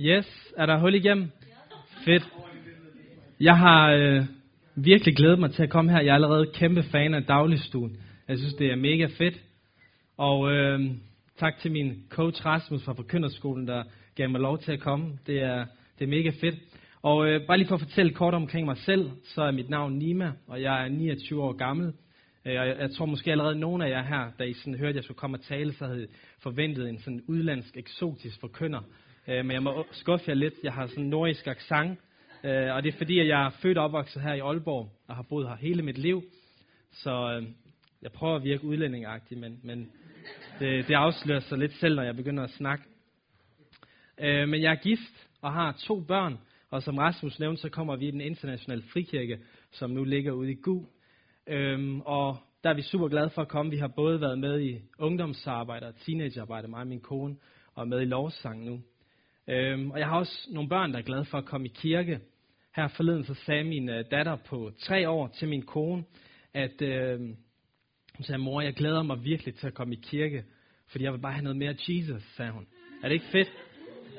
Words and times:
Yes, 0.00 0.52
er 0.56 0.66
der 0.66 0.78
hul 0.78 0.94
igennem? 0.94 1.30
Fedt. 2.04 2.22
Jeg 3.40 3.58
har 3.58 3.92
øh, 3.92 4.24
virkelig 4.74 5.16
glædet 5.16 5.38
mig 5.38 5.50
til 5.50 5.62
at 5.62 5.70
komme 5.70 5.90
her. 5.90 6.00
Jeg 6.00 6.10
er 6.10 6.14
allerede 6.14 6.50
kæmpe 6.54 6.82
fan 6.82 7.14
af 7.14 7.24
dagligstuen. 7.24 7.96
Jeg 8.28 8.38
synes, 8.38 8.54
det 8.54 8.70
er 8.70 8.76
mega 8.76 9.06
fedt. 9.18 9.40
Og 10.16 10.52
øh, 10.52 10.80
tak 11.38 11.58
til 11.58 11.72
min 11.72 12.02
coach 12.10 12.46
Rasmus 12.46 12.84
fra 12.84 12.92
Forkynderskolen, 12.92 13.68
der 13.68 13.84
gav 14.14 14.30
mig 14.30 14.40
lov 14.40 14.58
til 14.58 14.72
at 14.72 14.80
komme. 14.80 15.18
Det 15.26 15.42
er, 15.42 15.66
det 15.98 16.04
er 16.04 16.08
mega 16.08 16.30
fedt. 16.40 16.54
Og 17.02 17.26
øh, 17.26 17.46
bare 17.46 17.58
lige 17.58 17.68
for 17.68 17.74
at 17.74 17.80
fortælle 17.80 18.12
kort 18.12 18.34
omkring 18.34 18.66
mig 18.66 18.76
selv, 18.76 19.10
så 19.24 19.42
er 19.42 19.50
mit 19.50 19.70
navn 19.70 19.98
Nima, 19.98 20.32
og 20.46 20.62
jeg 20.62 20.84
er 20.84 20.88
29 20.88 21.42
år 21.42 21.52
gammel. 21.52 21.92
Øh, 22.44 22.54
jeg, 22.54 22.76
jeg 22.80 22.90
tror 22.90 23.06
måske 23.06 23.30
allerede 23.30 23.58
nogen 23.58 23.82
af 23.82 23.90
jer 23.90 24.02
her, 24.02 24.30
da 24.38 24.44
I 24.44 24.52
sådan 24.52 24.74
hørte, 24.74 24.88
at 24.88 24.96
jeg 24.96 25.04
skulle 25.04 25.18
komme 25.18 25.36
og 25.36 25.42
tale, 25.42 25.72
så 25.72 25.86
havde 25.86 26.06
forventet 26.42 26.88
en 26.88 26.98
sådan 26.98 27.22
udlandsk, 27.28 27.76
eksotisk 27.76 28.40
forkynder. 28.40 28.80
Øh, 29.28 29.44
men 29.44 29.50
jeg 29.50 29.62
må 29.62 29.86
skuffe 29.90 30.24
jer 30.28 30.34
lidt. 30.34 30.54
Jeg 30.62 30.72
har 30.72 30.86
sådan 30.86 31.04
en 31.04 31.10
nordisk 31.10 31.46
accent, 31.46 31.98
øh, 32.44 32.74
og 32.74 32.82
det 32.82 32.94
er 32.94 32.98
fordi, 32.98 33.18
at 33.18 33.28
jeg 33.28 33.46
er 33.46 33.50
født 33.50 33.78
og 33.78 33.84
opvokset 33.84 34.22
her 34.22 34.34
i 34.34 34.40
Aalborg, 34.40 34.90
og 35.08 35.16
har 35.16 35.22
boet 35.22 35.48
her 35.48 35.56
hele 35.56 35.82
mit 35.82 35.98
liv. 35.98 36.22
Så 36.92 37.10
øh, 37.10 37.48
jeg 38.02 38.12
prøver 38.12 38.36
at 38.36 38.44
virke 38.44 38.64
udlændingagtig, 38.64 39.38
men, 39.38 39.60
men 39.62 39.92
det, 40.58 40.88
det 40.88 40.94
afslører 40.94 41.40
sig 41.40 41.58
lidt 41.58 41.72
selv, 41.72 41.96
når 41.96 42.02
jeg 42.02 42.16
begynder 42.16 42.44
at 42.44 42.50
snakke. 42.50 42.84
Øh, 44.20 44.48
men 44.48 44.62
jeg 44.62 44.72
er 44.72 44.82
gift 44.82 45.28
og 45.42 45.52
har 45.52 45.76
to 45.86 46.00
børn, 46.00 46.38
og 46.70 46.82
som 46.82 46.98
Rasmus 46.98 47.38
nævnte, 47.38 47.62
så 47.62 47.68
kommer 47.68 47.96
vi 47.96 48.08
i 48.08 48.10
den 48.10 48.20
internationale 48.20 48.82
frikirke, 48.92 49.38
som 49.70 49.90
nu 49.90 50.04
ligger 50.04 50.32
ude 50.32 50.50
i 50.50 50.54
Gu. 50.54 50.86
Øhm, 51.46 52.00
og 52.00 52.36
der 52.64 52.70
er 52.70 52.74
vi 52.74 52.82
super 52.82 53.08
glade 53.08 53.30
for 53.30 53.42
at 53.42 53.48
komme. 53.48 53.70
Vi 53.70 53.76
har 53.76 53.88
både 53.88 54.20
været 54.20 54.38
med 54.38 54.60
i 54.60 54.80
ungdomsarbejde 54.98 55.86
og 55.86 55.94
teenagearbejde, 55.96 56.68
mig 56.68 56.80
og 56.80 56.86
min 56.86 57.00
kone, 57.00 57.36
og 57.74 57.88
med 57.88 58.00
i 58.00 58.04
lovsang 58.04 58.64
nu. 58.64 58.80
Øhm, 59.48 59.90
og 59.90 59.98
jeg 59.98 60.06
har 60.08 60.18
også 60.18 60.48
nogle 60.50 60.68
børn, 60.68 60.92
der 60.92 60.98
er 60.98 61.02
glade 61.02 61.24
for 61.24 61.38
at 61.38 61.44
komme 61.44 61.66
i 61.66 61.72
kirke. 61.74 62.20
Her 62.76 62.88
forleden 62.88 63.24
så 63.24 63.34
sagde 63.34 63.64
min 63.64 63.88
øh, 63.88 64.04
datter 64.10 64.36
på 64.36 64.72
tre 64.78 65.08
år 65.08 65.28
til 65.28 65.48
min 65.48 65.62
kone, 65.62 66.04
at 66.54 66.82
øh, 66.82 67.20
hun 68.16 68.24
sagde, 68.24 68.38
mor, 68.38 68.60
jeg 68.60 68.74
glæder 68.74 69.02
mig 69.02 69.24
virkelig 69.24 69.54
til 69.54 69.66
at 69.66 69.74
komme 69.74 69.94
i 69.94 70.00
kirke, 70.02 70.44
fordi 70.88 71.04
jeg 71.04 71.12
vil 71.12 71.18
bare 71.18 71.32
have 71.32 71.42
noget 71.42 71.56
mere 71.56 71.74
Jesus, 71.88 72.22
sagde 72.36 72.50
hun. 72.52 72.66
Er 73.02 73.08
det 73.08 73.14
ikke 73.14 73.26
fedt? 73.32 73.52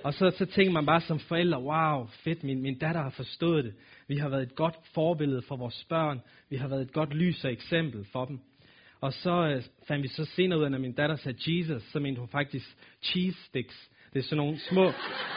Og 0.04 0.14
så, 0.14 0.32
så 0.38 0.46
tænker 0.46 0.74
man 0.74 0.86
bare 0.86 1.02
som 1.02 1.20
forældre, 1.20 1.62
wow, 1.62 2.06
fedt, 2.06 2.44
min, 2.44 2.62
min 2.62 2.80
datter 2.80 3.02
har 3.02 3.10
forstået 3.10 3.66
det. 3.66 3.74
Vi 4.08 4.18
har 4.18 4.30
været 4.30 4.44
et 4.44 4.56
godt 4.56 4.76
forbillede 4.94 5.42
for 5.42 5.56
vores 5.56 5.86
børn. 5.90 6.22
Vi 6.50 6.56
har 6.56 6.68
været 6.68 6.82
et 6.82 6.94
godt 6.94 7.14
lys 7.14 7.46
og 7.46 7.52
eksempel 7.52 8.06
for 8.06 8.26
dem. 8.26 8.40
Og 9.02 9.14
så 9.14 9.48
øh, 9.48 9.64
fandt 9.88 10.04
vi 10.04 10.08
så 10.08 10.26
senere 10.26 10.60
ud 10.60 10.64
af, 10.64 10.72
når 10.72 10.78
min 10.78 10.94
datter 10.94 11.16
sagde 11.16 11.58
Jesus, 11.58 11.84
så 11.84 12.00
mente 12.00 12.20
hun 12.20 12.30
faktisk 12.30 12.78
cheese 13.02 13.44
sticks. 13.44 13.90
Det 14.14 14.20
er 14.20 14.24
sådan 14.24 14.38
nogle 14.38 14.60
små, 14.60 14.86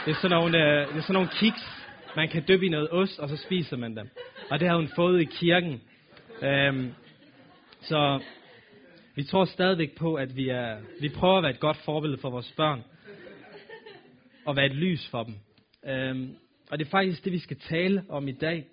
det 0.05 0.11
er 0.11 0.15
sådan 0.15 0.31
nogle, 0.31 0.59
øh, 0.59 0.89
det 0.89 0.97
er 0.97 1.01
sådan 1.01 1.15
nogle 1.15 1.29
kiks, 1.29 1.87
man 2.17 2.29
kan 2.29 2.45
dyppe 2.49 2.67
i 2.67 2.69
noget 2.69 2.89
ost, 2.91 3.19
og 3.19 3.29
så 3.29 3.37
spiser 3.37 3.77
man 3.77 3.97
dem. 3.97 4.09
Og 4.51 4.61
det 4.61 4.69
har 4.69 4.77
hun 4.77 4.89
fået 4.97 5.21
i 5.21 5.25
kirken. 5.25 5.81
Øhm, 6.43 6.95
så 7.81 8.21
vi 9.15 9.25
tror 9.25 9.45
stadigvæk 9.45 9.97
på, 9.99 10.15
at 10.15 10.37
vi, 10.37 10.49
er, 10.49 10.81
vi 11.01 11.09
prøver 11.09 11.37
at 11.37 11.43
være 11.43 11.53
et 11.53 11.61
godt 11.61 11.77
forbillede 11.77 12.21
for 12.21 12.31
vores 12.31 12.55
børn 12.57 12.83
og 14.47 14.57
være 14.57 14.67
et 14.67 14.75
lys 14.75 15.09
for 15.11 15.23
dem. 15.23 15.35
Øhm, 15.87 16.37
og 16.71 16.79
det 16.79 16.87
er 16.87 16.91
faktisk 16.91 17.25
det, 17.25 17.33
vi 17.33 17.39
skal 17.39 17.59
tale 17.59 18.05
om 18.09 18.29
i 18.29 18.33
dag. 18.33 18.67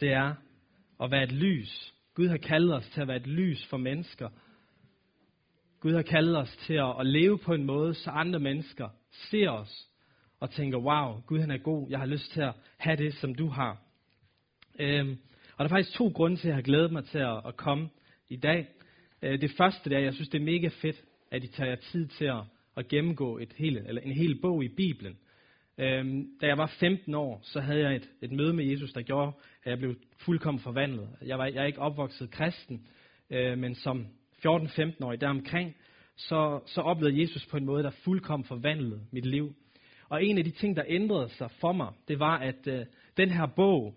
Det 0.00 0.12
er 0.12 0.34
at 1.02 1.10
være 1.10 1.22
et 1.22 1.32
lys. 1.32 1.94
Gud 2.14 2.28
har 2.28 2.36
kaldet 2.36 2.74
os 2.74 2.88
til 2.88 3.00
at 3.00 3.08
være 3.08 3.16
et 3.16 3.26
lys 3.26 3.66
for 3.66 3.76
mennesker. 3.76 4.28
Gud 5.80 5.94
har 5.94 6.02
kaldet 6.02 6.36
os 6.36 6.56
til 6.66 6.74
at, 6.74 7.00
at 7.00 7.06
leve 7.06 7.38
på 7.38 7.54
en 7.54 7.64
måde, 7.64 7.94
så 7.94 8.10
andre 8.10 8.38
mennesker 8.38 8.88
ser 9.12 9.50
os 9.50 9.88
og 10.40 10.50
tænker, 10.50 10.78
wow, 10.78 11.20
Gud 11.26 11.40
han 11.40 11.50
er 11.50 11.58
god, 11.58 11.90
jeg 11.90 11.98
har 11.98 12.06
lyst 12.06 12.32
til 12.32 12.40
at 12.40 12.54
have 12.76 12.96
det, 12.96 13.14
som 13.14 13.34
du 13.34 13.48
har. 13.48 13.82
Øhm, 14.78 15.18
og 15.56 15.58
der 15.58 15.64
er 15.64 15.68
faktisk 15.68 15.96
to 15.96 16.08
grunde 16.08 16.36
til, 16.36 16.48
at 16.48 16.48
jeg 16.48 16.54
har 16.54 16.62
glædet 16.62 16.92
mig 16.92 17.04
til 17.04 17.18
at, 17.18 17.46
at 17.46 17.56
komme 17.56 17.88
i 18.28 18.36
dag. 18.36 18.68
Øh, 19.22 19.40
det 19.40 19.50
første 19.56 19.90
det 19.90 19.94
er, 19.94 19.98
at 19.98 20.04
jeg 20.04 20.14
synes, 20.14 20.28
det 20.28 20.40
er 20.40 20.44
mega 20.44 20.68
fedt, 20.68 21.04
at 21.30 21.44
I 21.44 21.46
tager 21.46 21.70
jer 21.70 21.76
tid 21.76 22.06
til 22.06 22.24
at, 22.24 22.42
at 22.76 22.88
gennemgå 22.88 23.38
et 23.38 23.52
hele, 23.56 23.88
eller 23.88 24.02
en 24.02 24.12
hel 24.12 24.40
bog 24.40 24.64
i 24.64 24.68
Bibelen. 24.68 25.16
Øhm, 25.78 26.28
da 26.40 26.46
jeg 26.46 26.58
var 26.58 26.74
15 26.80 27.14
år, 27.14 27.40
så 27.42 27.60
havde 27.60 27.80
jeg 27.80 27.96
et, 27.96 28.08
et 28.22 28.32
møde 28.32 28.52
med 28.52 28.64
Jesus, 28.64 28.92
der 28.92 29.02
gjorde, 29.02 29.32
at 29.64 29.70
jeg 29.70 29.78
blev 29.78 29.94
fuldkommen 30.18 30.60
forvandlet. 30.60 31.08
Jeg, 31.22 31.38
var, 31.38 31.46
jeg 31.46 31.62
er 31.62 31.66
ikke 31.66 31.78
opvokset 31.78 32.30
kristen, 32.30 32.86
øh, 33.30 33.58
men 33.58 33.74
som 33.74 34.06
14-15-årig 34.46 35.20
deromkring, 35.20 35.76
så, 36.16 36.60
så 36.66 36.80
oplevede 36.80 37.20
Jesus 37.20 37.46
på 37.46 37.56
en 37.56 37.64
måde, 37.64 37.82
der 37.82 37.90
fuldkommen 37.90 38.44
forvandlede 38.44 39.00
mit 39.12 39.26
liv. 39.26 39.54
Og 40.08 40.24
en 40.24 40.38
af 40.38 40.44
de 40.44 40.50
ting, 40.50 40.76
der 40.76 40.84
ændrede 40.86 41.28
sig 41.28 41.50
for 41.60 41.72
mig, 41.72 41.92
det 42.08 42.18
var, 42.18 42.38
at 42.38 42.66
øh, 42.66 42.86
den 43.16 43.30
her 43.30 43.46
bog, 43.46 43.94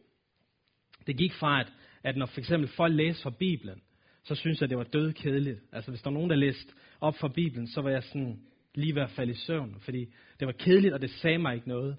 det 1.07 1.17
gik 1.17 1.33
fra, 1.33 1.59
at, 1.59 1.73
at 2.03 2.17
når 2.17 2.25
for 2.25 2.39
eksempel 2.39 2.69
folk 2.69 2.93
læste 2.93 3.23
fra 3.23 3.29
Bibelen, 3.39 3.81
så 4.23 4.35
synes 4.35 4.61
jeg, 4.61 4.69
det 4.69 4.77
var 4.77 4.83
død 4.83 5.13
kedeligt. 5.13 5.59
Altså 5.71 5.91
hvis 5.91 6.01
der 6.01 6.09
var 6.09 6.13
nogen, 6.13 6.29
der 6.29 6.35
læste 6.35 6.73
op 7.01 7.17
fra 7.17 7.27
Bibelen, 7.27 7.67
så 7.67 7.81
var 7.81 7.89
jeg 7.89 8.03
sådan, 8.03 8.39
lige 8.75 8.95
ved 8.95 9.01
at 9.01 9.09
falde 9.09 9.31
i 9.31 9.35
søvn, 9.35 9.75
fordi 9.79 10.05
det 10.39 10.45
var 10.47 10.51
kedeligt, 10.51 10.93
og 10.93 11.01
det 11.01 11.09
sagde 11.09 11.37
mig 11.37 11.55
ikke 11.55 11.67
noget. 11.67 11.97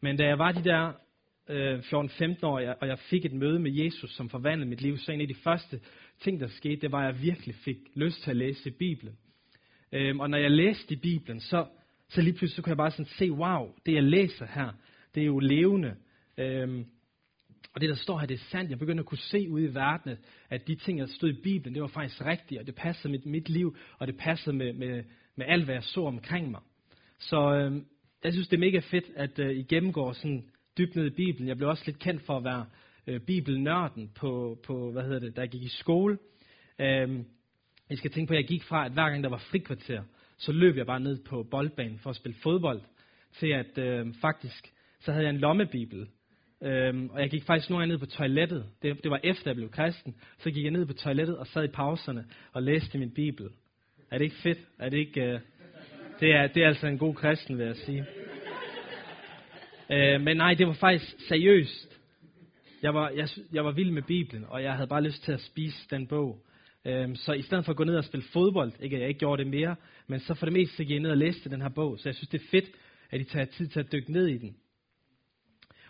Men 0.00 0.16
da 0.16 0.24
jeg 0.24 0.38
var 0.38 0.52
de 0.52 0.64
der 0.64 0.92
øh, 1.48 1.78
14-15 1.78 2.46
år, 2.46 2.74
og 2.80 2.88
jeg 2.88 2.98
fik 2.98 3.24
et 3.24 3.32
møde 3.32 3.58
med 3.58 3.72
Jesus, 3.84 4.10
som 4.10 4.28
forvandlede 4.28 4.70
mit 4.70 4.80
liv, 4.80 4.98
så 4.98 5.12
en 5.12 5.20
af 5.20 5.28
de 5.28 5.34
første 5.34 5.80
ting, 6.20 6.40
der 6.40 6.48
skete, 6.48 6.80
det 6.80 6.92
var, 6.92 7.00
at 7.00 7.14
jeg 7.14 7.22
virkelig 7.22 7.54
fik 7.54 7.76
lyst 7.94 8.22
til 8.22 8.30
at 8.30 8.36
læse 8.36 8.70
Bibelen. 8.70 9.16
Øhm, 9.92 10.20
og 10.20 10.30
når 10.30 10.38
jeg 10.38 10.50
læste 10.50 10.94
i 10.94 10.96
Bibelen, 10.96 11.40
så, 11.40 11.66
så 12.08 12.20
lige 12.20 12.32
pludselig 12.32 12.56
så 12.56 12.62
kunne 12.62 12.70
jeg 12.70 12.76
bare 12.76 12.90
sådan 12.90 13.06
se, 13.18 13.32
wow, 13.32 13.74
det 13.86 13.94
jeg 13.94 14.02
læser 14.02 14.46
her, 14.46 14.72
det 15.14 15.20
er 15.20 15.26
jo 15.26 15.38
levende. 15.38 15.94
Øhm, 16.38 16.86
og 17.74 17.80
det, 17.80 17.88
der 17.88 17.94
står 17.94 18.18
her, 18.18 18.26
det 18.26 18.34
er 18.34 18.44
sandt. 18.50 18.70
Jeg 18.70 18.78
begyndte 18.78 19.00
at 19.00 19.06
kunne 19.06 19.18
se 19.18 19.50
ud 19.50 19.60
i 19.60 19.74
verden, 19.74 20.16
at 20.50 20.66
de 20.66 20.74
ting, 20.74 20.98
der 20.98 21.06
stod 21.06 21.28
i 21.28 21.42
Bibelen, 21.42 21.74
det 21.74 21.82
var 21.82 21.88
faktisk 21.88 22.24
rigtigt, 22.24 22.60
og 22.60 22.66
det 22.66 22.74
passede 22.74 23.12
med 23.12 23.20
mit 23.24 23.48
liv, 23.48 23.76
og 23.98 24.06
det 24.06 24.16
passede 24.16 24.56
med, 24.56 24.72
med, 24.72 25.04
med 25.36 25.46
alt, 25.48 25.64
hvad 25.64 25.74
jeg 25.74 25.82
så 25.82 26.00
omkring 26.00 26.50
mig. 26.50 26.60
Så 27.18 27.54
øhm, 27.54 27.86
jeg 28.24 28.32
synes, 28.32 28.48
det 28.48 28.56
er 28.56 28.60
mega 28.60 28.78
fedt, 28.78 29.04
at 29.16 29.38
øh, 29.38 29.56
I 29.56 29.62
gennemgår 29.62 30.12
sådan 30.12 30.48
dybt 30.78 30.96
ned 30.96 31.06
i 31.06 31.10
Bibelen. 31.10 31.48
Jeg 31.48 31.56
blev 31.56 31.68
også 31.68 31.82
lidt 31.86 31.98
kendt 31.98 32.22
for 32.22 32.36
at 32.36 32.44
være 32.44 32.66
øh, 33.06 33.20
bibelnørden 33.20 34.10
på, 34.14 34.58
på, 34.66 34.90
hvad 34.92 35.02
hedder 35.02 35.18
det, 35.18 35.36
der 35.36 35.46
gik 35.46 35.62
i 35.62 35.68
skole. 35.68 36.18
Øhm, 36.78 37.24
jeg 37.92 37.98
skal 37.98 38.10
tænke 38.10 38.28
på, 38.28 38.34
at 38.34 38.40
jeg 38.40 38.46
gik 38.46 38.62
fra, 38.62 38.86
at 38.86 38.92
hver 38.92 39.10
gang 39.10 39.22
der 39.22 39.30
var 39.30 39.44
frikvarter, 39.50 40.02
så 40.38 40.52
løb 40.52 40.76
jeg 40.76 40.86
bare 40.86 41.00
ned 41.00 41.18
på 41.24 41.42
boldbanen 41.50 41.98
for 41.98 42.10
at 42.10 42.16
spille 42.16 42.36
fodbold, 42.42 42.80
til 43.38 43.46
at 43.46 43.78
øh, 43.78 44.14
faktisk, 44.20 44.72
så 45.00 45.12
havde 45.12 45.24
jeg 45.24 45.34
en 45.34 45.40
lommebibel. 45.40 46.08
Øhm, 46.62 47.10
og 47.10 47.20
jeg 47.20 47.30
gik 47.30 47.44
faktisk 47.44 47.70
nogle 47.70 47.82
gange 47.82 47.92
ned 47.92 47.98
på 47.98 48.06
toilettet. 48.06 48.66
Det, 48.82 49.02
det 49.02 49.10
var 49.10 49.20
efter 49.24 49.50
jeg 49.50 49.56
blev 49.56 49.70
kristen. 49.70 50.14
Så 50.38 50.50
gik 50.50 50.64
jeg 50.64 50.70
ned 50.70 50.86
på 50.86 50.92
toilettet 50.92 51.38
og 51.38 51.46
sad 51.46 51.64
i 51.64 51.68
pauserne 51.68 52.24
og 52.52 52.62
læste 52.62 52.98
min 52.98 53.10
bibel. 53.10 53.48
Er 54.10 54.18
det 54.18 54.24
ikke 54.24 54.36
fedt? 54.36 54.58
Er 54.78 54.88
det 54.88 54.98
ikke... 54.98 55.20
Øh, 55.20 55.40
det, 56.20 56.34
er, 56.34 56.46
det 56.46 56.62
er 56.62 56.68
altså 56.68 56.86
en 56.86 56.98
god 56.98 57.14
kristen, 57.14 57.58
vil 57.58 57.66
jeg 57.66 57.76
sige. 57.76 58.06
Øh, 59.90 60.20
men 60.20 60.36
nej, 60.36 60.54
det 60.54 60.66
var 60.66 60.72
faktisk 60.72 61.14
seriøst. 61.28 62.00
Jeg 62.82 62.94
var, 62.94 63.10
jeg, 63.10 63.28
jeg 63.52 63.64
var 63.64 63.72
vild 63.72 63.90
med 63.90 64.02
Bibelen, 64.02 64.44
og 64.48 64.62
jeg 64.62 64.72
havde 64.72 64.88
bare 64.88 65.02
lyst 65.02 65.24
til 65.24 65.32
at 65.32 65.40
spise 65.40 65.88
den 65.90 66.06
bog. 66.06 66.42
Øhm, 66.84 67.14
så 67.14 67.32
i 67.32 67.42
stedet 67.42 67.64
for 67.64 67.72
at 67.72 67.76
gå 67.76 67.84
ned 67.84 67.96
og 67.96 68.04
spille 68.04 68.26
fodbold, 68.32 68.72
ikke 68.80 68.96
at 68.96 69.00
jeg 69.00 69.08
ikke 69.08 69.18
gjorde 69.18 69.44
det 69.44 69.50
mere, 69.50 69.76
men 70.06 70.20
så 70.20 70.34
for 70.34 70.46
det 70.46 70.52
meste 70.52 70.76
så 70.76 70.84
gik 70.84 70.90
jeg 70.90 71.00
ned 71.00 71.10
og 71.10 71.16
læste 71.16 71.50
den 71.50 71.60
her 71.60 71.68
bog. 71.68 71.98
Så 71.98 72.08
jeg 72.08 72.14
synes, 72.14 72.28
det 72.28 72.40
er 72.40 72.46
fedt, 72.50 72.70
at 73.10 73.20
I 73.20 73.24
tager 73.24 73.44
tid 73.44 73.68
til 73.68 73.80
at 73.80 73.92
dykke 73.92 74.12
ned 74.12 74.26
i 74.26 74.38
den. 74.38 74.56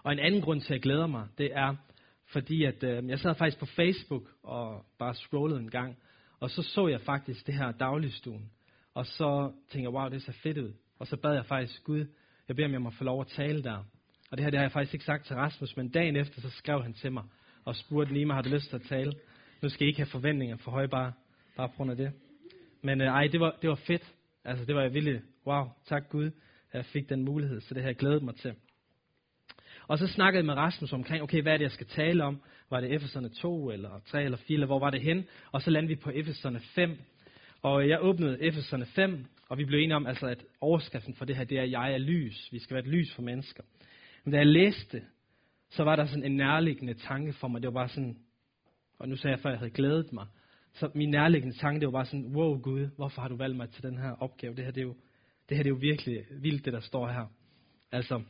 Og 0.02 0.12
en 0.12 0.19
anden 0.19 0.41
grund 0.41 0.60
til, 0.60 0.66
at 0.66 0.70
jeg 0.70 0.82
glæder 0.82 1.06
mig, 1.06 1.28
det 1.38 1.50
er, 1.54 1.76
fordi 2.32 2.64
at, 2.64 2.82
øh, 2.82 3.08
jeg 3.08 3.19
sad 3.19 3.34
faktisk 3.34 3.58
på 3.58 3.66
Facebook 3.66 4.22
og 4.42 4.84
bare 4.98 5.14
scrollede 5.14 5.60
en 5.60 5.70
gang, 5.70 5.97
og 6.41 6.50
så 6.50 6.62
så 6.62 6.88
jeg 6.88 7.00
faktisk 7.00 7.47
det 7.47 7.54
her 7.54 7.72
dagligstuen. 7.72 8.50
Og 8.94 9.06
så 9.06 9.52
tænkte 9.70 9.91
jeg, 9.91 9.91
wow, 9.91 10.08
det 10.08 10.22
ser 10.22 10.32
fedt 10.32 10.58
ud. 10.58 10.72
Og 10.98 11.06
så 11.06 11.16
bad 11.16 11.34
jeg 11.34 11.47
faktisk 11.47 11.84
Gud, 11.84 12.06
jeg 12.48 12.56
beder 12.56 12.69
om, 12.69 12.72
jeg 12.72 12.82
må 12.82 12.91
få 12.91 13.04
lov 13.04 13.20
at 13.20 13.26
tale 13.26 13.62
der. 13.62 13.84
Og 14.31 14.37
det 14.37 14.44
her 14.44 14.50
det 14.50 14.58
har 14.58 14.64
jeg 14.64 14.72
faktisk 14.72 14.94
ikke 14.94 15.05
sagt 15.05 15.26
til 15.26 15.37
Rasmus, 15.37 15.76
men 15.76 15.88
dagen 15.88 16.17
efter, 16.17 16.40
så 16.40 16.50
skrev 16.50 16.82
han 16.82 16.93
til 16.93 17.12
mig 17.12 17.25
og 17.64 17.76
spurgte 17.76 18.12
lige 18.12 18.26
mig, 18.26 18.34
har 18.37 18.43
du 18.43 18.49
lyst 18.49 18.69
til 18.69 18.76
at 18.76 18.82
tale? 18.82 19.12
Nu 19.62 19.69
skal 19.69 19.87
I 19.87 19.88
ikke 19.88 20.00
have 20.00 20.06
forventninger 20.06 20.56
for 20.56 20.70
høje, 20.70 20.88
bare, 20.88 21.12
bare 21.56 21.69
på 21.69 21.75
grund 21.76 21.91
af 21.91 21.97
det. 21.97 22.12
Men 22.82 23.00
øh, 23.00 23.06
ej, 23.06 23.26
det 23.26 23.41
var, 23.41 23.56
det 23.62 23.70
var 23.70 23.75
fedt. 23.87 24.14
Altså, 24.44 24.64
det 24.64 24.75
var 24.75 24.82
jeg 24.82 24.94
vildt. 24.94 25.23
Wow, 25.47 25.64
tak 25.87 26.09
Gud, 26.09 26.26
at 26.26 26.75
jeg 26.75 26.85
fik 26.85 27.09
den 27.09 27.25
mulighed, 27.25 27.61
så 27.61 27.75
det 27.75 27.82
har 27.82 27.88
jeg 27.88 27.97
glædet 27.97 28.23
mig 28.23 28.35
til. 28.35 28.55
Og 29.87 29.99
så 29.99 30.06
snakkede 30.06 30.38
jeg 30.38 30.47
med 30.47 30.55
Rasmus 30.55 30.93
omkring, 30.93 31.23
okay, 31.23 31.43
hvad 31.43 31.53
er 31.53 31.56
det, 31.56 31.62
jeg 31.62 31.70
skal 31.70 31.87
tale 31.87 32.25
om? 32.25 32.43
Var 32.70 32.81
det 32.81 32.94
Efeserne 32.94 33.29
2, 33.29 33.70
eller 33.70 34.00
3, 34.06 34.25
eller 34.25 34.38
4, 34.38 34.55
eller 34.55 34.67
hvor 34.67 34.79
var 34.79 34.91
det 34.91 35.00
hen? 35.00 35.25
Og 35.53 35.62
så 35.62 35.70
landede 35.70 35.97
vi 35.97 36.00
på 36.03 36.11
Efeserne 36.11 36.61
5. 36.61 36.99
Og 37.62 37.88
jeg 37.88 37.99
åbnede 38.03 38.43
Efeserne 38.43 38.87
5, 38.87 39.26
og 39.49 39.58
vi 39.58 39.65
blev 39.65 39.79
enige 39.79 39.97
om, 39.97 40.06
altså, 40.06 40.26
at 40.26 40.44
overskriften 40.61 41.15
for 41.15 41.25
det 41.25 41.37
her, 41.37 41.44
det 41.44 41.58
er, 41.58 41.62
at 41.62 41.70
jeg 41.70 41.94
er 41.94 41.99
lys. 41.99 42.49
Vi 42.53 42.58
skal 42.58 42.75
være 42.75 42.85
et 42.85 42.91
lys 42.91 43.15
for 43.15 43.23
mennesker. 43.23 43.62
Men 44.25 44.32
da 44.32 44.38
jeg 44.38 44.47
læste, 44.47 45.03
så 45.70 45.85
var 45.85 45.97
der 45.97 46.06
sådan 46.06 46.25
en 46.25 46.37
nærliggende 46.37 46.94
tanke 46.94 47.32
for 47.32 47.49
mig. 47.49 47.62
Det 47.62 47.69
var 47.69 47.81
bare 47.81 47.88
sådan, 47.88 48.19
og 49.02 49.08
nu 49.08 49.16
sagde 49.16 49.34
jeg 49.34 49.40
før, 49.40 49.50
at 49.50 49.52
jeg 49.52 49.58
havde 49.58 49.70
glædet 49.70 50.12
mig. 50.12 50.26
Så 50.72 50.90
min 50.94 51.10
nærliggende 51.10 51.56
tanke, 51.56 51.81
det 51.81 51.87
var 51.87 51.93
bare 51.93 52.06
sådan, 52.06 52.26
wow 52.26 52.60
Gud, 52.60 52.88
hvorfor 52.96 53.22
har 53.22 53.28
du 53.28 53.37
valgt 53.37 53.56
mig 53.56 53.70
til 53.70 53.82
den 53.82 53.99
her 53.99 54.10
opgave? 54.10 54.54
Det 54.54 54.64
her, 54.64 54.70
det 54.72 54.81
er 54.81 54.87
jo, 54.87 54.94
det 55.49 55.56
her 55.56 55.62
det 55.62 55.70
er 55.70 55.75
jo 55.75 55.78
virkelig 55.81 56.25
vildt, 56.31 56.64
det 56.64 56.72
der 56.72 56.81
står 56.81 57.08
her. 57.08 57.26
Altså, 57.93 58.22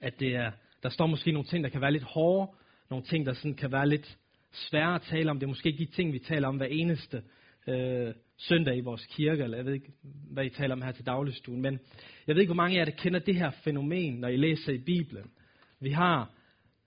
at 0.00 0.20
det 0.20 0.36
er, 0.36 0.50
der 0.82 0.88
står 0.88 1.06
måske 1.06 1.32
nogle 1.32 1.48
ting, 1.48 1.64
der 1.64 1.70
kan 1.70 1.80
være 1.80 1.92
lidt 1.92 2.02
hårde, 2.02 2.52
nogle 2.90 3.04
ting, 3.04 3.26
der 3.26 3.32
sådan 3.32 3.54
kan 3.54 3.72
være 3.72 3.88
lidt 3.88 4.18
svære 4.52 4.94
at 4.94 5.02
tale 5.02 5.30
om. 5.30 5.38
Det 5.38 5.46
er 5.46 5.48
måske 5.48 5.68
ikke 5.68 5.84
de 5.84 5.90
ting, 5.90 6.12
vi 6.12 6.18
taler 6.18 6.48
om 6.48 6.56
hver 6.56 6.66
eneste 6.66 7.22
øh, 7.68 8.14
søndag 8.36 8.76
i 8.76 8.80
vores 8.80 9.06
kirke, 9.06 9.42
eller 9.42 9.56
jeg 9.56 9.66
ved 9.66 9.72
ikke, 9.72 9.92
hvad 10.32 10.44
I 10.44 10.50
taler 10.50 10.74
om 10.74 10.82
her 10.82 10.92
til 10.92 11.06
dagligstuen, 11.06 11.62
men 11.62 11.78
jeg 12.26 12.34
ved 12.34 12.42
ikke, 12.42 12.54
hvor 12.54 12.62
mange 12.62 12.76
af 12.76 12.78
jer, 12.78 12.84
der 12.84 13.02
kender 13.02 13.18
det 13.18 13.36
her 13.36 13.50
fænomen, 13.50 14.14
når 14.14 14.28
I 14.28 14.36
læser 14.36 14.72
i 14.72 14.78
Bibelen. 14.78 15.30
Vi 15.80 15.90
har, 15.90 16.30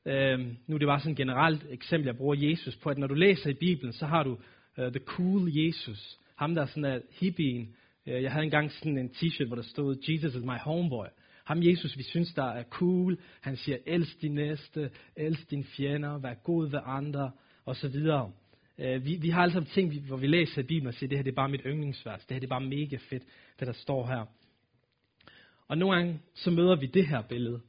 øh, 0.06 0.40
nu 0.68 0.76
er 0.76 0.80
det 0.80 0.88
bare 0.88 1.00
sådan 1.00 1.12
et 1.12 1.18
generelt 1.18 1.66
eksempel, 1.70 2.06
jeg 2.06 2.18
bruger 2.18 2.36
Jesus 2.50 2.76
på, 2.76 2.90
at 2.90 2.98
når 2.98 3.08
du 3.08 3.14
læser 3.14 3.50
i 3.50 3.54
Bibelen, 3.54 3.94
så 3.94 4.06
har 4.06 4.24
du 4.24 4.32
uh, 4.78 4.92
the 4.92 5.00
cool 5.06 5.50
Jesus, 5.58 6.20
ham 6.36 6.56
der 6.56 6.62
er 6.62 6.66
sådan 6.66 6.86
en 6.86 7.02
hippien. 7.20 7.76
Øh, 8.08 8.24
jeg 8.24 8.32
havde 8.32 8.46
engang 8.46 8.72
sådan 8.72 8.98
en 8.98 9.10
t-shirt, 9.10 9.48
hvor 9.48 9.56
der 9.56 9.64
stod, 9.64 9.96
Jesus 10.10 10.36
is 10.36 10.44
my 10.44 10.58
homeboy. 10.62 11.06
Ham 11.44 11.64
Jesus, 11.64 11.98
vi 11.98 12.04
synes, 12.04 12.34
der 12.34 12.44
er 12.44 12.64
cool. 12.64 13.18
Han 13.42 13.56
siger, 13.56 13.78
elsk 13.86 14.22
din 14.22 14.34
næste, 14.34 14.90
elsk 15.16 15.52
din 15.52 15.64
fjender, 15.64 16.18
vær 16.18 16.34
god 16.34 16.70
ved 16.70 16.80
andre, 16.86 17.32
og 17.66 17.76
så 17.76 17.88
videre. 17.88 18.32
Øh, 18.80 19.06
vi, 19.06 19.16
vi 19.16 19.30
har 19.30 19.42
alle 19.42 19.54
sammen 19.54 19.72
ting, 19.72 20.08
hvor 20.08 20.18
vi 20.18 20.28
læser 20.28 20.62
i 20.62 20.66
Bibelen 20.66 20.88
og 20.88 20.94
siger, 20.94 21.08
det 21.10 21.18
her 21.18 21.24
det 21.24 21.32
er 21.32 21.36
bare 21.36 21.50
mit 21.50 21.62
yndlingsvers. 21.66 22.26
Det 22.26 22.32
her 22.32 22.40
det 22.40 22.48
er 22.48 22.60
bare 22.60 22.70
mega 22.70 22.98
fedt, 23.10 23.24
det 23.60 23.68
der 23.68 23.74
står 23.74 24.08
her. 24.08 24.26
Og 25.68 25.78
nogle 25.78 25.96
gange 25.96 26.20
så 26.34 26.52
møder 26.52 26.76
vi 26.76 26.86
det 26.86 27.08
her 27.08 27.22
billede. 27.22 27.62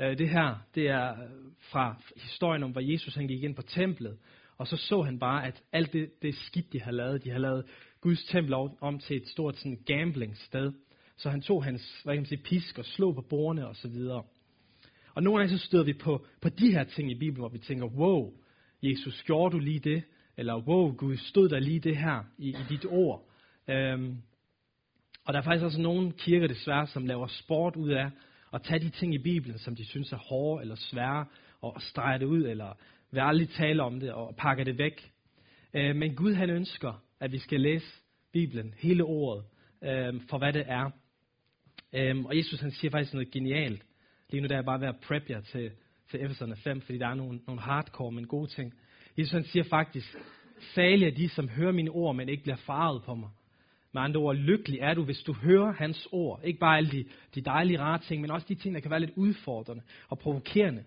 Øh, 0.00 0.18
det 0.18 0.28
her, 0.28 0.54
det 0.74 0.88
er 0.88 1.10
øh, 1.10 1.28
fra 1.58 2.02
historien 2.16 2.62
om, 2.62 2.70
hvor 2.70 2.92
Jesus 2.92 3.14
han 3.14 3.28
gik 3.28 3.42
ind 3.42 3.54
på 3.54 3.62
templet, 3.62 4.18
og 4.58 4.66
så 4.66 4.76
så 4.76 5.02
han 5.02 5.18
bare, 5.18 5.46
at 5.46 5.62
alt 5.72 5.92
det, 5.92 6.22
det 6.22 6.34
skidt, 6.34 6.72
de 6.72 6.80
har 6.80 6.92
lavet, 6.92 7.24
de 7.24 7.30
har 7.30 7.38
lavet 7.38 7.64
Guds 8.00 8.24
tempel 8.24 8.54
om 8.80 8.98
til 8.98 9.16
et 9.16 9.28
stort 9.28 9.56
sådan 9.56 9.82
gambling 9.86 10.36
sted. 10.36 10.72
Så 11.16 11.30
han 11.30 11.40
tog 11.40 11.64
hans 11.64 12.00
hvad 12.04 12.14
kan 12.14 12.20
man 12.20 12.26
sige, 12.26 12.42
pisk 12.42 12.78
og 12.78 12.84
slog 12.84 13.14
på 13.14 13.20
bordene 13.20 13.68
og 13.68 13.76
så 13.76 13.88
videre. 13.88 14.22
Og 15.14 15.22
nogle 15.22 15.38
gange 15.38 15.58
så 15.58 15.66
støder 15.66 15.84
vi 15.84 15.92
på, 15.92 16.26
på 16.42 16.48
de 16.48 16.72
her 16.72 16.84
ting 16.84 17.10
i 17.10 17.14
Bibelen, 17.14 17.40
hvor 17.40 17.48
vi 17.48 17.58
tænker, 17.58 17.86
wow, 17.86 18.32
Jesus, 18.82 19.22
gjorde 19.22 19.52
du 19.52 19.58
lige 19.58 19.80
det? 19.80 20.02
Eller 20.36 20.56
wow, 20.56 20.96
Gud, 20.96 21.16
stod 21.16 21.48
der 21.48 21.58
lige 21.58 21.80
det 21.80 21.96
her 21.96 22.24
i, 22.38 22.48
i 22.48 22.64
dit 22.68 22.86
ord? 22.88 23.28
Øhm, 23.68 24.16
og 25.24 25.32
der 25.32 25.40
er 25.40 25.44
faktisk 25.44 25.64
også 25.64 25.80
nogle 25.80 26.12
kirker 26.12 26.46
desværre, 26.46 26.86
som 26.86 27.06
laver 27.06 27.26
sport 27.26 27.76
ud 27.76 27.90
af 27.90 28.10
at 28.56 28.62
tage 28.62 28.80
de 28.80 28.90
ting 28.90 29.14
i 29.14 29.18
Bibelen, 29.18 29.58
som 29.58 29.76
de 29.76 29.84
synes 29.84 30.12
er 30.12 30.16
hårde 30.16 30.62
eller 30.62 30.74
svære, 30.74 31.26
og 31.60 31.82
strege 31.82 32.18
det 32.18 32.24
ud, 32.24 32.42
eller 32.42 32.78
vil 33.10 33.20
aldrig 33.20 33.48
tale 33.48 33.82
om 33.82 34.00
det, 34.00 34.12
og 34.12 34.36
pakke 34.36 34.64
det 34.64 34.78
væk. 34.78 35.12
Øh, 35.74 35.96
men 35.96 36.14
Gud 36.14 36.34
han 36.34 36.50
ønsker, 36.50 37.02
at 37.20 37.32
vi 37.32 37.38
skal 37.38 37.60
læse 37.60 37.86
Bibelen, 38.32 38.74
hele 38.78 39.04
ordet, 39.04 39.44
øh, 39.84 40.20
for 40.30 40.38
hvad 40.38 40.52
det 40.52 40.64
er. 40.66 40.90
Øh, 41.92 42.24
og 42.24 42.36
Jesus 42.36 42.60
han 42.60 42.70
siger 42.70 42.90
faktisk 42.90 43.12
noget 43.12 43.30
genialt. 43.30 43.82
Lige 44.30 44.40
nu 44.40 44.46
der 44.48 44.54
er 44.54 44.58
jeg 44.58 44.64
bare 44.64 44.80
ved 44.80 44.88
at 44.88 45.00
prep 45.06 45.30
jer 45.30 45.40
til, 45.40 45.70
til 46.10 46.24
Efeserne 46.24 46.56
5, 46.56 46.80
fordi 46.80 46.98
der 46.98 47.08
er 47.08 47.14
nogle, 47.14 47.40
nogle 47.46 47.62
hardcore, 47.62 48.12
men 48.12 48.26
gode 48.26 48.50
ting. 48.50 48.74
Jesus 49.18 49.32
han 49.32 49.44
siger 49.44 49.64
faktisk, 49.64 50.16
salige 50.74 51.10
er 51.10 51.14
de, 51.14 51.28
som 51.28 51.48
hører 51.48 51.72
mine 51.72 51.90
ord, 51.90 52.16
men 52.16 52.28
ikke 52.28 52.42
bliver 52.42 52.56
faret 52.56 53.02
på 53.02 53.14
mig. 53.14 53.30
Med 53.96 54.02
andre 54.02 54.20
ord, 54.20 54.36
lykkelig 54.36 54.78
er 54.80 54.94
du, 54.94 55.04
hvis 55.04 55.22
du 55.22 55.32
hører 55.32 55.72
hans 55.72 56.08
ord. 56.12 56.40
Ikke 56.44 56.58
bare 56.58 56.76
alle 56.76 56.90
de, 56.90 57.04
de 57.34 57.40
dejlige, 57.40 57.80
rare 57.80 57.98
ting, 57.98 58.20
men 58.20 58.30
også 58.30 58.46
de 58.48 58.54
ting, 58.54 58.74
der 58.74 58.80
kan 58.80 58.90
være 58.90 59.00
lidt 59.00 59.12
udfordrende 59.16 59.82
og 60.08 60.18
provokerende. 60.18 60.84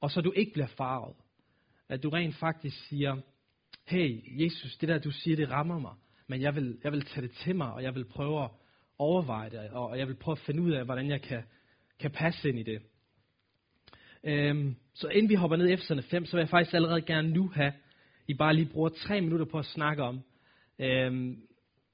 Og 0.00 0.10
så 0.10 0.20
du 0.20 0.32
ikke 0.36 0.52
bliver 0.52 0.66
farvet. 0.66 1.16
At 1.88 2.02
du 2.02 2.08
rent 2.08 2.34
faktisk 2.36 2.76
siger, 2.88 3.16
hey, 3.86 4.22
Jesus, 4.44 4.76
det 4.76 4.88
der 4.88 4.98
du 4.98 5.10
siger, 5.10 5.36
det 5.36 5.50
rammer 5.50 5.78
mig. 5.78 5.94
Men 6.26 6.40
jeg 6.40 6.54
vil, 6.54 6.78
jeg 6.84 6.92
vil 6.92 7.04
tage 7.04 7.26
det 7.26 7.36
til 7.44 7.56
mig, 7.56 7.72
og 7.72 7.82
jeg 7.82 7.94
vil 7.94 8.04
prøve 8.04 8.44
at 8.44 8.50
overveje 8.98 9.50
det, 9.50 9.70
og 9.70 9.98
jeg 9.98 10.08
vil 10.08 10.14
prøve 10.16 10.32
at 10.32 10.44
finde 10.46 10.62
ud 10.62 10.70
af, 10.70 10.84
hvordan 10.84 11.10
jeg 11.10 11.22
kan, 11.22 11.42
kan 11.98 12.10
passe 12.10 12.48
ind 12.48 12.58
i 12.58 12.62
det. 12.62 12.82
Øhm, 14.24 14.76
så 14.94 15.08
inden 15.08 15.28
vi 15.28 15.34
hopper 15.34 15.56
ned 15.56 15.68
i 15.68 15.72
Efeserne 15.72 16.02
5, 16.02 16.26
så 16.26 16.36
vil 16.36 16.42
jeg 16.42 16.48
faktisk 16.48 16.74
allerede 16.74 17.02
gerne 17.02 17.30
nu 17.30 17.48
have, 17.48 17.72
I 18.28 18.34
bare 18.34 18.54
lige 18.54 18.70
bruger 18.72 18.88
tre 18.88 19.20
minutter 19.20 19.46
på 19.46 19.58
at 19.58 19.64
snakke 19.64 20.02
om, 20.02 20.20
øhm, 20.78 21.42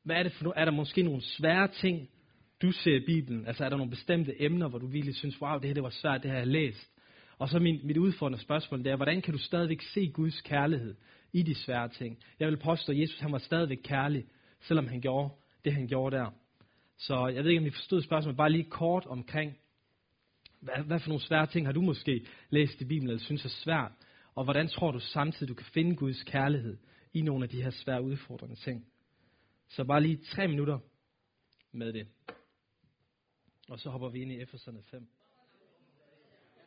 hvad 0.06 0.16
er 0.16 0.22
det 0.22 0.32
for 0.32 0.44
nu? 0.44 0.52
Er 0.56 0.64
der 0.64 0.72
måske 0.72 1.02
nogle 1.02 1.22
svære 1.22 1.68
ting, 1.68 2.08
du 2.62 2.72
ser 2.72 2.96
i 2.96 3.06
Bibelen? 3.06 3.46
Altså 3.46 3.64
er 3.64 3.68
der 3.68 3.76
nogle 3.76 3.90
bestemte 3.90 4.42
emner, 4.42 4.68
hvor 4.68 4.78
du 4.78 4.86
virkelig 4.86 5.14
synes, 5.14 5.42
wow, 5.42 5.58
det 5.58 5.64
her 5.64 5.74
det 5.74 5.82
var 5.82 5.90
svært, 5.90 6.22
det 6.22 6.30
her 6.30 6.38
jeg 6.38 6.46
læst. 6.46 6.90
Og 7.38 7.48
så 7.48 7.58
min, 7.58 7.80
mit 7.84 7.96
udfordrende 7.96 8.38
spørgsmål, 8.38 8.84
det 8.84 8.92
er, 8.92 8.96
hvordan 8.96 9.22
kan 9.22 9.32
du 9.32 9.38
stadigvæk 9.38 9.80
se 9.82 10.10
Guds 10.14 10.40
kærlighed 10.40 10.94
i 11.32 11.42
de 11.42 11.54
svære 11.54 11.88
ting? 11.88 12.18
Jeg 12.40 12.48
vil 12.48 12.56
påstå, 12.56 12.92
at 12.92 12.98
Jesus 12.98 13.18
han 13.20 13.32
var 13.32 13.38
stadigvæk 13.38 13.78
kærlig, 13.84 14.24
selvom 14.60 14.86
han 14.86 15.00
gjorde 15.00 15.34
det, 15.64 15.72
han 15.72 15.86
gjorde 15.86 16.16
der. 16.16 16.30
Så 16.98 17.26
jeg 17.34 17.44
ved 17.44 17.50
ikke, 17.50 17.60
om 17.60 17.66
I 17.66 17.70
forstod 17.70 18.02
spørgsmålet, 18.02 18.36
bare 18.36 18.52
lige 18.52 18.70
kort 18.70 19.06
omkring, 19.06 19.56
hvad, 20.60 20.84
hvad 20.86 21.00
for 21.00 21.08
nogle 21.08 21.22
svære 21.22 21.46
ting 21.46 21.66
har 21.66 21.72
du 21.72 21.80
måske 21.80 22.26
læst 22.50 22.80
i 22.80 22.84
Bibelen, 22.84 23.08
eller 23.08 23.24
synes 23.24 23.44
er 23.44 23.48
svært? 23.48 23.92
Og 24.34 24.44
hvordan 24.44 24.68
tror 24.68 24.90
du 24.90 25.00
samtidig, 25.00 25.48
du 25.48 25.54
kan 25.54 25.66
finde 25.74 25.96
Guds 25.96 26.22
kærlighed 26.22 26.76
i 27.14 27.22
nogle 27.22 27.44
af 27.44 27.48
de 27.48 27.62
her 27.62 27.70
svære 27.70 28.02
udfordrende 28.02 28.56
ting? 28.56 28.86
Så 29.68 29.84
bare 29.84 30.02
lige 30.02 30.16
tre 30.16 30.48
minutter 30.48 30.78
med 31.72 31.92
det. 31.92 32.06
Og 33.68 33.78
så 33.78 33.90
hopper 33.90 34.08
vi 34.08 34.22
ind 34.22 34.32
i 34.32 34.40
Efeserne 34.40 34.82
5. 34.90 35.08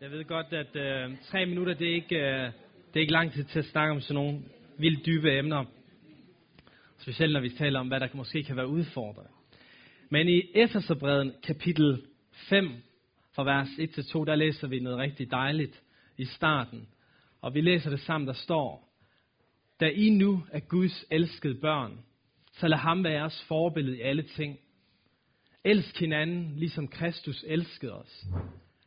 Jeg 0.01 0.11
ved 0.11 0.25
godt, 0.25 0.53
at 0.53 0.75
øh, 0.75 1.17
tre 1.23 1.45
minutter, 1.45 1.73
det 1.73 1.89
er, 1.89 1.95
ikke, 1.95 2.15
øh, 2.15 2.51
det 2.87 2.95
er 2.95 2.99
ikke 2.99 3.13
lang 3.13 3.31
tid 3.31 3.43
til 3.43 3.59
at 3.59 3.65
snakke 3.65 3.91
om 3.91 4.01
sådan 4.01 4.15
nogle 4.15 4.43
vildt 4.77 5.05
dybe 5.05 5.37
emner. 5.37 5.65
Specielt 6.97 7.33
når 7.33 7.39
vi 7.39 7.49
taler 7.49 7.79
om, 7.79 7.87
hvad 7.87 7.99
der 7.99 8.07
måske 8.13 8.43
kan 8.43 8.55
være 8.55 8.67
udfordrende. 8.67 9.29
Men 10.09 10.29
i 10.29 10.41
Efeserbrevet 10.55 11.35
kapitel 11.43 12.05
5, 12.49 12.71
fra 13.35 13.43
vers 13.43 13.67
1-2, 13.67 14.25
der 14.25 14.35
læser 14.35 14.67
vi 14.67 14.79
noget 14.79 14.97
rigtig 14.97 15.31
dejligt 15.31 15.83
i 16.17 16.25
starten. 16.25 16.87
Og 17.41 17.53
vi 17.53 17.61
læser 17.61 17.89
det 17.89 17.99
sammen, 17.99 18.27
der 18.27 18.33
står, 18.33 18.89
Da 19.79 19.89
I 19.89 20.09
nu 20.09 20.43
er 20.51 20.59
Guds 20.59 21.05
elskede 21.11 21.55
børn, 21.55 21.99
så 22.59 22.67
lad 22.67 22.77
ham 22.77 23.03
være 23.03 23.13
jeres 23.13 23.45
forbillede 23.47 23.97
i 23.97 24.01
alle 24.01 24.23
ting. 24.23 24.59
Elsk 25.63 25.99
hinanden, 25.99 26.55
ligesom 26.55 26.87
Kristus 26.87 27.45
elskede 27.47 27.93
os. 27.93 28.25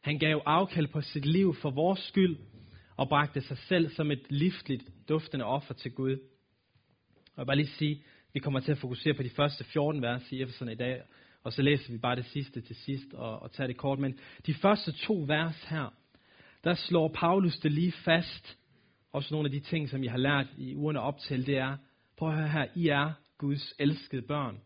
Han 0.01 0.19
gav 0.19 0.43
afkald 0.47 0.87
på 0.87 1.01
sit 1.01 1.27
liv 1.27 1.55
for 1.55 1.71
vores 1.71 2.01
skyld, 2.01 2.37
og 2.97 3.09
bragte 3.09 3.41
sig 3.41 3.59
selv 3.59 3.91
som 3.91 4.11
et 4.11 4.23
livsligt 4.31 4.85
duftende 5.09 5.45
offer 5.45 5.75
til 5.75 5.93
Gud. 5.93 6.13
Og 6.13 6.19
jeg 7.37 7.43
vil 7.43 7.47
bare 7.47 7.57
lige 7.57 7.67
sige, 7.67 8.03
vi 8.33 8.41
kommer 8.41 8.61
til 8.61 8.73
at 8.73 8.79
fokusere 8.79 9.15
på 9.15 9.23
de 9.23 9.31
første 9.31 9.65
14 9.65 10.03
vers 10.03 10.33
i 10.33 10.43
Efeserne 10.43 10.73
i 10.73 10.77
dag, 10.77 11.03
og 11.45 11.53
så 11.53 11.63
læser 11.63 11.93
vi 11.93 11.99
bare 11.99 12.17
det 12.17 12.25
sidste 12.25 12.61
til 12.61 12.77
sidst 12.77 13.15
og, 13.15 13.43
og 13.43 13.53
tager 13.53 13.67
det 13.67 13.77
kort. 13.77 13.99
Men 13.99 14.19
de 14.47 14.55
første 14.55 14.93
to 14.93 15.25
vers 15.27 15.65
her, 15.65 15.95
der 16.65 16.75
slår 16.75 17.09
Paulus 17.09 17.57
det 17.59 17.73
lige 17.73 17.93
fast. 17.93 18.59
Også 19.13 19.35
nogle 19.35 19.47
af 19.47 19.51
de 19.51 19.61
ting, 19.61 19.89
som 19.89 20.03
I 20.03 20.07
har 20.07 20.19
lært 20.19 20.47
i 20.59 20.75
ugerne 20.75 21.01
op 21.01 21.19
til, 21.19 21.47
det 21.47 21.57
er, 21.57 21.77
prøv 22.17 22.29
at 22.29 22.37
høre 22.37 22.49
her, 22.49 22.67
I 22.75 22.89
er 22.89 23.13
Guds 23.43 23.75
elskede 23.79 24.23
børn. 24.23 24.61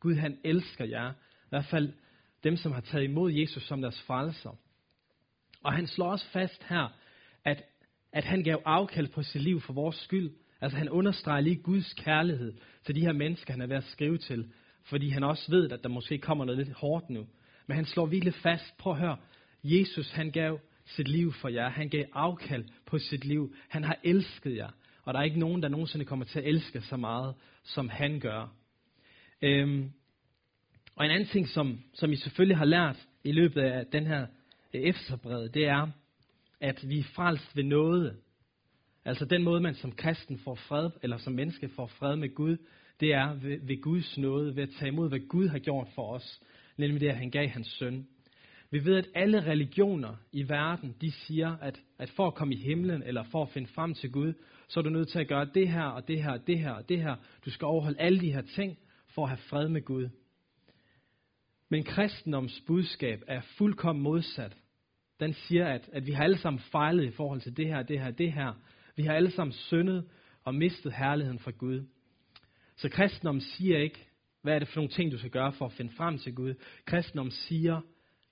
Gud 0.00 0.14
han 0.14 0.38
elsker 0.44 0.84
jer. 0.84 1.10
I 1.12 1.48
hvert 1.48 1.64
fald 1.64 1.92
dem, 2.44 2.56
som 2.56 2.72
har 2.72 2.80
taget 2.80 3.04
imod 3.04 3.32
Jesus 3.32 3.62
som 3.62 3.80
deres 3.80 4.02
frelser. 4.02 4.56
Og 5.62 5.72
han 5.72 5.86
slår 5.86 6.10
også 6.10 6.26
fast 6.32 6.64
her, 6.68 6.88
at, 7.44 7.62
at 8.12 8.24
han 8.24 8.42
gav 8.42 8.62
afkald 8.64 9.08
på 9.08 9.22
sit 9.22 9.42
liv 9.42 9.60
for 9.60 9.72
vores 9.72 9.96
skyld. 9.96 10.30
Altså 10.60 10.78
han 10.78 10.88
understreger 10.88 11.40
lige 11.40 11.56
Guds 11.56 11.94
kærlighed 11.94 12.54
til 12.84 12.94
de 12.94 13.00
her 13.00 13.12
mennesker, 13.12 13.52
han 13.52 13.60
er 13.60 13.66
ved 13.66 13.76
at 13.76 13.84
skrive 13.84 14.18
til. 14.18 14.52
Fordi 14.82 15.08
han 15.08 15.24
også 15.24 15.50
ved, 15.50 15.72
at 15.72 15.82
der 15.82 15.88
måske 15.88 16.18
kommer 16.18 16.44
noget 16.44 16.66
lidt 16.66 16.76
hårdt 16.76 17.10
nu. 17.10 17.26
Men 17.66 17.76
han 17.76 17.84
slår 17.84 18.06
virkelig 18.06 18.34
fast, 18.34 18.76
prøv 18.78 18.92
at 18.92 18.98
høre, 18.98 19.16
Jesus 19.64 20.10
han 20.10 20.30
gav 20.30 20.60
sit 20.84 21.08
liv 21.08 21.32
for 21.32 21.48
jer. 21.48 21.68
Han 21.68 21.88
gav 21.88 22.04
afkald 22.12 22.64
på 22.86 22.98
sit 22.98 23.24
liv. 23.24 23.54
Han 23.68 23.84
har 23.84 23.98
elsket 24.04 24.56
jer. 24.56 24.70
Og 25.06 25.14
der 25.14 25.20
er 25.20 25.24
ikke 25.24 25.38
nogen, 25.38 25.62
der 25.62 25.68
nogensinde 25.68 26.04
kommer 26.04 26.24
til 26.24 26.38
at 26.38 26.46
elske 26.46 26.80
så 26.80 26.96
meget, 26.96 27.34
som 27.62 27.88
han 27.88 28.20
gør. 28.20 28.52
Øhm, 29.42 29.92
og 30.96 31.04
en 31.04 31.10
anden 31.10 31.28
ting, 31.28 31.48
som, 31.48 31.80
som 31.94 32.12
I 32.12 32.16
selvfølgelig 32.16 32.56
har 32.56 32.64
lært 32.64 33.06
i 33.24 33.32
løbet 33.32 33.60
af 33.60 33.86
den 33.86 34.06
her 34.06 34.26
øh, 34.74 34.80
efterbred, 34.80 35.48
det 35.48 35.66
er, 35.66 35.88
at 36.60 36.88
vi 36.88 36.98
er 36.98 37.04
frelst 37.14 37.56
ved 37.56 37.64
noget. 37.64 38.16
Altså 39.04 39.24
den 39.24 39.42
måde, 39.42 39.60
man 39.60 39.74
som 39.74 39.92
kristen 39.92 40.38
får 40.38 40.54
fred, 40.54 40.90
eller 41.02 41.18
som 41.18 41.32
menneske 41.32 41.68
får 41.68 41.86
fred 41.86 42.16
med 42.16 42.34
Gud, 42.34 42.56
det 43.00 43.14
er 43.14 43.34
ved, 43.34 43.58
ved 43.66 43.82
Guds 43.82 44.18
nåde, 44.18 44.56
ved 44.56 44.62
at 44.62 44.70
tage 44.78 44.88
imod, 44.88 45.08
hvad 45.08 45.28
Gud 45.28 45.48
har 45.48 45.58
gjort 45.58 45.88
for 45.94 46.14
os. 46.14 46.40
Nemlig 46.76 47.00
det, 47.00 47.08
at 47.08 47.16
han 47.16 47.30
gav 47.30 47.48
hans 47.48 47.66
søn. 47.66 48.06
Vi 48.70 48.84
ved, 48.84 48.96
at 48.96 49.08
alle 49.14 49.46
religioner 49.46 50.16
i 50.32 50.48
verden, 50.48 50.96
de 51.00 51.10
siger, 51.10 51.56
at, 51.56 51.80
at 51.98 52.10
for 52.10 52.26
at 52.26 52.34
komme 52.34 52.54
i 52.54 52.58
himlen, 52.58 53.02
eller 53.02 53.22
for 53.22 53.42
at 53.42 53.48
finde 53.48 53.68
frem 53.68 53.94
til 53.94 54.12
Gud, 54.12 54.34
så 54.68 54.80
er 54.80 54.84
du 54.84 54.90
nødt 54.90 55.08
til 55.08 55.18
at 55.18 55.28
gøre 55.28 55.48
det 55.54 55.68
her, 55.68 55.84
og 55.84 56.08
det 56.08 56.22
her, 56.22 56.30
og 56.30 56.46
det 56.46 56.58
her, 56.58 56.70
og 56.70 56.88
det 56.88 57.02
her. 57.02 57.16
Du 57.44 57.50
skal 57.50 57.66
overholde 57.66 58.00
alle 58.00 58.20
de 58.20 58.32
her 58.32 58.42
ting, 58.42 58.78
for 59.14 59.22
at 59.22 59.28
have 59.28 59.38
fred 59.48 59.68
med 59.68 59.82
Gud. 59.82 60.08
Men 61.68 61.84
kristendoms 61.84 62.62
budskab 62.66 63.22
er 63.26 63.40
fuldkommen 63.40 64.02
modsat. 64.02 64.56
Den 65.20 65.32
siger, 65.32 65.66
at, 65.66 65.90
at 65.92 66.06
vi 66.06 66.12
har 66.12 66.24
alle 66.24 66.38
sammen 66.38 66.60
fejlet 66.60 67.04
i 67.04 67.10
forhold 67.10 67.40
til 67.40 67.56
det 67.56 67.66
her, 67.66 67.82
det 67.82 68.00
her, 68.00 68.10
det 68.10 68.32
her. 68.32 68.52
Vi 68.96 69.02
har 69.02 69.14
alle 69.14 69.30
sammen 69.30 69.52
syndet 69.52 70.08
og 70.44 70.54
mistet 70.54 70.92
herligheden 70.92 71.38
fra 71.38 71.50
Gud. 71.50 71.86
Så 72.76 72.88
kristendom 72.88 73.40
siger 73.40 73.78
ikke, 73.78 74.08
hvad 74.42 74.54
er 74.54 74.58
det 74.58 74.68
for 74.68 74.76
nogle 74.76 74.90
ting, 74.90 75.12
du 75.12 75.18
skal 75.18 75.30
gøre 75.30 75.52
for 75.52 75.66
at 75.66 75.72
finde 75.72 75.92
frem 75.92 76.18
til 76.18 76.34
Gud. 76.34 76.54
Kristendom 76.84 77.30
siger, 77.30 77.80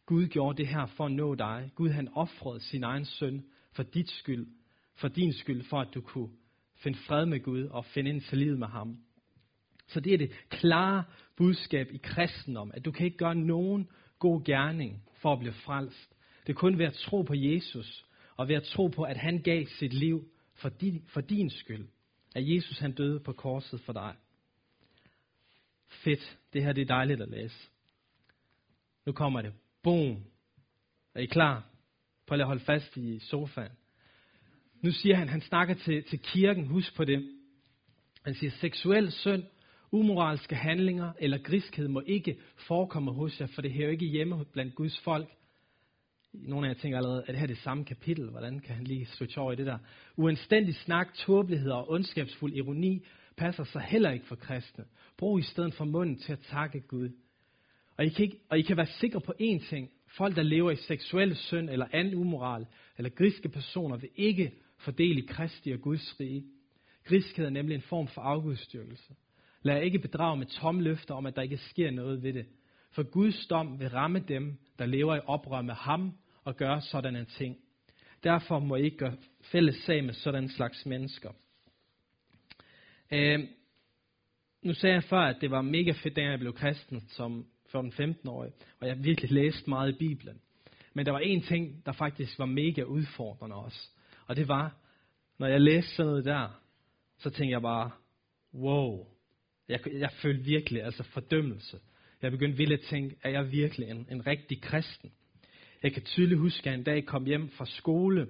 Gud 0.06 0.26
gjorde 0.26 0.56
det 0.56 0.66
her 0.66 0.86
for 0.86 1.06
at 1.06 1.12
nå 1.12 1.34
dig. 1.34 1.70
Gud 1.74 1.88
han 1.88 2.08
offrede 2.14 2.60
sin 2.60 2.84
egen 2.84 3.04
søn 3.04 3.44
for 3.72 3.82
dit 3.82 4.10
skyld, 4.10 4.46
for 4.94 5.08
din 5.08 5.32
skyld, 5.32 5.64
for 5.64 5.80
at 5.80 5.94
du 5.94 6.00
kunne 6.00 6.28
finde 6.76 6.98
fred 6.98 7.26
med 7.26 7.40
Gud 7.40 7.64
og 7.64 7.84
finde 7.84 8.10
en 8.10 8.20
forlid 8.20 8.56
med 8.56 8.66
ham. 8.66 8.98
Så 9.86 10.00
det 10.00 10.14
er 10.14 10.18
det 10.18 10.32
klare 10.48 11.04
budskab 11.36 11.90
i 11.92 11.96
kristendom, 11.96 12.70
at 12.74 12.84
du 12.84 12.92
kan 12.92 13.06
ikke 13.06 13.18
gøre 13.18 13.34
nogen 13.34 13.88
god 14.18 14.44
gerning 14.44 15.02
for 15.14 15.32
at 15.32 15.38
blive 15.38 15.52
frelst. 15.52 16.16
Det 16.46 16.52
er 16.52 16.56
kun 16.56 16.78
ved 16.78 16.86
at 16.86 16.92
tro 16.92 17.22
på 17.22 17.34
Jesus, 17.34 18.06
og 18.36 18.48
ved 18.48 18.54
at 18.54 18.62
tro 18.62 18.86
på, 18.86 19.02
at 19.02 19.16
han 19.16 19.42
gav 19.42 19.66
sit 19.66 19.92
liv 19.92 20.28
for 20.54 20.68
din, 20.68 21.04
for 21.06 21.20
din 21.20 21.50
skyld. 21.50 21.88
At 22.34 22.48
Jesus 22.48 22.78
han 22.78 22.92
døde 22.92 23.20
på 23.20 23.32
korset 23.32 23.80
for 23.80 23.92
dig. 23.92 24.14
Fedt. 25.88 26.38
Det 26.52 26.64
her 26.64 26.72
det 26.72 26.82
er 26.82 26.86
dejligt 26.86 27.22
at 27.22 27.28
læse. 27.28 27.68
Nu 29.06 29.12
kommer 29.12 29.42
det. 29.42 29.52
Boom. 29.82 30.24
Er 31.14 31.20
I 31.20 31.26
klar? 31.26 31.66
Prøv 32.26 32.36
lige 32.36 32.42
at 32.42 32.48
holde 32.48 32.64
fast 32.64 32.96
i 32.96 33.18
sofaen. 33.18 33.72
Nu 34.84 34.90
siger 34.90 35.16
han, 35.16 35.28
han 35.28 35.40
snakker 35.40 35.74
til, 35.74 36.02
til 36.02 36.18
kirken, 36.18 36.66
husk 36.66 36.96
på 36.96 37.04
det. 37.04 37.30
Han 38.24 38.34
siger, 38.34 38.50
seksuel 38.50 39.12
synd, 39.12 39.42
umoralske 39.90 40.54
handlinger 40.54 41.12
eller 41.18 41.38
griskhed 41.38 41.88
må 41.88 42.02
ikke 42.06 42.36
forekomme 42.56 43.12
hos 43.12 43.40
jer, 43.40 43.46
for 43.46 43.62
det 43.62 43.72
hører 43.72 43.90
ikke 43.90 44.06
hjemme 44.06 44.44
blandt 44.52 44.74
Guds 44.74 45.00
folk. 45.00 45.28
Nogle 46.32 46.66
af 46.66 46.74
jer 46.74 46.80
tænker 46.80 46.98
allerede, 46.98 47.22
at 47.22 47.28
det 47.28 47.36
her 47.36 47.42
er 47.42 47.46
det 47.46 47.58
samme 47.58 47.84
kapitel. 47.84 48.30
Hvordan 48.30 48.60
kan 48.60 48.74
han 48.74 48.84
lige 48.84 49.06
switch 49.06 49.38
over 49.38 49.52
i 49.52 49.56
det 49.56 49.66
der? 49.66 49.78
Uanstændig 50.16 50.74
snak, 50.74 51.14
tåbelighed 51.14 51.70
og 51.70 51.90
ondskabsfuld 51.90 52.52
ironi 52.52 53.06
passer 53.36 53.64
sig 53.64 53.82
heller 53.82 54.10
ikke 54.10 54.26
for 54.26 54.36
kristne. 54.36 54.84
Brug 55.18 55.38
i 55.38 55.42
stedet 55.42 55.74
for 55.74 55.84
munden 55.84 56.18
til 56.18 56.32
at 56.32 56.40
takke 56.50 56.80
Gud. 56.80 57.08
Og 57.96 58.04
I 58.04 58.08
kan, 58.08 58.24
ikke, 58.24 58.38
og 58.50 58.58
I 58.58 58.62
kan 58.62 58.76
være 58.76 58.86
sikre 58.86 59.20
på 59.20 59.32
én 59.40 59.68
ting. 59.68 59.90
Folk, 60.16 60.36
der 60.36 60.42
lever 60.42 60.70
i 60.70 60.76
seksuel 60.76 61.36
synd 61.36 61.70
eller 61.70 61.86
anden 61.92 62.14
umoral, 62.14 62.66
eller 62.98 63.10
griske 63.10 63.48
personer, 63.48 63.96
vil 63.96 64.10
ikke 64.16 64.52
Fordel 64.84 65.18
i 65.18 65.26
Kristi 65.26 65.72
og 65.72 65.80
Guds 65.80 66.20
rige. 66.20 66.44
Griskhed 67.04 67.46
er 67.46 67.50
nemlig 67.50 67.74
en 67.74 67.82
form 67.82 68.08
for 68.08 68.20
afgudstyrkelse. 68.20 69.14
Lad 69.62 69.82
ikke 69.82 69.98
bedrage 69.98 70.36
med 70.36 70.46
tomme 70.46 70.82
løfter 70.82 71.14
om, 71.14 71.26
at 71.26 71.36
der 71.36 71.42
ikke 71.42 71.56
sker 71.56 71.90
noget 71.90 72.22
ved 72.22 72.32
det. 72.32 72.46
For 72.90 73.02
Guds 73.02 73.46
dom 73.46 73.80
vil 73.80 73.88
ramme 73.88 74.18
dem, 74.18 74.58
der 74.78 74.86
lever 74.86 75.16
i 75.16 75.20
oprør 75.26 75.62
med 75.62 75.74
ham 75.74 76.12
og 76.44 76.56
gør 76.56 76.80
sådanne 76.80 77.24
ting. 77.24 77.56
Derfor 78.24 78.58
må 78.58 78.76
I 78.76 78.82
ikke 78.82 78.96
gøre 78.96 79.16
fælles 79.42 79.76
sag 79.76 80.04
med 80.04 80.14
sådan 80.14 80.48
slags 80.48 80.86
mennesker. 80.86 81.30
Øh, 83.12 83.40
nu 84.62 84.74
sagde 84.74 84.94
jeg 84.94 85.04
før, 85.04 85.20
at 85.20 85.36
det 85.40 85.50
var 85.50 85.62
mega 85.62 85.92
fedt, 85.92 86.16
da 86.16 86.22
jeg 86.22 86.38
blev 86.38 86.52
kristen 86.52 87.00
som 87.08 87.46
14-15-årig, 87.68 88.52
og 88.80 88.88
jeg 88.88 89.04
virkelig 89.04 89.30
læste 89.30 89.70
meget 89.70 89.94
i 89.94 89.98
Bibelen. 89.98 90.40
Men 90.94 91.06
der 91.06 91.12
var 91.12 91.18
en 91.18 91.42
ting, 91.42 91.86
der 91.86 91.92
faktisk 91.92 92.38
var 92.38 92.46
mega 92.46 92.82
udfordrende 92.82 93.56
også. 93.56 93.93
Og 94.26 94.36
det 94.36 94.48
var, 94.48 94.76
når 95.38 95.46
jeg 95.46 95.60
læste 95.60 95.94
sådan 95.94 96.10
noget 96.10 96.24
der, 96.24 96.60
så 97.18 97.30
tænkte 97.30 97.52
jeg 97.52 97.62
bare, 97.62 97.90
wow, 98.54 99.06
jeg, 99.68 99.80
jeg 99.92 100.10
følte 100.22 100.44
virkelig 100.44 100.82
altså 100.82 101.02
fordømmelse. 101.02 101.78
Jeg 102.22 102.30
begyndte 102.30 102.56
virkelig 102.56 102.78
at 102.78 102.86
tænke, 102.90 103.16
er 103.22 103.30
jeg 103.30 103.52
virkelig 103.52 103.90
en, 103.90 104.06
en 104.10 104.26
rigtig 104.26 104.62
kristen? 104.62 105.12
Jeg 105.82 105.92
kan 105.92 106.02
tydeligt 106.02 106.40
huske, 106.40 106.70
at 106.70 106.74
en 106.74 106.84
dag 106.84 107.06
kom 107.06 107.24
hjem 107.24 107.48
fra 107.48 107.66
skole, 107.66 108.26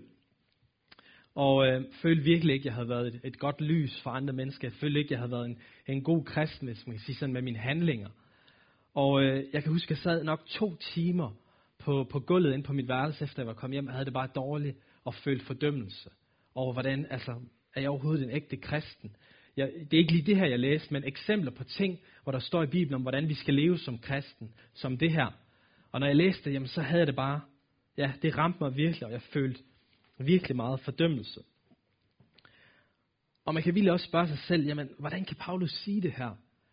og 1.35 1.67
øh, 1.67 1.85
følte 2.03 2.25
virkelig 2.25 2.53
ikke, 2.55 2.63
at 2.63 2.67
jeg 2.67 2.75
havde 2.75 2.89
været 2.89 3.07
et, 3.07 3.21
et 3.25 3.39
godt 3.39 3.61
lys 3.61 4.01
for 4.03 4.11
andre 4.11 4.33
mennesker. 4.33 4.69
Jeg 4.69 4.73
følte 4.73 4.99
ikke, 4.99 5.09
at 5.09 5.11
jeg 5.11 5.19
havde 5.19 5.31
været 5.31 5.47
en, 5.47 5.59
en 5.87 6.03
god 6.03 6.25
kristen, 6.25 6.67
hvis 6.69 6.87
man 6.87 6.97
kan 6.97 7.05
sige 7.05 7.17
sådan, 7.17 7.33
med 7.33 7.43
mine 7.43 7.59
handlinger. 7.59 8.09
Og 8.95 9.23
øh, 9.23 9.45
jeg 9.53 9.63
kan 9.63 9.73
huske, 9.73 9.87
at 9.87 9.91
jeg 9.91 9.99
sad 9.99 10.25
nok 10.25 10.47
to 10.47 10.77
timer 10.77 11.37
på, 11.79 12.05
på 12.11 12.21
gulvet 12.21 12.55
ind 12.55 12.65
på 12.65 12.73
mit 12.73 12.89
værelse, 12.89 13.25
efter 13.25 13.43
jeg 13.43 13.47
var 13.47 13.55
kommet 13.55 13.75
hjem. 13.75 13.87
og 13.87 13.93
havde 13.93 14.05
det 14.05 14.13
bare 14.13 14.29
dårligt 14.35 14.77
og 15.05 15.15
følt 15.15 15.43
fordømmelse 15.43 16.11
over, 16.55 16.73
hvordan 16.73 17.07
altså, 17.11 17.41
er 17.75 17.81
jeg 17.81 17.91
overhovedet 17.91 18.25
en 18.25 18.31
ægte 18.31 18.57
kristen. 18.57 19.17
Jeg, 19.57 19.73
det 19.91 19.93
er 19.93 19.99
ikke 19.99 20.13
lige 20.13 20.27
det 20.27 20.37
her, 20.37 20.47
jeg 20.47 20.59
læste, 20.59 20.93
men 20.93 21.05
eksempler 21.05 21.51
på 21.51 21.65
ting, 21.65 22.01
hvor 22.23 22.33
der 22.33 22.39
står 22.39 22.63
i 22.63 22.67
Bibelen 22.67 22.95
om, 22.95 23.03
hvordan 23.03 23.29
vi 23.29 23.35
skal 23.35 23.55
leve 23.55 23.79
som 23.79 23.99
kristen, 23.99 24.53
som 24.75 24.99
det 24.99 25.13
her. 25.13 25.31
Og 25.93 26.01
når 26.01 26.07
jeg 26.07 26.17
læste 26.17 26.45
det, 26.45 26.55
jamen, 26.55 26.69
så 26.69 26.83
havde 26.83 26.99
jeg 26.99 27.07
det 27.07 27.17
bare, 27.17 27.41
ja, 27.97 28.13
det 28.23 28.39
ramte 28.39 28.59
mig 28.61 28.77
virkelig, 28.77 29.07
og 29.07 29.13
jeg 29.13 29.23
følte 29.23 29.63
virkelig 30.19 30.57
meget 30.57 30.81
fordømmelse. 30.81 31.41
Og 33.45 33.55
man 33.55 33.63
kan 33.63 33.75
virkelig 33.75 33.93
også 33.93 34.07
spørge 34.07 34.29
sig 34.29 34.39
selv, 34.39 34.67
jamen, 34.67 34.89
hvordan 34.99 35.25
kan 35.25 35.37
Paulus 35.37 35.71
sige 35.71 36.01
det 36.01 36.13
her? 36.13 36.31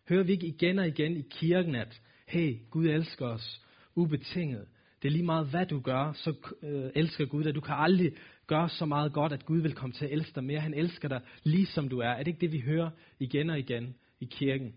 Hører 0.08 0.22
vi 0.22 0.32
ikke 0.32 0.46
igen 0.46 0.78
og 0.78 0.88
igen 0.88 1.16
i 1.16 1.22
kirken, 1.30 1.74
at 1.74 2.00
hey, 2.26 2.58
Gud 2.70 2.86
elsker 2.86 3.26
os 3.26 3.62
ubetinget. 3.94 4.68
Det 5.02 5.08
er 5.08 5.12
lige 5.12 5.24
meget, 5.24 5.46
hvad 5.46 5.66
du 5.66 5.80
gør, 5.80 6.12
så 6.12 6.34
øh, 6.62 6.90
elsker 6.94 7.24
Gud 7.24 7.44
dig. 7.44 7.54
Du 7.54 7.60
kan 7.60 7.74
aldrig 7.78 8.12
gøre 8.46 8.68
så 8.68 8.86
meget 8.86 9.12
godt, 9.12 9.32
at 9.32 9.46
Gud 9.46 9.60
vil 9.60 9.74
komme 9.74 9.92
til 9.92 10.04
at 10.04 10.12
elske 10.12 10.34
dig 10.34 10.44
mere. 10.44 10.60
Han 10.60 10.74
elsker 10.74 11.08
dig 11.08 11.20
lige 11.42 11.66
som 11.66 11.88
du 11.88 11.98
er. 11.98 12.08
Er 12.08 12.18
det 12.18 12.26
ikke 12.26 12.40
det, 12.40 12.52
vi 12.52 12.60
hører 12.60 12.90
igen 13.18 13.50
og 13.50 13.58
igen 13.58 13.94
i 14.20 14.24
kirken? 14.24 14.74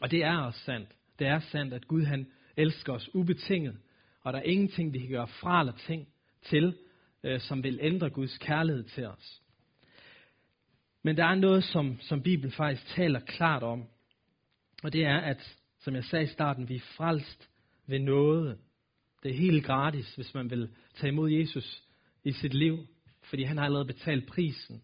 Og 0.00 0.10
det 0.10 0.24
er 0.24 0.36
også 0.36 0.60
sandt. 0.60 0.88
Det 1.18 1.26
er 1.26 1.40
sandt, 1.40 1.74
at 1.74 1.88
Gud 1.88 2.04
han 2.04 2.26
elsker 2.56 2.92
os 2.92 3.14
ubetinget. 3.14 3.76
Og 4.20 4.32
der 4.32 4.38
er 4.38 4.42
ingenting, 4.42 4.92
vi 4.92 4.98
kan 4.98 5.08
gøre 5.08 5.28
fra 5.28 5.60
eller 5.60 5.72
ting 5.72 6.08
til, 6.42 6.76
øh, 7.24 7.40
som 7.40 7.62
vil 7.62 7.78
ændre 7.82 8.10
Guds 8.10 8.38
kærlighed 8.38 8.84
til 8.84 9.06
os. 9.06 9.42
Men 11.02 11.16
der 11.16 11.24
er 11.24 11.34
noget, 11.34 11.64
som, 11.64 12.00
som 12.00 12.22
Bibelen 12.22 12.52
faktisk 12.52 12.86
taler 12.86 13.20
klart 13.20 13.62
om. 13.62 13.84
Og 14.82 14.92
det 14.92 15.04
er, 15.04 15.18
at, 15.18 15.58
som 15.80 15.94
jeg 15.94 16.04
sagde 16.04 16.24
i 16.24 16.28
starten, 16.28 16.68
vi 16.68 16.76
er 16.76 16.80
frelst 16.96 17.50
ved 17.86 17.98
noget. 17.98 18.58
Det 19.26 19.34
er 19.34 19.38
helt 19.38 19.64
gratis, 19.64 20.14
hvis 20.14 20.34
man 20.34 20.50
vil 20.50 20.68
tage 20.94 21.12
imod 21.12 21.30
Jesus 21.30 21.82
i 22.24 22.32
sit 22.32 22.54
liv, 22.54 22.86
fordi 23.22 23.42
han 23.42 23.56
har 23.56 23.64
allerede 23.64 23.86
betalt 23.86 24.26
prisen. 24.26 24.82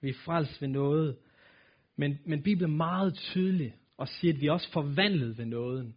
Vi 0.00 0.08
er 0.08 0.14
frelst 0.24 0.62
ved 0.62 0.68
noget. 0.68 1.16
Men, 1.96 2.18
men 2.26 2.42
Bibelen 2.42 2.70
er 2.70 2.76
meget 2.76 3.14
tydelig 3.14 3.74
og 3.96 4.08
siger, 4.08 4.34
at 4.34 4.40
vi 4.40 4.46
er 4.46 4.52
også 4.52 4.72
forvandlet 4.72 5.38
ved 5.38 5.44
nåden. 5.44 5.94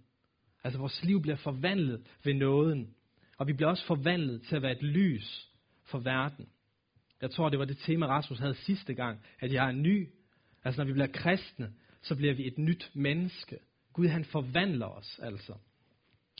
Altså 0.64 0.80
vores 0.80 1.04
liv 1.04 1.22
bliver 1.22 1.36
forvandlet 1.36 2.02
ved 2.24 2.34
nåden. 2.34 2.94
Og 3.38 3.48
vi 3.48 3.54
bliver 3.54 3.70
også 3.70 3.86
forvandlet 3.86 4.42
til 4.42 4.56
at 4.56 4.62
være 4.62 4.72
et 4.72 4.84
lys 4.84 5.50
for 5.84 6.00
verden. 6.00 6.50
Jeg 7.22 7.32
tror, 7.32 7.50
det 7.50 7.60
var 7.60 7.66
det 7.66 7.78
tema, 7.78 8.06
Rasmus 8.06 8.40
havde 8.40 8.56
sidste 8.56 8.94
gang, 8.94 9.20
at 9.40 9.54
jeg 9.54 9.68
er 9.68 9.72
ny. 9.72 10.10
Altså 10.64 10.82
når 10.82 10.86
vi 10.86 10.94
bliver 10.94 11.12
kristne, 11.14 11.74
så 12.02 12.16
bliver 12.16 12.34
vi 12.34 12.48
et 12.48 12.58
nyt 12.58 12.92
menneske. 12.94 13.58
Gud 13.94 14.08
han 14.08 14.26
forvandler 14.26 14.88
os 14.88 15.20
altså. 15.22 15.54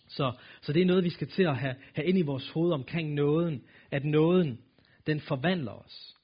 Så, 0.10 0.32
så 0.62 0.74
det 0.74 0.82
er 0.82 0.86
noget, 0.86 1.04
vi 1.04 1.10
skal 1.10 1.28
til 1.28 1.44
at 1.44 1.58
have, 1.58 1.76
have 1.94 2.06
ind 2.06 2.18
i 2.18 2.22
vores 2.22 2.50
hoved 2.50 2.74
omkring 2.74 3.14
nåden, 3.14 3.64
at 3.92 4.06
nåden, 4.06 4.60
den 5.08 5.22
forvandler 5.22 5.72
os. 5.72 6.16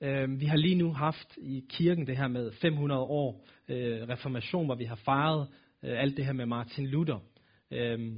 Øh, 0.00 0.40
vi 0.40 0.46
har 0.46 0.56
lige 0.56 0.74
nu 0.74 0.92
haft 0.92 1.36
i 1.36 1.64
kirken 1.68 2.06
det 2.06 2.16
her 2.16 2.28
med 2.28 2.52
500 2.52 3.00
år 3.00 3.46
øh, 3.68 4.08
reformation, 4.08 4.66
hvor 4.66 4.74
vi 4.74 4.84
har 4.84 4.94
fejret 4.94 5.48
øh, 5.82 6.00
alt 6.02 6.16
det 6.16 6.24
her 6.24 6.32
med 6.32 6.46
Martin 6.46 6.86
Luther. 6.86 7.18
Øh, 7.70 8.12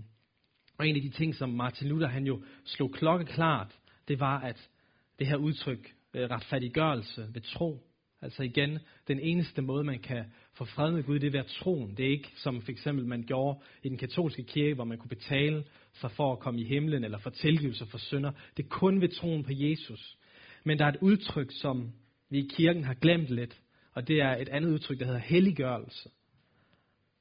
og 0.78 0.88
en 0.88 0.96
af 0.96 1.02
de 1.02 1.10
ting, 1.10 1.34
som 1.34 1.48
Martin 1.48 1.88
Luther 1.88 2.08
han 2.08 2.26
jo 2.26 2.42
slog 2.64 2.92
klokkeklart, 2.92 3.78
det 4.08 4.20
var, 4.20 4.40
at 4.40 4.70
det 5.18 5.26
her 5.26 5.36
udtryk, 5.36 5.94
øh, 6.14 6.30
retfærdiggørelse 6.30 7.28
ved 7.32 7.40
tro, 7.40 7.86
Altså 8.24 8.42
igen, 8.42 8.78
den 9.08 9.20
eneste 9.20 9.62
måde, 9.62 9.84
man 9.84 9.98
kan 9.98 10.24
få 10.52 10.64
fred 10.64 10.92
med 10.92 11.02
Gud, 11.02 11.18
det 11.18 11.26
er 11.26 11.30
ved 11.30 11.40
at 11.40 11.46
troen. 11.46 11.96
Det 11.96 12.06
er 12.06 12.10
ikke 12.10 12.32
som 12.36 12.62
for 12.62 12.70
eksempel 12.70 13.06
man 13.06 13.22
gjorde 13.22 13.60
i 13.82 13.88
den 13.88 13.98
katolske 13.98 14.42
kirke, 14.42 14.74
hvor 14.74 14.84
man 14.84 14.98
kunne 14.98 15.08
betale 15.08 15.64
sig 15.92 16.10
for 16.10 16.32
at 16.32 16.38
komme 16.38 16.60
i 16.60 16.64
himlen 16.64 17.04
eller 17.04 17.18
for 17.18 17.30
tilgivelse 17.30 17.86
for 17.86 17.98
synder. 17.98 18.32
Det 18.56 18.64
er 18.64 18.68
kun 18.68 19.00
ved 19.00 19.08
troen 19.08 19.44
på 19.44 19.50
Jesus. 19.52 20.16
Men 20.64 20.78
der 20.78 20.84
er 20.84 20.88
et 20.88 20.98
udtryk, 21.00 21.50
som 21.50 21.92
vi 22.30 22.38
i 22.38 22.48
kirken 22.56 22.84
har 22.84 22.94
glemt 22.94 23.28
lidt, 23.28 23.60
og 23.92 24.08
det 24.08 24.20
er 24.20 24.36
et 24.36 24.48
andet 24.48 24.70
udtryk, 24.70 24.98
der 24.98 25.04
hedder 25.04 25.20
helliggørelse. 25.20 26.10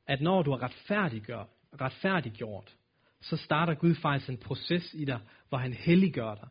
At 0.08 0.22
når 0.22 0.44
du 0.44 0.52
er 0.52 0.64
retfærdiggjort, 0.64 1.48
retfærdiggjort 1.82 2.76
så 3.22 3.38
starter 3.38 3.74
Gud 3.74 3.96
faktisk 3.96 4.30
en 4.30 4.38
proces 4.38 4.94
i 4.94 5.06
dig, 5.06 5.20
hvor 5.50 5.58
han 5.58 5.74
helliggør 5.74 6.36
dig. 6.36 6.48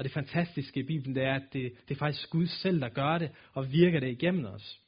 Og 0.00 0.04
det 0.04 0.12
fantastiske 0.12 0.80
i 0.80 0.82
Bibelen, 0.82 1.14
det 1.14 1.22
er, 1.22 1.34
at 1.34 1.52
det, 1.52 1.72
det 1.88 1.94
er 1.94 1.98
faktisk 1.98 2.30
Gud 2.30 2.46
selv, 2.46 2.80
der 2.80 2.88
gør 2.88 3.18
det, 3.18 3.30
og 3.52 3.72
virker 3.72 4.00
det 4.00 4.10
igennem 4.10 4.44
os. 4.44 4.80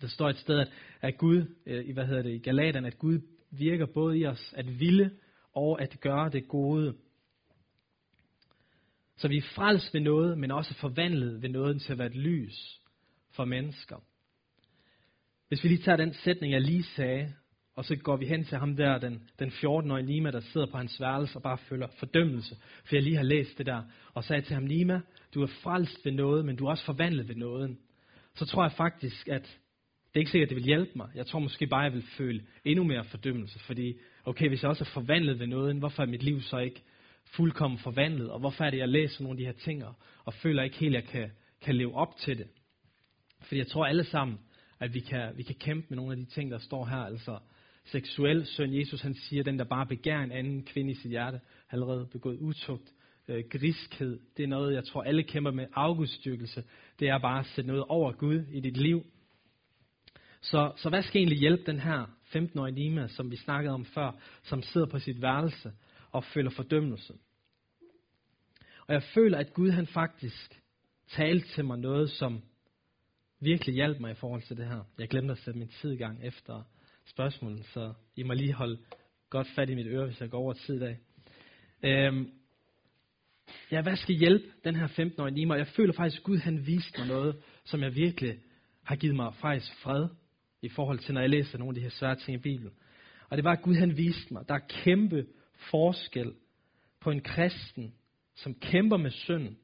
Der 0.00 0.06
står 0.06 0.28
et 0.28 0.36
sted, 0.36 0.58
at, 0.58 0.68
at 1.00 1.18
Gud, 1.18 1.54
øh, 1.66 1.84
i 1.84 1.92
hvad 1.92 2.06
hedder 2.06 2.22
det, 2.22 2.30
i 2.30 2.38
Galaterne, 2.38 2.86
at 2.86 2.98
Gud 2.98 3.20
virker 3.50 3.86
både 3.86 4.18
i 4.18 4.26
os 4.26 4.54
at 4.56 4.80
ville 4.80 5.10
og 5.52 5.82
at 5.82 6.00
gøre 6.00 6.30
det 6.30 6.48
gode. 6.48 6.94
Så 9.16 9.28
vi 9.28 9.36
er 9.36 9.42
frelst 9.54 9.94
ved 9.94 10.00
noget, 10.00 10.38
men 10.38 10.50
også 10.50 10.74
forvandlet 10.74 11.42
ved 11.42 11.48
noget 11.48 11.82
til 11.82 11.92
at 11.92 11.98
være 11.98 12.08
et 12.08 12.16
lys 12.16 12.80
for 13.30 13.44
mennesker. 13.44 13.96
Hvis 15.48 15.64
vi 15.64 15.68
lige 15.68 15.82
tager 15.82 15.96
den 15.96 16.14
sætning, 16.14 16.52
jeg 16.52 16.60
lige 16.60 16.84
sagde, 16.84 17.34
og 17.74 17.84
så 17.84 17.96
går 17.96 18.16
vi 18.16 18.26
hen 18.26 18.44
til 18.44 18.58
ham 18.58 18.76
der, 18.76 18.98
den, 18.98 19.22
den 19.38 19.48
14-årige 19.48 20.06
Nima, 20.06 20.30
der 20.30 20.40
sidder 20.40 20.66
på 20.66 20.76
hans 20.76 21.00
værelse 21.00 21.38
og 21.38 21.42
bare 21.42 21.58
føler 21.58 21.86
fordømmelse, 21.98 22.56
for 22.84 22.96
jeg 22.96 23.02
lige 23.02 23.16
har 23.16 23.22
læst 23.22 23.58
det 23.58 23.66
der, 23.66 23.82
og 24.14 24.24
sagde 24.24 24.42
til 24.42 24.54
ham, 24.54 24.62
Nima, 24.62 25.00
du 25.34 25.42
er 25.42 25.46
frelst 25.62 26.04
ved 26.04 26.12
noget, 26.12 26.44
men 26.44 26.56
du 26.56 26.66
er 26.66 26.70
også 26.70 26.84
forvandlet 26.84 27.28
ved 27.28 27.34
noget. 27.34 27.76
Så 28.34 28.46
tror 28.46 28.62
jeg 28.64 28.72
faktisk, 28.72 29.28
at 29.28 29.58
Det 30.12 30.18
er 30.18 30.20
ikke 30.20 30.30
sikkert, 30.30 30.46
at 30.46 30.50
det 30.50 30.56
vil 30.56 30.64
hjælpe 30.64 30.90
mig. 30.96 31.08
Jeg 31.14 31.26
tror 31.26 31.38
måske 31.38 31.66
bare, 31.66 31.86
at 31.86 31.92
jeg 31.92 31.92
vil 31.92 32.08
føle 32.16 32.42
endnu 32.64 32.84
mere 32.84 33.04
fordømmelse, 33.04 33.58
fordi, 33.58 33.94
okay, 34.24 34.48
hvis 34.48 34.62
jeg 34.62 34.68
også 34.68 34.84
er 34.84 34.94
forvandlet 34.94 35.38
ved 35.38 35.46
noget, 35.46 35.76
hvorfor 35.76 36.02
er 36.02 36.06
mit 36.06 36.22
liv 36.22 36.40
så 36.40 36.58
ikke 36.58 36.82
fuldkommen 37.24 37.78
forvandlet, 37.78 38.30
og 38.30 38.40
hvorfor 38.40 38.64
er 38.64 38.70
det, 38.70 38.78
jeg 38.78 38.88
læser 38.88 39.22
nogle 39.22 39.34
af 39.34 39.38
de 39.38 39.44
her 39.44 39.64
ting, 39.64 39.84
og 40.24 40.34
føler 40.34 40.62
ikke 40.62 40.76
helt, 40.76 40.96
at 40.96 41.02
jeg 41.02 41.10
kan, 41.10 41.30
kan 41.60 41.76
leve 41.76 41.94
op 41.94 42.16
til 42.16 42.38
det. 42.38 42.46
Fordi 43.40 43.58
jeg 43.58 43.66
tror 43.66 43.86
alle 43.86 44.04
sammen, 44.04 44.38
at 44.80 44.94
vi 44.94 45.00
kan, 45.00 45.32
vi 45.36 45.42
kan 45.42 45.54
kæmpe 45.54 45.86
med 45.88 45.96
nogle 45.96 46.12
af 46.12 46.16
de 46.16 46.24
ting, 46.24 46.50
der 46.50 46.58
står 46.58 46.84
her, 46.84 46.96
altså 46.96 47.38
seksuel 47.84 48.46
søn. 48.46 48.74
Jesus 48.74 49.00
han 49.00 49.14
siger, 49.14 49.42
den 49.42 49.58
der 49.58 49.64
bare 49.64 49.86
begærer 49.86 50.22
en 50.24 50.32
anden 50.32 50.64
kvinde 50.64 50.90
i 50.90 50.94
sit 50.94 51.10
hjerte, 51.10 51.40
allerede 51.70 52.08
begået 52.12 52.38
utugt, 52.38 52.92
øh, 53.28 53.44
griskhed. 53.50 54.20
Det 54.36 54.42
er 54.42 54.48
noget, 54.48 54.74
jeg 54.74 54.84
tror 54.84 55.02
alle 55.02 55.22
kæmper 55.22 55.50
med. 55.50 55.66
Afgudstyrkelse, 55.74 56.64
det 57.00 57.08
er 57.08 57.18
bare 57.18 57.38
at 57.38 57.46
sætte 57.46 57.68
noget 57.68 57.84
over 57.88 58.12
Gud 58.12 58.44
i 58.52 58.60
dit 58.60 58.76
liv. 58.76 59.06
Så, 60.40 60.72
så 60.76 60.88
hvad 60.88 61.02
skal 61.02 61.18
egentlig 61.18 61.38
hjælpe 61.38 61.62
den 61.66 61.80
her 61.80 62.04
15-årige 62.36 62.74
Nima, 62.74 63.08
som 63.08 63.30
vi 63.30 63.36
snakkede 63.36 63.74
om 63.74 63.84
før, 63.84 64.12
som 64.42 64.62
sidder 64.62 64.86
på 64.86 64.98
sit 64.98 65.22
værelse 65.22 65.72
og 66.10 66.24
føler 66.24 66.50
fordømmelse? 66.50 67.14
Og 68.86 68.94
jeg 68.94 69.02
føler, 69.02 69.38
at 69.38 69.54
Gud 69.54 69.70
han 69.70 69.86
faktisk 69.86 70.62
talte 71.08 71.48
til 71.48 71.64
mig 71.64 71.78
noget, 71.78 72.10
som 72.10 72.42
virkelig 73.40 73.74
hjalp 73.74 74.00
mig 74.00 74.10
i 74.10 74.14
forhold 74.14 74.42
til 74.42 74.56
det 74.56 74.66
her. 74.66 74.80
Jeg 74.98 75.08
glemte 75.08 75.32
at 75.32 75.38
sætte 75.38 75.58
min 75.58 75.68
tid 75.68 75.92
i 75.92 75.96
gang 75.96 76.24
efter 76.24 76.62
spørgsmål, 77.04 77.62
så 77.64 77.92
I 78.16 78.22
må 78.22 78.32
lige 78.32 78.52
holde 78.52 78.78
godt 79.30 79.48
fat 79.54 79.70
i 79.70 79.74
mit 79.74 79.86
øre, 79.86 80.06
hvis 80.06 80.20
jeg 80.20 80.30
går 80.30 80.38
over 80.38 80.52
tid 80.52 80.74
i 80.74 80.78
dag. 80.78 80.98
Øhm, 81.82 82.32
ja, 83.70 83.82
hvad 83.82 83.96
skal 83.96 84.14
hjælpe 84.14 84.44
den 84.64 84.76
her 84.76 84.88
15-årige 84.88 85.34
Nima? 85.34 85.54
Jeg 85.54 85.66
føler 85.66 85.92
faktisk, 85.92 86.20
at 86.20 86.24
Gud 86.24 86.38
han 86.38 86.66
viste 86.66 86.98
mig 86.98 87.08
noget, 87.08 87.42
som 87.64 87.82
jeg 87.82 87.94
virkelig 87.94 88.38
har 88.82 88.96
givet 88.96 89.16
mig 89.16 89.34
faktisk 89.34 89.74
fred 89.74 90.08
i 90.62 90.68
forhold 90.68 90.98
til, 90.98 91.14
når 91.14 91.20
jeg 91.20 91.30
læser 91.30 91.58
nogle 91.58 91.70
af 91.70 91.74
de 91.74 91.80
her 91.80 91.90
svære 91.90 92.16
ting 92.16 92.34
i 92.34 92.42
Bibelen. 92.42 92.72
Og 93.28 93.36
det 93.36 93.44
var, 93.44 93.52
at 93.52 93.62
Gud 93.62 93.74
han 93.74 93.96
viste 93.96 94.32
mig, 94.34 94.48
der 94.48 94.54
er 94.54 94.82
kæmpe 94.84 95.26
forskel 95.70 96.34
på 97.00 97.10
en 97.10 97.20
kristen, 97.20 97.94
som 98.34 98.54
kæmper 98.54 98.96
med 98.96 99.10
synd, 99.10 99.56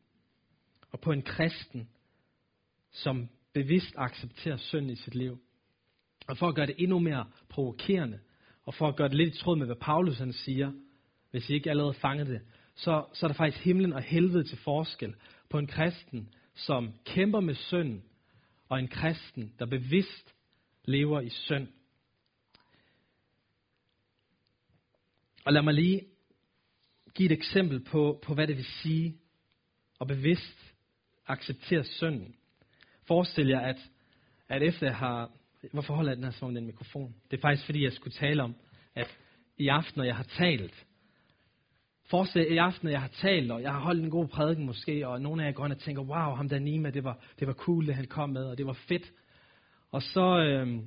og 0.90 1.00
på 1.00 1.12
en 1.12 1.23
kristen, 1.23 1.88
som 2.90 3.28
bevidst 3.54 3.95
accepterer 3.97 4.57
synd 4.57 4.90
i 4.90 4.97
sit 4.97 5.14
liv. 5.14 5.38
Og 6.28 6.38
for 6.38 6.49
at 6.49 6.54
gøre 6.54 6.66
det 6.66 6.75
endnu 6.78 6.99
mere 6.99 7.26
provokerende, 7.49 8.18
og 8.64 8.75
for 8.75 8.88
at 8.88 8.97
gøre 8.97 9.08
det 9.08 9.16
lidt 9.16 9.35
i 9.35 9.38
tråd 9.38 9.56
med, 9.56 9.66
hvad 9.66 9.76
Paulus 9.76 10.18
han 10.18 10.32
siger, 10.32 10.73
hvis 11.30 11.50
I 11.50 11.54
ikke 11.54 11.70
allerede 11.70 11.94
fanget 11.94 12.26
det, 12.26 12.40
så, 12.75 13.04
så 13.12 13.26
er 13.26 13.28
der 13.28 13.35
faktisk 13.35 13.64
himlen 13.64 13.92
og 13.92 14.02
helvede 14.02 14.44
til 14.44 14.58
forskel 14.58 15.14
på 15.50 15.58
en 15.58 15.66
kristen, 15.66 16.28
som 16.54 16.92
kæmper 17.04 17.40
med 17.40 17.54
synd, 17.54 18.02
og 18.68 18.78
en 18.78 18.88
kristen, 18.88 19.54
der 19.58 19.66
bevidst 19.66 20.35
lever 20.85 21.20
i 21.20 21.28
synd. 21.28 21.68
Og 25.44 25.52
lad 25.52 25.62
mig 25.62 25.75
lige 25.75 26.06
give 27.14 27.26
et 27.26 27.32
eksempel 27.32 27.85
på, 27.85 28.20
på 28.23 28.35
hvad 28.35 28.47
det 28.47 28.56
vil 28.56 28.64
sige 28.64 29.18
at 30.00 30.06
bevidst 30.06 30.75
acceptere 31.26 31.85
synden. 31.85 32.35
Forestil 33.06 33.49
jer, 33.49 33.61
at, 33.61 33.90
at 34.49 34.62
efter 34.62 34.87
jeg 34.87 34.97
har... 34.97 35.38
Hvorfor 35.72 35.94
holder 35.94 36.10
jeg 36.10 36.16
den 36.16 36.24
her 36.24 36.30
som 36.30 36.54
den 36.54 36.66
mikrofon? 36.66 37.14
Det 37.30 37.36
er 37.36 37.40
faktisk 37.40 37.66
fordi, 37.66 37.84
jeg 37.84 37.92
skulle 37.92 38.14
tale 38.14 38.42
om, 38.42 38.54
at 38.94 39.18
i 39.58 39.68
aften, 39.68 39.92
når 39.96 40.04
jeg 40.04 40.16
har 40.16 40.26
talt, 40.38 40.86
Forestil 42.10 42.52
i 42.52 42.56
aften, 42.56 42.86
når 42.86 42.90
jeg 42.90 43.00
har 43.00 43.08
talt, 43.08 43.50
og 43.50 43.62
jeg 43.62 43.72
har 43.72 43.80
holdt 43.80 44.04
en 44.04 44.10
god 44.10 44.28
prædiken 44.28 44.66
måske, 44.66 45.08
og 45.08 45.20
nogle 45.20 45.42
af 45.42 45.46
jer 45.46 45.52
går 45.52 45.64
og 45.64 45.78
tænker, 45.78 46.02
wow, 46.02 46.34
ham 46.34 46.48
der 46.48 46.58
Nima, 46.58 46.90
det 46.90 47.04
var, 47.04 47.18
det 47.38 47.46
var 47.46 47.52
cool, 47.52 47.86
det 47.86 47.94
han 47.94 48.06
kom 48.06 48.30
med, 48.30 48.44
og 48.44 48.58
det 48.58 48.66
var 48.66 48.78
fedt. 48.88 49.12
Og 49.90 50.02
så, 50.02 50.38
øh, 50.38 50.78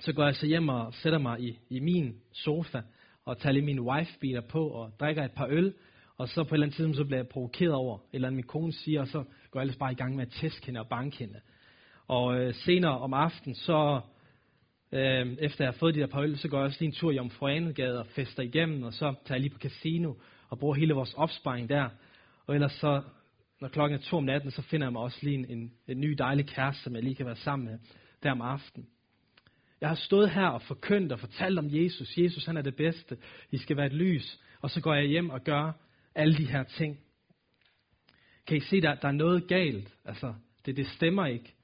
så 0.00 0.12
går 0.12 0.24
jeg 0.24 0.34
så 0.34 0.46
hjem 0.46 0.68
og 0.68 0.94
sætter 0.94 1.18
mig 1.18 1.40
i, 1.40 1.58
i 1.70 1.80
min 1.80 2.16
sofa, 2.32 2.80
og 3.24 3.38
tager 3.38 3.52
lige 3.52 3.64
min 3.64 3.80
wife-beater 3.80 4.40
på, 4.40 4.68
og 4.68 4.92
drikker 5.00 5.24
et 5.24 5.32
par 5.32 5.46
øl, 5.50 5.74
og 6.16 6.28
så 6.28 6.44
på 6.44 6.48
et 6.48 6.52
eller 6.52 6.66
andet 6.66 6.76
tidspunkt, 6.76 6.96
så 6.96 7.04
bliver 7.04 7.18
jeg 7.18 7.28
provokeret 7.28 7.74
over, 7.74 7.98
eller 8.12 8.30
min 8.30 8.44
kone 8.44 8.72
siger, 8.72 9.00
og 9.00 9.08
så 9.08 9.24
går 9.50 9.60
jeg 9.60 9.62
ellers 9.62 9.78
bare 9.78 9.92
i 9.92 9.94
gang 9.94 10.16
med 10.16 10.26
at 10.26 10.32
tæske 10.32 10.66
hende 10.66 10.80
og 10.80 10.88
banke 10.88 11.16
hende. 11.16 11.40
Og 12.08 12.40
øh, 12.40 12.54
senere 12.54 12.98
om 12.98 13.14
aftenen, 13.14 13.54
så 13.54 14.00
øh, 14.92 15.36
efter 15.38 15.64
jeg 15.64 15.72
har 15.72 15.78
fået 15.78 15.94
de 15.94 16.00
der 16.00 16.06
par 16.06 16.20
øl, 16.20 16.38
så 16.38 16.48
går 16.48 16.58
jeg 16.58 16.64
også 16.64 16.78
lige 16.80 16.88
en 16.88 16.94
tur 16.94 17.12
i 17.12 17.18
Omfruanegade 17.18 17.98
og 17.98 18.06
fester 18.06 18.42
igennem, 18.42 18.82
og 18.82 18.92
så 18.92 19.14
tager 19.24 19.36
jeg 19.36 19.40
lige 19.40 19.52
på 19.52 19.58
casino 19.58 20.14
og 20.48 20.58
bruger 20.58 20.74
hele 20.74 20.94
vores 20.94 21.14
opsparing 21.14 21.68
der. 21.68 21.88
Og 22.46 22.54
ellers 22.54 22.72
så, 22.72 23.02
når 23.60 23.68
klokken 23.68 23.98
er 23.98 24.02
to 24.02 24.16
om 24.16 24.24
natten, 24.24 24.50
så 24.50 24.62
finder 24.62 24.86
jeg 24.86 24.92
mig 24.92 25.02
også 25.02 25.18
lige 25.22 25.34
en, 25.34 25.46
en, 25.50 25.72
en 25.88 26.00
ny 26.00 26.14
dejlig 26.18 26.46
kæreste, 26.46 26.82
som 26.82 26.94
jeg 26.94 27.02
lige 27.02 27.14
kan 27.14 27.26
være 27.26 27.36
sammen 27.36 27.68
med 27.68 27.78
der 28.22 28.32
om 28.32 28.40
aftenen. 28.40 28.88
Jeg 29.80 29.88
har 29.88 29.96
stået 29.96 30.30
her 30.30 30.46
og 30.46 30.62
forkyndt 30.62 31.12
og 31.12 31.20
fortalt 31.20 31.58
om 31.58 31.66
Jesus. 31.70 32.18
Jesus 32.18 32.46
han 32.46 32.56
er 32.56 32.62
det 32.62 32.76
bedste. 32.76 33.16
I 33.50 33.58
skal 33.58 33.76
være 33.76 33.86
et 33.86 33.92
lys. 33.92 34.40
Og 34.60 34.70
så 34.70 34.80
går 34.80 34.94
jeg 34.94 35.04
hjem 35.04 35.30
og 35.30 35.44
gør 35.44 35.72
alle 36.14 36.36
de 36.36 36.46
her 36.46 36.62
ting. 36.62 36.98
Kan 38.46 38.56
I 38.56 38.60
se, 38.60 38.80
der, 38.80 38.94
der 38.94 39.08
er 39.08 39.12
noget 39.12 39.48
galt? 39.48 39.94
Altså, 40.04 40.34
det, 40.66 40.76
det 40.76 40.86
stemmer 40.86 41.26
ikke. 41.26 41.55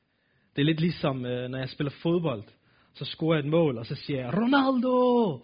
Det 0.57 0.62
er 0.62 0.67
lidt 0.67 0.81
ligesom, 0.81 1.27
øh, 1.27 1.51
når 1.51 1.59
jeg 1.59 1.69
spiller 1.69 1.93
fodbold. 2.03 2.45
Så 2.95 3.05
scorer 3.05 3.37
jeg 3.37 3.45
et 3.45 3.51
mål, 3.51 3.79
og 3.79 3.87
så 3.87 3.95
siger 3.95 4.21
jeg, 4.21 4.35
Ronaldo! 4.35 5.41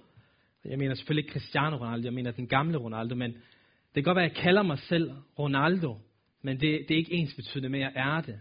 Jeg 0.65 0.79
mener 0.79 0.95
selvfølgelig 0.95 1.25
ikke 1.25 1.33
Cristiano 1.33 1.77
Ronaldo, 1.77 2.05
jeg 2.05 2.15
mener 2.15 2.31
den 2.31 2.47
gamle 2.47 2.79
Ronaldo, 2.79 3.15
men 3.15 3.33
det 3.33 3.95
kan 3.95 4.03
godt 4.03 4.17
være, 4.17 4.25
at 4.25 4.37
jeg 4.37 4.43
kalder 4.43 4.63
mig 4.63 4.79
selv 4.79 5.13
Ronaldo, 5.39 5.97
men 6.43 6.61
det, 6.61 6.89
det 6.89 6.95
er 6.95 6.99
ikke 6.99 7.15
ens 7.15 7.35
betydende 7.35 7.69
med, 7.69 7.81
at 7.81 7.93
jeg 7.95 8.17
er 8.17 8.21
det. 8.21 8.41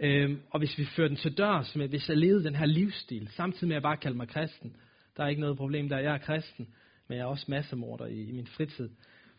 Øhm, 0.00 0.40
og 0.50 0.58
hvis 0.58 0.78
vi 0.78 0.84
fører 0.84 1.08
den 1.08 1.16
til 1.16 1.38
dørs, 1.38 1.76
med, 1.76 1.88
hvis 1.88 2.08
jeg 2.08 2.16
levede 2.16 2.44
den 2.44 2.54
her 2.54 2.66
livsstil, 2.66 3.28
samtidig 3.28 3.68
med 3.68 3.76
at 3.76 3.80
jeg 3.80 3.82
bare 3.82 3.96
kalder 3.96 4.16
mig 4.16 4.28
kristen, 4.28 4.76
der 5.16 5.24
er 5.24 5.28
ikke 5.28 5.40
noget 5.40 5.56
problem 5.56 5.88
der, 5.88 5.98
jeg 5.98 6.14
er 6.14 6.18
kristen, 6.18 6.68
men 7.08 7.18
jeg 7.18 7.24
er 7.24 7.28
også 7.28 7.44
massemorder 7.48 8.06
i, 8.06 8.22
i 8.22 8.32
min 8.32 8.46
fritid. 8.46 8.90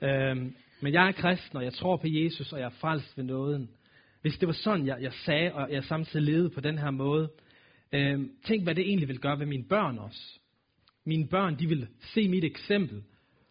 Øhm, 0.01 0.55
men 0.81 0.93
jeg 0.93 1.07
er 1.07 1.11
kristen, 1.11 1.57
og 1.57 1.63
jeg 1.63 1.73
tror 1.73 1.97
på 1.97 2.07
Jesus, 2.07 2.53
og 2.53 2.59
jeg 2.59 2.65
er 2.65 2.79
frelst 2.79 3.17
ved 3.17 3.23
nåden. 3.23 3.69
Hvis 4.27 4.37
det 4.37 4.47
var 4.47 4.53
sådan, 4.53 4.85
jeg, 4.85 4.97
jeg 5.01 5.13
sagde, 5.13 5.53
og 5.53 5.71
jeg 5.71 5.83
samtidig 5.83 6.25
levede 6.25 6.49
på 6.49 6.61
den 6.61 6.77
her 6.77 6.91
måde, 6.91 7.31
øh, 7.91 8.19
tænk 8.45 8.63
hvad 8.63 8.75
det 8.75 8.87
egentlig 8.87 9.07
vil 9.07 9.19
gøre 9.19 9.39
ved 9.39 9.45
mine 9.45 9.63
børn 9.63 9.97
også. 9.97 10.39
Mine 11.05 11.27
børn, 11.27 11.59
de 11.59 11.67
vil 11.67 11.87
se 12.13 12.29
mit 12.29 12.43
eksempel, 12.43 13.03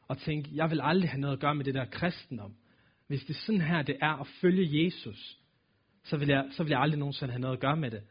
og 0.08 0.18
tænke, 0.18 0.50
jeg 0.52 0.70
vil 0.70 0.80
aldrig 0.82 1.10
have 1.10 1.20
noget 1.20 1.34
at 1.36 1.40
gøre 1.40 1.54
med 1.54 1.64
det 1.64 1.74
der 1.74 1.84
kristendom. 1.84 2.54
Hvis 3.06 3.24
det 3.24 3.30
er 3.30 3.40
sådan 3.46 3.60
her, 3.60 3.82
det 3.82 3.96
er 4.02 4.20
at 4.20 4.26
følge 4.40 4.84
Jesus, 4.84 5.38
så 6.04 6.16
vil, 6.16 6.28
jeg, 6.28 6.48
så 6.50 6.62
vil 6.62 6.70
jeg 6.70 6.80
aldrig 6.80 6.98
nogensinde 6.98 7.32
have 7.32 7.40
noget 7.40 7.56
at 7.56 7.60
gøre 7.60 7.76
med 7.76 7.90
det. 7.90 8.02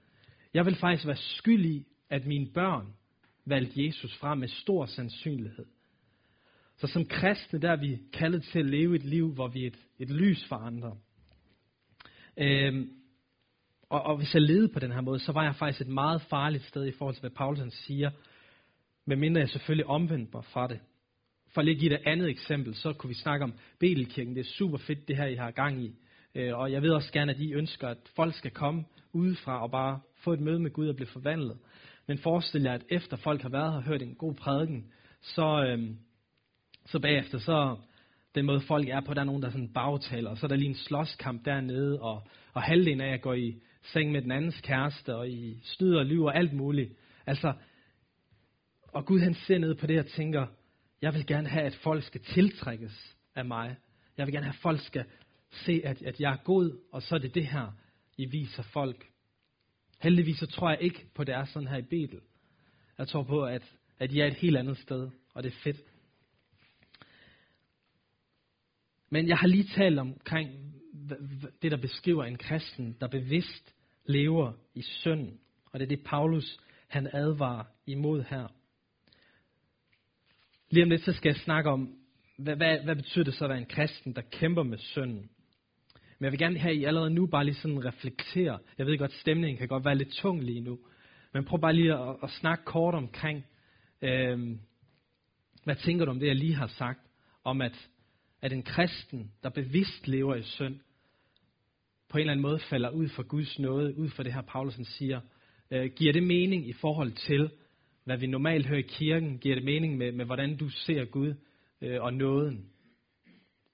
Jeg 0.54 0.66
vil 0.66 0.76
faktisk 0.76 1.08
være 1.08 1.16
skyld 1.16 1.66
i, 1.66 1.86
at 2.10 2.26
mine 2.26 2.48
børn 2.54 2.88
valgte 3.46 3.86
Jesus 3.86 4.18
frem 4.18 4.38
med 4.38 4.48
stor 4.48 4.86
sandsynlighed. 4.86 5.66
Så 6.78 6.88
som 6.88 7.06
kristne, 7.06 7.62
der 7.62 7.72
er 7.72 7.76
vi 7.76 8.00
kaldet 8.14 8.44
til 8.44 8.60
at 8.60 8.66
leve 8.66 8.96
et 8.96 9.04
liv, 9.04 9.34
hvor 9.34 9.48
vi 9.48 9.64
er 9.64 9.68
et, 9.68 9.80
et 10.00 10.10
lys 10.10 10.46
for 10.46 10.56
andre. 10.56 10.98
Øhm, 12.38 12.90
og, 13.90 14.02
og 14.02 14.18
hvis 14.18 14.34
jeg 14.34 14.42
levede 14.42 14.70
på 14.70 14.80
den 14.80 14.92
her 14.92 15.02
måde, 15.02 15.20
så 15.20 15.32
var 15.32 15.44
jeg 15.44 15.56
faktisk 15.56 15.82
et 15.82 15.94
meget 15.94 16.22
farligt 16.22 16.66
sted 16.66 16.86
i 16.86 16.92
forhold 16.92 17.16
til, 17.16 17.22
hvad 17.22 17.30
Paulus 17.30 17.74
siger, 17.74 18.12
medmindre 19.06 19.42
jeg 19.42 19.50
selvfølgelig 19.50 19.86
omvendte 19.86 20.32
mig 20.34 20.46
fra 20.46 20.68
det. 20.68 20.80
For 21.54 21.62
at 21.62 21.66
lige 21.66 21.80
give 21.80 21.94
et 21.94 22.02
andet 22.06 22.30
eksempel, 22.30 22.76
så 22.76 22.94
kunne 22.94 23.08
vi 23.08 23.14
snakke 23.14 23.44
om 23.44 23.54
Betelkirken. 23.80 24.36
Det 24.36 24.42
er 24.42 24.52
super 24.58 24.78
fedt, 24.78 25.08
det 25.08 25.18
her, 25.18 25.26
I 25.26 25.36
har 25.36 25.52
gang 25.52 25.84
i. 25.84 25.92
Øh, 26.36 26.58
og 26.58 26.72
jeg 26.72 26.82
ved 26.82 26.90
også 26.92 27.12
gerne, 27.12 27.32
at 27.32 27.40
I 27.40 27.54
ønsker, 27.54 27.88
at 27.88 27.98
folk 28.16 28.36
skal 28.36 28.52
komme 28.52 28.86
udefra 29.14 29.64
og 29.64 29.72
bare 29.72 30.00
få 30.16 30.34
et 30.34 30.40
møde 30.40 30.60
med 30.60 30.72
Gud 30.72 30.88
og 30.88 30.96
blive 30.96 31.08
forvandlet. 31.08 31.58
Men 32.08 32.18
forestil 32.18 32.62
jer, 32.62 32.74
at 32.74 32.84
efter 32.90 33.18
folk 33.18 33.42
har 33.42 33.50
været 33.50 33.72
her 33.72 33.78
og 33.78 33.84
hørt 33.84 34.02
en 34.02 34.16
god 34.16 34.34
prædiken, 34.34 34.92
så, 35.22 35.66
øh, 35.68 35.90
så 36.86 37.00
bagefter, 37.00 37.38
så 37.38 37.78
den 38.36 38.46
måde 38.46 38.62
folk 38.62 38.90
er 38.90 39.02
på, 39.02 39.14
der 39.14 39.22
er 39.22 39.26
nogen, 39.26 39.42
der 39.42 39.50
sådan 39.50 39.74
bagtaler, 39.74 40.30
og 40.30 40.38
så 40.38 40.46
er 40.46 40.48
der 40.48 40.56
lige 40.56 40.70
en 40.70 40.76
slåskamp 40.76 41.46
dernede, 41.46 42.02
og, 42.02 42.28
og 42.54 42.62
halvdelen 42.62 43.02
af 43.02 43.12
jer 43.12 43.18
går 43.18 43.34
i 43.34 43.62
seng 43.82 44.12
med 44.12 44.22
den 44.22 44.32
andens 44.32 44.62
kæreste, 44.62 45.16
og 45.16 45.30
I 45.30 45.60
snyder 45.64 46.00
og 46.00 46.06
lyver 46.06 46.32
alt 46.32 46.54
muligt. 46.54 46.94
Altså, 47.26 47.54
og 48.84 49.06
Gud 49.06 49.20
han 49.20 49.34
ser 49.34 49.58
ned 49.58 49.76
på 49.76 49.88
det 49.88 50.00
og 50.00 50.06
tænker, 50.06 50.48
jeg 51.02 51.14
vil 51.14 51.26
gerne 51.26 51.48
have, 51.48 51.66
at 51.66 51.76
folk 51.76 52.04
skal 52.04 52.22
tiltrækkes 52.22 53.16
af 53.36 53.46
mig. 53.46 53.76
Jeg 54.18 54.26
vil 54.26 54.34
gerne 54.34 54.46
have, 54.46 54.54
at 54.54 54.62
folk 54.62 54.82
skal 54.82 55.06
se, 55.52 55.82
at, 55.84 56.02
at 56.02 56.20
jeg 56.20 56.34
er 56.34 56.38
god, 56.44 56.80
og 56.92 57.02
så 57.02 57.16
er 57.16 57.20
det 57.20 57.36
det 57.36 57.48
her, 57.48 57.72
I 58.18 58.26
viser 58.26 58.64
folk. 58.64 59.06
Heldigvis 60.02 60.38
så 60.38 60.48
tror 60.48 60.70
jeg 60.70 60.82
ikke 60.82 61.06
på, 61.16 61.22
at 61.22 61.28
det 61.28 61.36
er 61.36 61.46
sådan 61.46 61.68
her 61.68 61.78
i 61.78 61.82
Betel. 61.82 62.20
Jeg 62.98 63.08
tror 63.08 63.24
på, 63.24 63.46
at, 63.46 63.76
at 64.00 64.12
I 64.12 64.20
er 64.20 64.26
et 64.26 64.34
helt 64.34 64.58
andet 64.58 64.78
sted, 64.78 65.10
og 65.34 65.44
det 65.44 65.50
er 65.52 65.56
fedt. 65.64 65.78
Men 69.16 69.28
jeg 69.28 69.38
har 69.38 69.48
lige 69.48 69.68
talt 69.76 70.00
omkring 70.00 70.50
det, 71.62 71.72
der 71.72 71.78
beskriver 71.78 72.24
en 72.24 72.38
kristen, 72.38 72.98
der 73.00 73.08
bevidst 73.08 73.76
lever 74.06 74.54
i 74.74 74.82
synd. 74.82 75.32
Og 75.72 75.80
det 75.80 75.86
er 75.86 75.90
det, 75.90 76.04
Paulus 76.06 76.58
han 76.88 77.10
advarer 77.14 77.64
imod 77.88 78.24
her. 78.24 78.48
Lige 80.70 80.84
om 80.84 80.90
lidt, 80.90 81.02
så 81.02 81.14
skal 81.14 81.30
jeg 81.30 81.36
snakke 81.36 81.70
om, 81.70 81.96
hvad, 82.38 82.56
hvad, 82.56 82.84
hvad 82.84 82.96
betyder 82.96 83.24
det 83.26 83.34
så 83.34 83.46
at 83.46 83.50
være 83.50 83.58
en 83.58 83.66
kristen, 83.66 84.16
der 84.16 84.22
kæmper 84.22 84.64
med 84.64 84.78
synden? 84.78 85.30
Men 86.20 86.24
jeg 86.24 86.32
vil 86.32 86.40
gerne 86.40 86.60
have, 86.60 86.72
at 86.72 86.78
I 86.78 86.84
allerede 86.84 87.10
nu 87.10 87.28
bare 87.28 87.46
lige 87.46 87.56
sådan 87.56 87.86
reflektere. 87.86 88.60
Jeg 88.78 88.86
ved 88.86 88.98
godt, 88.98 89.14
stemningen 89.14 89.58
kan 89.58 89.68
godt 89.68 89.86
være 89.86 89.96
lidt 89.96 90.14
tung 90.14 90.44
lige 90.44 90.62
nu. 90.62 90.80
Men 91.34 91.46
prøv 91.46 91.60
bare 91.62 91.74
lige 91.74 91.94
at, 91.94 92.16
at 92.24 92.30
snakke 92.30 92.66
kort 92.66 92.96
omkring, 92.96 93.46
øh, 94.02 94.58
hvad 95.64 95.76
tænker 95.76 96.06
du 96.06 96.12
om 96.12 96.20
det, 96.20 96.28
jeg 96.28 96.36
lige 96.36 96.56
har 96.56 96.68
sagt? 96.68 97.00
Om 97.44 97.62
at, 97.62 97.90
at 98.46 98.54
en 98.54 98.64
kristen, 98.64 99.32
der 99.44 99.50
bevidst 99.50 100.08
lever 100.08 100.36
i 100.36 100.44
synd, 100.44 100.80
på 102.10 102.18
en 102.18 102.22
eller 102.22 102.32
anden 102.32 102.42
måde 102.42 102.60
falder 102.60 102.90
ud 102.90 103.10
for 103.10 103.24
Guds 103.24 103.60
nåde, 103.60 103.98
ud 103.98 104.10
for 104.10 104.24
det 104.24 104.34
her, 104.34 104.42
Paulusen 104.42 104.86
siger. 104.86 105.22
Øh, 105.72 105.92
giver 105.96 106.14
det 106.14 106.24
mening 106.24 106.68
i 106.68 106.74
forhold 106.74 107.12
til, 107.12 107.52
hvad 108.04 108.18
vi 108.18 108.28
normalt 108.28 108.66
hører 108.66 108.80
i 108.80 108.82
kirken? 108.82 109.40
Giver 109.40 109.56
det 109.56 109.64
mening 109.64 109.98
med, 109.98 110.12
med 110.12 110.26
hvordan 110.26 110.58
du 110.58 110.70
ser 110.70 111.06
Gud 111.06 111.34
øh, 111.82 112.02
og 112.02 112.14
nåden? 112.14 112.70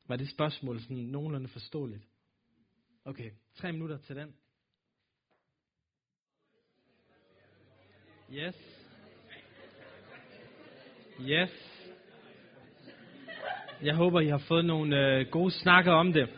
Var 0.08 0.16
det 0.16 0.30
spørgsmål 0.30 0.80
sådan 0.80 0.98
nogenlunde 0.98 1.48
forståeligt? 1.48 2.04
Okay, 3.06 3.32
tre 3.56 3.72
minutter 3.72 3.98
til 3.98 4.16
den. 4.16 4.34
Yes. 8.34 8.56
Yes. 11.22 11.71
Jeg 13.84 13.96
håber, 13.96 14.20
I 14.20 14.28
har 14.28 14.38
fået 14.38 14.66
nogle 14.66 15.18
øh, 15.20 15.26
gode 15.32 15.52
snakker 15.52 15.92
om 15.92 16.14
det. 16.14 16.30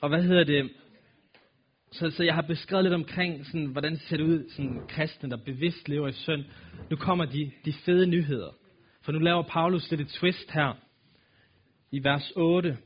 Og 0.00 0.08
hvad 0.08 0.22
hedder 0.22 0.44
det? 0.44 0.70
Så, 1.92 2.10
så 2.10 2.24
jeg 2.24 2.34
har 2.34 2.42
beskrevet 2.42 2.84
lidt 2.84 2.94
omkring, 2.94 3.46
sådan, 3.46 3.66
hvordan 3.66 3.92
det 3.92 4.00
ser 4.00 4.22
ud, 4.22 4.48
sådan 4.48 4.80
kristne, 4.88 5.30
der 5.30 5.36
bevidst 5.36 5.88
lever 5.88 6.08
i 6.08 6.12
synd. 6.12 6.44
Nu 6.90 6.96
kommer 6.96 7.24
de, 7.24 7.50
de 7.64 7.72
fede 7.72 8.06
nyheder. 8.06 8.50
For 9.02 9.12
nu 9.12 9.18
laver 9.18 9.42
Paulus 9.42 9.90
lidt 9.90 10.00
et 10.00 10.08
twist 10.08 10.50
her 10.50 10.78
i 11.90 12.04
vers 12.04 12.32
8. 12.36 12.78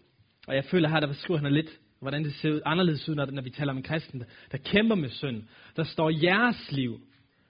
Og 0.46 0.54
jeg 0.54 0.64
føler 0.64 0.88
her, 0.88 1.00
der 1.00 1.06
beskriver 1.06 1.40
han 1.40 1.52
lidt, 1.52 1.70
hvordan 2.00 2.24
det 2.24 2.34
ser 2.34 2.50
ud, 2.50 2.60
anderledes 2.64 3.08
ud, 3.08 3.14
når, 3.14 3.26
når 3.26 3.42
vi 3.42 3.50
taler 3.50 3.72
om 3.72 3.76
en 3.76 3.82
kristen, 3.82 4.20
der, 4.20 4.26
der 4.52 4.58
kæmper 4.58 4.94
med 4.94 5.10
synd. 5.10 5.42
Der 5.76 5.84
står, 5.84 6.10
jeres 6.24 6.72
liv 6.72 7.00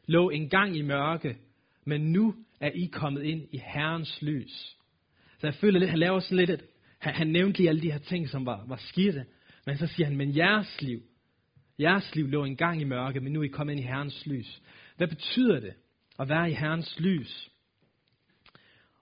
lå 0.07 0.31
engang 0.31 0.77
i 0.77 0.83
mørke, 0.83 1.37
men 1.85 2.01
nu 2.01 2.35
er 2.61 2.71
I 2.75 2.87
kommet 2.87 3.23
ind 3.23 3.49
i 3.53 3.59
Herrens 3.59 4.23
lys. 4.23 4.77
Så 5.39 5.47
jeg 5.47 5.55
føler 5.55 5.79
lidt, 5.79 5.91
han 5.91 5.99
laver 5.99 6.21
sådan 6.21 6.37
lidt, 6.37 6.51
at 6.51 6.65
han, 6.99 7.15
han 7.15 7.27
nævnte 7.27 7.59
lige 7.59 7.69
alle 7.69 7.83
de 7.83 7.93
her 7.93 7.99
ting, 7.99 8.29
som 8.29 8.47
var, 8.47 8.65
var 8.67 8.77
skidte. 8.77 9.27
Men 9.67 9.79
så 9.79 9.87
siger 9.87 10.07
han, 10.07 10.17
men 10.17 10.37
jeres 10.37 10.83
liv, 10.83 11.03
jeres 11.79 12.15
liv 12.15 12.27
lå 12.27 12.45
engang 12.45 12.81
i 12.81 12.85
mørke, 12.85 13.21
men 13.21 13.33
nu 13.33 13.41
er 13.41 13.45
I 13.45 13.49
kommet 13.49 13.73
ind 13.73 13.81
i 13.81 13.87
Herrens 13.87 14.27
lys. 14.27 14.63
Hvad 14.97 15.09
betyder 15.09 15.61
det 15.61 15.75
at 16.19 16.29
være 16.29 16.51
i 16.51 16.55
Herrens 16.55 17.01
lys? 17.01 17.51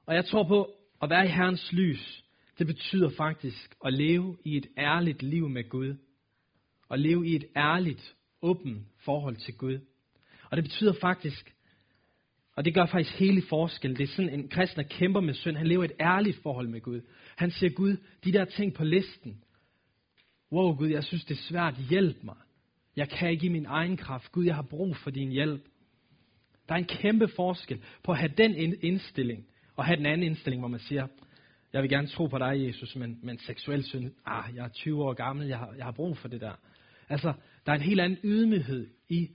Og 0.06 0.14
jeg 0.14 0.24
tror 0.24 0.48
på, 0.48 0.70
at 1.02 1.10
være 1.10 1.24
i 1.24 1.28
Herrens 1.28 1.72
lys, 1.72 2.24
det 2.58 2.66
betyder 2.66 3.10
faktisk 3.16 3.74
at 3.84 3.92
leve 3.92 4.36
i 4.44 4.56
et 4.56 4.66
ærligt 4.78 5.22
liv 5.22 5.48
med 5.48 5.68
Gud. 5.68 5.96
At 6.90 7.00
leve 7.00 7.26
i 7.26 7.36
et 7.36 7.44
ærligt, 7.56 8.14
åbent 8.42 8.86
forhold 9.04 9.36
til 9.36 9.54
Gud. 9.54 9.78
Og 10.50 10.56
det 10.56 10.64
betyder 10.64 10.92
faktisk, 11.00 11.54
og 12.56 12.64
det 12.64 12.74
gør 12.74 12.86
faktisk 12.86 13.18
hele 13.18 13.42
forskel. 13.48 13.98
Det 13.98 14.02
er 14.02 14.06
sådan 14.06 14.30
en 14.30 14.48
kristen, 14.48 14.82
der 14.82 14.88
kæmper 14.88 15.20
med 15.20 15.34
synd. 15.34 15.56
Han 15.56 15.66
lever 15.66 15.84
et 15.84 15.92
ærligt 16.00 16.42
forhold 16.42 16.68
med 16.68 16.80
Gud. 16.80 17.00
Han 17.36 17.50
siger, 17.50 17.70
Gud, 17.70 17.96
de 18.24 18.32
der 18.32 18.44
ting 18.44 18.74
på 18.74 18.84
listen. 18.84 19.44
Wow, 20.52 20.76
Gud, 20.76 20.88
jeg 20.88 21.04
synes, 21.04 21.24
det 21.24 21.34
er 21.34 21.42
svært. 21.42 21.74
Hjælp 21.90 22.16
mig. 22.22 22.36
Jeg 22.96 23.08
kan 23.08 23.30
ikke 23.30 23.46
i 23.46 23.48
min 23.48 23.66
egen 23.66 23.96
kraft. 23.96 24.32
Gud, 24.32 24.44
jeg 24.44 24.54
har 24.54 24.62
brug 24.62 24.96
for 24.96 25.10
din 25.10 25.30
hjælp. 25.30 25.62
Der 26.68 26.74
er 26.74 26.78
en 26.78 26.84
kæmpe 26.84 27.28
forskel 27.28 27.80
på 28.04 28.12
at 28.12 28.18
have 28.18 28.32
den 28.38 28.74
indstilling, 28.82 29.46
og 29.76 29.84
have 29.84 29.96
den 29.96 30.06
anden 30.06 30.26
indstilling, 30.26 30.60
hvor 30.60 30.68
man 30.68 30.80
siger, 30.80 31.06
jeg 31.72 31.82
vil 31.82 31.90
gerne 31.90 32.06
tro 32.06 32.26
på 32.26 32.38
dig, 32.38 32.66
Jesus, 32.66 32.96
men, 32.96 33.18
men 33.22 33.38
seksuel 33.38 33.84
synd, 33.84 34.12
ah, 34.26 34.44
jeg 34.54 34.64
er 34.64 34.68
20 34.68 35.04
år 35.04 35.12
gammel, 35.12 35.46
jeg 35.46 35.58
har, 35.58 35.74
jeg 35.76 35.84
har 35.84 35.92
brug 35.92 36.18
for 36.18 36.28
det 36.28 36.40
der. 36.40 36.52
Altså, 37.08 37.32
der 37.66 37.72
er 37.72 37.76
en 37.76 37.82
helt 37.82 38.00
anden 38.00 38.18
ydmyghed 38.24 38.88
i, 39.08 39.28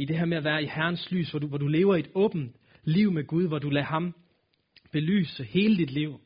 i 0.00 0.04
det 0.04 0.18
her 0.18 0.24
med 0.24 0.36
at 0.36 0.44
være 0.44 0.62
i 0.62 0.66
Herrens 0.66 1.10
lys, 1.10 1.30
hvor 1.30 1.38
du, 1.38 1.46
hvor 1.46 1.58
du 1.58 1.66
lever 1.66 1.96
et 1.96 2.10
åbent 2.14 2.56
liv 2.84 3.12
med 3.12 3.24
Gud, 3.24 3.48
hvor 3.48 3.58
du 3.58 3.70
lader 3.70 3.86
ham 3.86 4.14
belyse 4.92 5.44
hele 5.44 5.76
dit 5.76 5.90
liv. 5.90 6.20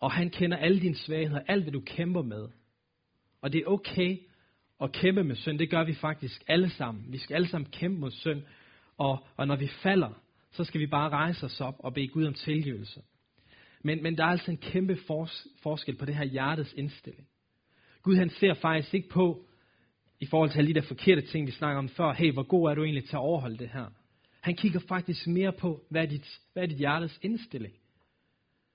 Og 0.00 0.12
han 0.12 0.30
kender 0.30 0.56
alle 0.56 0.80
dine 0.80 0.94
svagheder, 0.94 1.40
alt 1.48 1.64
hvad 1.64 1.72
du 1.72 1.80
kæmper 1.80 2.22
med. 2.22 2.48
Og 3.40 3.52
det 3.52 3.60
er 3.60 3.66
okay 3.66 4.18
at 4.80 4.92
kæmpe 4.92 5.24
med 5.24 5.36
synd. 5.36 5.58
Det 5.58 5.70
gør 5.70 5.84
vi 5.84 5.94
faktisk 5.94 6.42
alle 6.48 6.70
sammen. 6.70 7.04
Vi 7.08 7.18
skal 7.18 7.34
alle 7.34 7.48
sammen 7.48 7.70
kæmpe 7.70 8.00
mod 8.00 8.10
synd. 8.10 8.42
Og, 8.98 9.26
og 9.36 9.46
når 9.46 9.56
vi 9.56 9.68
falder, 9.82 10.22
så 10.50 10.64
skal 10.64 10.80
vi 10.80 10.86
bare 10.86 11.08
rejse 11.08 11.46
os 11.46 11.60
op 11.60 11.74
og 11.78 11.94
bede 11.94 12.08
Gud 12.08 12.24
om 12.24 12.34
tilgivelse. 12.34 13.02
Men, 13.84 14.02
men 14.02 14.16
der 14.16 14.24
er 14.24 14.28
altså 14.28 14.50
en 14.50 14.58
kæmpe 14.58 14.96
fors, 15.06 15.46
forskel 15.62 15.96
på 15.96 16.04
det 16.04 16.14
her 16.14 16.24
hjertets 16.24 16.72
indstilling. 16.76 17.28
Gud 18.02 18.16
han 18.16 18.30
ser 18.30 18.54
faktisk 18.54 18.94
ikke 18.94 19.08
på, 19.08 19.46
i 20.20 20.26
forhold 20.26 20.50
til 20.50 20.58
alle 20.58 20.68
de 20.68 20.80
der 20.80 20.86
forkerte 20.86 21.20
ting, 21.20 21.46
vi 21.46 21.52
snakker 21.52 21.78
om 21.78 21.88
før, 21.88 22.12
hey, 22.12 22.32
hvor 22.32 22.42
god 22.42 22.70
er 22.70 22.74
du 22.74 22.84
egentlig 22.84 23.04
til 23.04 23.16
at 23.16 23.20
overholde 23.20 23.58
det 23.58 23.68
her? 23.68 23.86
Han 24.40 24.56
kigger 24.56 24.80
faktisk 24.88 25.26
mere 25.26 25.52
på, 25.52 25.84
hvad 25.90 26.02
er 26.02 26.06
dit, 26.06 26.40
hvad 26.52 26.62
er 26.62 26.66
dit 26.66 26.78
hjertes 26.78 27.18
indstilling? 27.22 27.74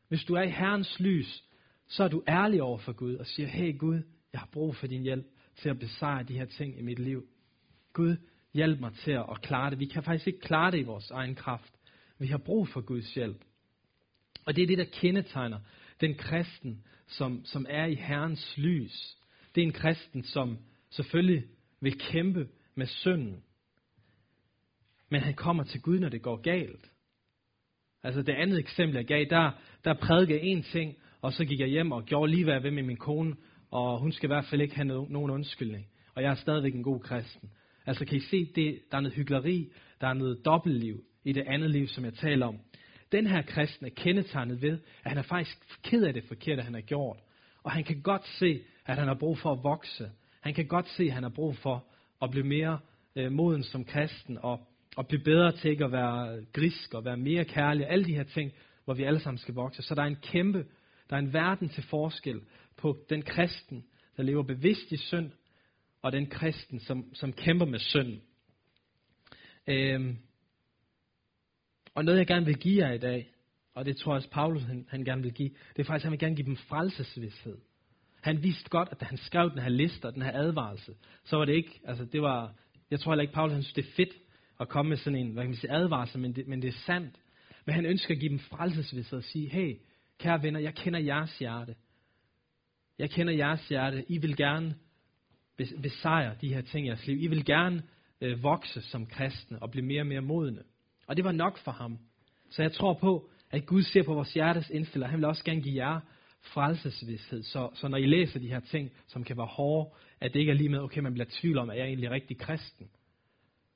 Hvis 0.07 0.23
du 0.23 0.33
er 0.33 0.41
i 0.41 0.49
Herrens 0.49 0.99
lys, 0.99 1.43
så 1.87 2.03
er 2.03 2.07
du 2.07 2.23
ærlig 2.27 2.61
over 2.61 2.77
for 2.77 2.93
Gud 2.93 3.15
og 3.15 3.25
siger, 3.25 3.47
hey 3.47 3.77
Gud, 3.77 4.01
jeg 4.33 4.39
har 4.39 4.49
brug 4.51 4.75
for 4.75 4.87
din 4.87 5.01
hjælp 5.01 5.25
til 5.55 5.69
at 5.69 5.79
besejre 5.79 6.23
de 6.23 6.33
her 6.33 6.45
ting 6.45 6.79
i 6.79 6.81
mit 6.81 6.99
liv. 6.99 7.27
Gud, 7.93 8.15
hjælp 8.53 8.79
mig 8.79 8.93
til 8.93 9.11
at 9.11 9.41
klare 9.41 9.69
det. 9.69 9.79
Vi 9.79 9.85
kan 9.85 10.03
faktisk 10.03 10.27
ikke 10.27 10.39
klare 10.39 10.71
det 10.71 10.79
i 10.79 10.83
vores 10.83 11.11
egen 11.11 11.35
kraft. 11.35 11.73
Vi 12.19 12.27
har 12.27 12.37
brug 12.37 12.67
for 12.67 12.81
Guds 12.81 13.13
hjælp. 13.13 13.43
Og 14.45 14.55
det 14.55 14.61
er 14.61 14.67
det, 14.67 14.77
der 14.77 14.85
kendetegner 15.01 15.59
den 16.01 16.15
kristen, 16.15 16.83
som, 17.07 17.45
som 17.45 17.65
er 17.69 17.85
i 17.85 17.95
Herrens 17.95 18.57
lys. 18.57 19.17
Det 19.55 19.61
er 19.61 19.65
en 19.65 19.73
kristen, 19.73 20.23
som 20.23 20.57
selvfølgelig 20.95 21.43
vil 21.81 21.99
kæmpe 21.99 22.47
med 22.75 22.85
synden. 22.85 23.43
Men 25.09 25.21
han 25.21 25.33
kommer 25.33 25.63
til 25.63 25.81
Gud, 25.81 25.99
når 25.99 26.09
det 26.09 26.21
går 26.21 26.41
galt. 26.41 26.91
Altså 28.03 28.21
det 28.21 28.33
andet 28.33 28.59
eksempel, 28.59 28.95
jeg 28.95 29.05
gav, 29.05 29.25
der, 29.29 29.51
der 29.83 29.93
prædikede 29.93 30.41
en 30.41 30.63
ting, 30.63 30.95
og 31.21 31.33
så 31.33 31.45
gik 31.45 31.59
jeg 31.59 31.67
hjem 31.67 31.91
og 31.91 32.05
gjorde 32.05 32.31
lige, 32.31 32.43
hvad 32.43 32.53
jeg 32.53 32.63
ved 32.63 32.71
med 32.71 32.83
min 32.83 32.97
kone, 32.97 33.35
og 33.71 33.99
hun 33.99 34.11
skal 34.11 34.27
i 34.27 34.33
hvert 34.33 34.45
fald 34.45 34.61
ikke 34.61 34.75
have 34.75 34.85
nogen 34.85 35.31
undskyldning. 35.31 35.87
Og 36.15 36.23
jeg 36.23 36.31
er 36.31 36.35
stadigvæk 36.35 36.75
en 36.75 36.83
god 36.83 36.99
kristen. 36.99 37.49
Altså 37.85 38.05
kan 38.05 38.17
I 38.17 38.19
se, 38.19 38.45
det, 38.55 38.81
der 38.91 38.97
er 38.97 39.01
noget 39.01 39.15
hyggeleri, 39.15 39.71
der 40.01 40.07
er 40.07 40.13
noget 40.13 40.45
dobbeltliv 40.45 41.03
i 41.23 41.33
det 41.33 41.43
andet 41.47 41.71
liv, 41.71 41.87
som 41.87 42.05
jeg 42.05 42.13
taler 42.13 42.45
om. 42.45 42.59
Den 43.11 43.27
her 43.27 43.41
kristen 43.41 43.85
er 43.85 43.89
kendetegnet 43.89 44.61
ved, 44.61 44.79
at 45.03 45.11
han 45.11 45.17
er 45.17 45.21
faktisk 45.21 45.83
ked 45.83 46.03
af 46.03 46.13
det 46.13 46.23
forkerte, 46.23 46.61
han 46.61 46.73
har 46.73 46.81
gjort. 46.81 47.17
Og 47.63 47.71
han 47.71 47.83
kan 47.83 48.01
godt 48.01 48.27
se, 48.27 48.61
at 48.85 48.97
han 48.97 49.07
har 49.07 49.15
brug 49.15 49.37
for 49.37 49.51
at 49.51 49.63
vokse. 49.63 50.11
Han 50.45 50.53
kan 50.53 50.67
godt 50.67 50.89
se, 50.89 51.03
at 51.03 51.11
han 51.11 51.23
har 51.23 51.29
brug 51.29 51.55
for 51.55 51.85
at 52.21 52.31
blive 52.31 52.45
mere 52.45 52.79
øh, 53.15 53.31
moden 53.31 53.63
som 53.63 53.85
kristen, 53.85 54.37
og, 54.37 54.67
og 54.95 55.07
blive 55.07 55.23
bedre 55.23 55.51
til 55.51 55.71
ikke 55.71 55.85
at 55.85 55.91
være 55.91 56.45
grisk, 56.53 56.93
og 56.93 57.05
være 57.05 57.17
mere 57.17 57.45
kærlig, 57.45 57.89
alle 57.89 58.05
de 58.05 58.15
her 58.15 58.23
ting, 58.23 58.51
hvor 58.85 58.93
vi 58.93 59.03
alle 59.03 59.19
sammen 59.19 59.37
skal 59.37 59.53
vokse. 59.53 59.81
Så 59.81 59.95
der 59.95 60.01
er 60.01 60.07
en 60.07 60.15
kæmpe, 60.15 60.65
der 61.09 61.15
er 61.15 61.19
en 61.19 61.33
verden 61.33 61.69
til 61.69 61.83
forskel 61.83 62.41
på 62.77 62.97
den 63.09 63.21
kristen, 63.21 63.85
der 64.17 64.23
lever 64.23 64.43
bevidst 64.43 64.91
i 64.91 64.97
synd, 64.97 65.31
og 66.01 66.11
den 66.11 66.27
kristen, 66.27 66.79
som, 66.79 67.15
som 67.15 67.33
kæmper 67.33 67.65
med 67.65 67.79
synd. 67.79 68.21
Øhm, 69.67 70.17
og 71.95 72.05
noget, 72.05 72.17
jeg 72.17 72.27
gerne 72.27 72.45
vil 72.45 72.57
give 72.57 72.85
jer 72.85 72.93
i 72.93 72.97
dag, 72.97 73.31
og 73.73 73.85
det 73.85 73.97
tror 73.97 74.11
jeg 74.11 74.15
også, 74.15 74.29
Paulus 74.29 74.63
han, 74.63 74.85
han 74.89 75.05
gerne 75.05 75.21
vil 75.21 75.33
give, 75.33 75.49
det 75.49 75.79
er 75.79 75.83
faktisk, 75.83 76.01
at 76.01 76.03
han 76.03 76.11
vil 76.11 76.19
gerne 76.19 76.35
give 76.35 76.47
dem 76.47 76.57
frelsesvidshed. 76.57 77.57
Han 78.25 78.43
vidste 78.43 78.69
godt, 78.69 78.89
at 78.91 78.99
da 78.99 79.05
han 79.05 79.17
skrev 79.17 79.49
den 79.49 79.59
her 79.59 79.69
liste 79.69 80.05
og 80.05 80.13
den 80.13 80.21
her 80.21 80.31
advarsel, 80.33 80.93
så 81.23 81.37
var 81.37 81.45
det 81.45 81.53
ikke, 81.53 81.81
altså 81.83 82.05
det 82.05 82.21
var, 82.21 82.53
jeg 82.91 82.99
tror 82.99 83.11
heller 83.11 83.21
ikke, 83.21 83.33
Paulus 83.33 83.53
han 83.53 83.63
synes, 83.63 83.73
det 83.73 83.85
er 83.85 83.95
fedt 83.95 84.17
at 84.59 84.69
komme 84.69 84.89
med 84.89 84.97
sådan 84.97 85.19
en, 85.19 85.31
hvad 85.31 85.43
kan 85.43 85.49
man 85.49 85.57
sige, 85.57 85.71
advarsel, 85.71 86.19
men 86.19 86.35
det, 86.35 86.47
men 86.47 86.61
det 86.61 86.67
er 86.67 86.77
sandt. 86.85 87.15
Men 87.65 87.75
han 87.75 87.85
ønsker 87.85 88.13
at 88.13 88.19
give 88.19 88.29
dem 88.29 88.39
frelsesvidshed 88.39 89.17
og 89.17 89.23
sige, 89.23 89.49
hey, 89.49 89.77
kære 90.19 90.43
venner, 90.43 90.59
jeg 90.59 90.75
kender 90.75 90.99
jeres 90.99 91.37
hjerte. 91.37 91.75
Jeg 92.99 93.09
kender 93.09 93.33
jeres 93.33 93.67
hjerte. 93.67 94.11
I 94.11 94.17
vil 94.17 94.37
gerne 94.37 94.75
besejre 95.81 96.35
de 96.41 96.53
her 96.53 96.61
ting 96.61 96.85
i 96.85 96.89
jeres 96.89 97.07
liv. 97.07 97.23
I 97.23 97.27
vil 97.27 97.45
gerne 97.45 97.83
øh, 98.21 98.43
vokse 98.43 98.81
som 98.81 99.05
kristne 99.05 99.61
og 99.61 99.71
blive 99.71 99.85
mere 99.85 100.01
og 100.01 100.07
mere 100.07 100.21
modne. 100.21 100.63
Og 101.07 101.15
det 101.17 101.25
var 101.25 101.31
nok 101.31 101.57
for 101.57 101.71
ham. 101.71 101.97
Så 102.49 102.61
jeg 102.61 102.71
tror 102.71 102.93
på, 102.93 103.29
at 103.51 103.65
Gud 103.65 103.83
ser 103.83 104.03
på 104.03 104.13
vores 104.13 104.33
hjertes 104.33 104.69
indfælder. 104.69 105.07
Han 105.07 105.19
vil 105.19 105.25
også 105.25 105.43
gerne 105.43 105.61
give 105.61 105.85
jer 105.85 105.99
frelsesvidshed. 106.45 107.43
Så, 107.43 107.69
så 107.73 107.87
når 107.87 107.97
I 107.97 108.05
læser 108.05 108.39
de 108.39 108.47
her 108.47 108.59
ting, 108.59 108.91
som 109.07 109.23
kan 109.23 109.37
være 109.37 109.45
hårde, 109.45 109.89
at 110.21 110.33
det 110.33 110.39
ikke 110.39 110.51
er 110.51 110.55
lige 110.55 110.69
med, 110.69 110.79
okay, 110.79 111.01
man 111.01 111.13
bliver 111.13 111.27
tvivl 111.29 111.57
om, 111.57 111.69
at 111.69 111.77
jeg 111.77 111.83
er 111.83 111.87
egentlig 111.87 112.11
rigtig 112.11 112.37
kristen. 112.37 112.89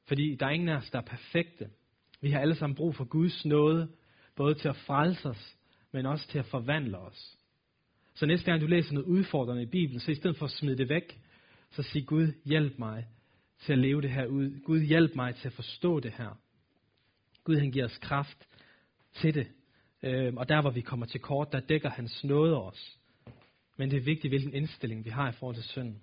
Fordi 0.07 0.35
der 0.35 0.45
er 0.45 0.49
ingen 0.49 0.69
af 0.69 0.77
os, 0.77 0.89
der 0.89 0.97
er 0.97 1.03
perfekte. 1.03 1.69
Vi 2.21 2.31
har 2.31 2.39
alle 2.39 2.55
sammen 2.55 2.75
brug 2.75 2.95
for 2.95 3.05
Guds 3.05 3.45
nåde, 3.45 3.89
både 4.35 4.55
til 4.55 4.67
at 4.67 4.75
frelse 4.75 5.29
os, 5.29 5.55
men 5.91 6.05
også 6.05 6.27
til 6.27 6.39
at 6.39 6.45
forvandle 6.45 6.97
os. 6.97 7.37
Så 8.15 8.25
næste 8.25 8.45
gang 8.45 8.61
du 8.61 8.67
læser 8.67 8.93
noget 8.93 9.07
udfordrende 9.07 9.63
i 9.63 9.65
Bibelen, 9.65 9.99
så 9.99 10.11
i 10.11 10.15
stedet 10.15 10.37
for 10.37 10.45
at 10.45 10.51
smide 10.51 10.77
det 10.77 10.89
væk, 10.89 11.19
så 11.71 11.83
sig 11.83 12.07
Gud, 12.07 12.33
hjælp 12.45 12.79
mig 12.79 13.07
til 13.59 13.73
at 13.73 13.79
leve 13.79 14.01
det 14.01 14.11
her 14.11 14.25
ud. 14.25 14.59
Gud, 14.63 14.79
hjælp 14.79 15.15
mig 15.15 15.35
til 15.35 15.47
at 15.47 15.53
forstå 15.53 15.99
det 15.99 16.11
her. 16.11 16.39
Gud, 17.43 17.55
han 17.55 17.71
giver 17.71 17.85
os 17.85 17.97
kraft 17.97 18.47
til 19.13 19.33
det. 19.33 19.47
Øh, 20.03 20.33
og 20.33 20.49
der, 20.49 20.61
hvor 20.61 20.71
vi 20.71 20.81
kommer 20.81 21.05
til 21.05 21.19
kort, 21.19 21.51
der 21.51 21.59
dækker 21.59 21.89
hans 21.89 22.23
nåde 22.23 22.61
os. 22.61 22.97
Men 23.77 23.91
det 23.91 23.97
er 23.97 24.01
vigtigt, 24.01 24.31
hvilken 24.31 24.53
indstilling 24.53 25.05
vi 25.05 25.09
har 25.09 25.29
i 25.29 25.35
forhold 25.39 25.55
til 25.55 25.63
synden. 25.63 26.01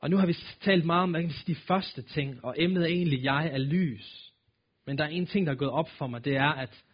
Og 0.00 0.10
nu 0.10 0.16
har 0.16 0.26
vi 0.26 0.36
talt 0.60 0.84
meget 0.84 1.02
om 1.02 1.30
sige, 1.30 1.54
de 1.54 1.60
første 1.60 2.02
ting, 2.02 2.44
og 2.44 2.54
emnet 2.58 2.82
er 2.82 2.86
egentlig, 2.86 3.24
jeg 3.24 3.46
er 3.46 3.58
lys. 3.58 4.32
Men 4.86 4.98
der 4.98 5.04
er 5.04 5.08
en 5.08 5.26
ting, 5.26 5.46
der 5.46 5.52
er 5.52 5.56
gået 5.56 5.70
op 5.70 5.90
for 5.90 6.06
mig, 6.06 6.24
det 6.24 6.36
er, 6.36 6.48
at, 6.48 6.84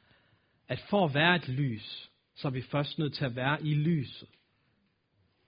at 0.68 0.84
for 0.90 1.04
at 1.04 1.14
være 1.14 1.36
et 1.36 1.48
lys, 1.48 2.10
så 2.34 2.48
er 2.48 2.52
vi 2.52 2.62
først 2.62 2.98
nødt 2.98 3.14
til 3.14 3.24
at 3.24 3.36
være 3.36 3.62
i 3.62 3.74
lyset. 3.74 4.28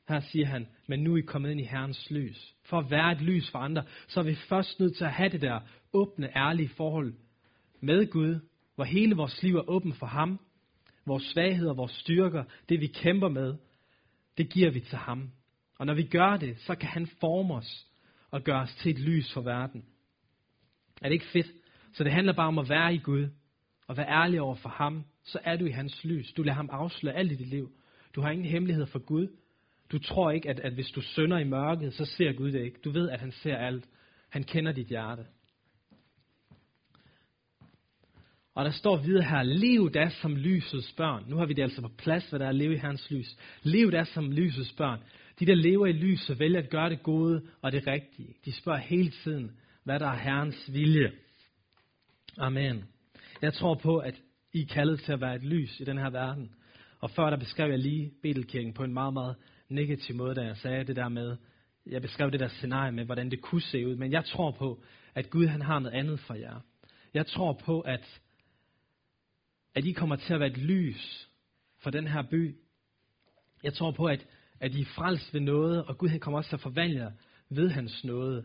Her 0.08 0.20
siger 0.20 0.46
han, 0.46 0.68
men 0.86 1.00
nu 1.00 1.14
er 1.14 1.18
I 1.18 1.20
kommet 1.20 1.50
ind 1.50 1.60
i 1.60 1.64
Herrens 1.64 2.10
lys. 2.10 2.54
For 2.64 2.78
at 2.78 2.90
være 2.90 3.12
et 3.12 3.20
lys 3.20 3.50
for 3.50 3.58
andre, 3.58 3.84
så 4.08 4.20
er 4.20 4.24
vi 4.24 4.34
først 4.34 4.80
nødt 4.80 4.96
til 4.96 5.04
at 5.04 5.12
have 5.12 5.28
det 5.28 5.40
der 5.40 5.60
åbne, 5.92 6.36
ærlige 6.36 6.68
forhold 6.68 7.14
med 7.80 8.10
Gud, 8.10 8.40
hvor 8.78 8.84
hele 8.84 9.16
vores 9.16 9.42
liv 9.42 9.56
er 9.56 9.70
åben 9.70 9.92
for 9.92 10.06
ham. 10.06 10.40
Vores 11.06 11.22
svagheder, 11.22 11.74
vores 11.74 11.92
styrker, 11.92 12.44
det 12.68 12.80
vi 12.80 12.86
kæmper 12.86 13.28
med, 13.28 13.54
det 14.36 14.50
giver 14.50 14.70
vi 14.70 14.80
til 14.80 14.98
ham. 14.98 15.30
Og 15.78 15.86
når 15.86 15.94
vi 15.94 16.02
gør 16.02 16.36
det, 16.36 16.58
så 16.58 16.74
kan 16.74 16.88
han 16.88 17.06
forme 17.06 17.54
os 17.54 17.86
og 18.30 18.42
gøre 18.42 18.60
os 18.60 18.74
til 18.74 18.90
et 18.90 18.98
lys 18.98 19.32
for 19.32 19.40
verden. 19.40 19.84
Er 21.02 21.08
det 21.08 21.12
ikke 21.12 21.26
fedt? 21.26 21.46
Så 21.92 22.04
det 22.04 22.12
handler 22.12 22.32
bare 22.32 22.48
om 22.48 22.58
at 22.58 22.68
være 22.68 22.94
i 22.94 22.98
Gud 22.98 23.28
og 23.86 23.96
være 23.96 24.08
ærlig 24.08 24.40
over 24.40 24.54
for 24.54 24.68
ham. 24.68 25.04
Så 25.24 25.38
er 25.44 25.56
du 25.56 25.64
i 25.64 25.70
hans 25.70 26.04
lys. 26.04 26.32
Du 26.32 26.42
lader 26.42 26.56
ham 26.56 26.68
afsløre 26.72 27.14
alt 27.14 27.32
i 27.32 27.34
dit 27.34 27.48
liv. 27.48 27.70
Du 28.14 28.20
har 28.20 28.30
ingen 28.30 28.46
hemmelighed 28.46 28.86
for 28.86 28.98
Gud. 28.98 29.28
Du 29.92 29.98
tror 29.98 30.30
ikke, 30.30 30.50
at, 30.50 30.60
at 30.60 30.72
hvis 30.72 30.90
du 30.90 31.00
synder 31.00 31.38
i 31.38 31.44
mørket, 31.44 31.94
så 31.94 32.04
ser 32.04 32.32
Gud 32.32 32.52
det 32.52 32.64
ikke. 32.64 32.78
Du 32.84 32.90
ved, 32.90 33.10
at 33.10 33.20
han 33.20 33.32
ser 33.32 33.56
alt. 33.56 33.88
Han 34.28 34.42
kender 34.42 34.72
dit 34.72 34.86
hjerte. 34.86 35.26
Og 38.58 38.64
der 38.64 38.70
står 38.70 38.96
videre 38.96 39.24
her, 39.24 39.42
lev 39.42 39.90
da 39.90 40.08
som 40.08 40.36
lysets 40.36 40.92
børn. 40.92 41.24
Nu 41.28 41.36
har 41.36 41.46
vi 41.46 41.52
det 41.52 41.62
altså 41.62 41.82
på 41.82 41.88
plads, 41.98 42.30
hvad 42.30 42.38
der 42.38 42.44
er 42.44 42.48
at 42.48 42.54
leve 42.54 42.74
i 42.74 42.78
Herrens 42.78 43.10
lys. 43.10 43.36
Lev 43.62 43.90
da 43.92 44.04
som 44.04 44.32
lysets 44.32 44.72
børn. 44.72 45.00
De, 45.40 45.46
der 45.46 45.54
lever 45.54 45.86
i 45.86 45.92
lyset, 45.92 46.38
vælger 46.38 46.58
at 46.58 46.70
gøre 46.70 46.90
det 46.90 47.02
gode 47.02 47.42
og 47.62 47.72
det 47.72 47.86
rigtige. 47.86 48.34
De 48.44 48.52
spørger 48.52 48.78
hele 48.78 49.10
tiden, 49.10 49.50
hvad 49.84 49.98
der 49.98 50.06
er 50.06 50.16
Herrens 50.16 50.70
vilje. 50.72 51.12
Amen. 52.38 52.84
Jeg 53.42 53.54
tror 53.54 53.74
på, 53.74 53.98
at 53.98 54.14
I 54.52 54.62
er 54.62 54.66
kaldet 54.66 55.00
til 55.00 55.12
at 55.12 55.20
være 55.20 55.34
et 55.34 55.44
lys 55.44 55.80
i 55.80 55.84
den 55.84 55.98
her 55.98 56.10
verden. 56.10 56.50
Og 57.00 57.10
før 57.10 57.30
der 57.30 57.36
beskrev 57.36 57.70
jeg 57.70 57.78
lige 57.78 58.12
Betelkirken 58.22 58.74
på 58.74 58.84
en 58.84 58.92
meget, 58.94 59.12
meget 59.12 59.36
negativ 59.68 60.16
måde, 60.16 60.34
da 60.34 60.42
jeg 60.42 60.56
sagde 60.56 60.84
det 60.84 60.96
der 60.96 61.08
med, 61.08 61.36
jeg 61.86 62.02
beskrev 62.02 62.30
det 62.30 62.40
der 62.40 62.48
scenarie 62.48 62.92
med, 62.92 63.04
hvordan 63.04 63.30
det 63.30 63.40
kunne 63.40 63.62
se 63.62 63.86
ud. 63.86 63.96
Men 63.96 64.12
jeg 64.12 64.24
tror 64.24 64.50
på, 64.50 64.82
at 65.14 65.30
Gud 65.30 65.46
han 65.46 65.62
har 65.62 65.78
noget 65.78 65.96
andet 65.96 66.20
for 66.20 66.34
jer. 66.34 66.60
Jeg 67.14 67.26
tror 67.26 67.52
på, 67.52 67.80
at, 67.80 68.20
at 69.78 69.84
I 69.84 69.92
kommer 69.92 70.16
til 70.16 70.34
at 70.34 70.40
være 70.40 70.50
et 70.50 70.58
lys 70.58 71.28
for 71.82 71.90
den 71.90 72.06
her 72.06 72.22
by. 72.30 72.56
Jeg 73.62 73.74
tror 73.74 73.90
på, 73.90 74.04
at, 74.04 74.26
at 74.60 74.74
I 74.74 74.80
er 74.80 74.84
frelst 74.84 75.34
ved 75.34 75.40
noget, 75.40 75.84
og 75.84 75.98
Gud 75.98 76.08
han 76.08 76.20
kommer 76.20 76.38
også 76.38 76.50
til 76.50 76.56
at 76.56 76.60
forvandle 76.60 77.00
jer 77.00 77.10
ved 77.50 77.70
hans 77.70 78.04
nåde. 78.04 78.44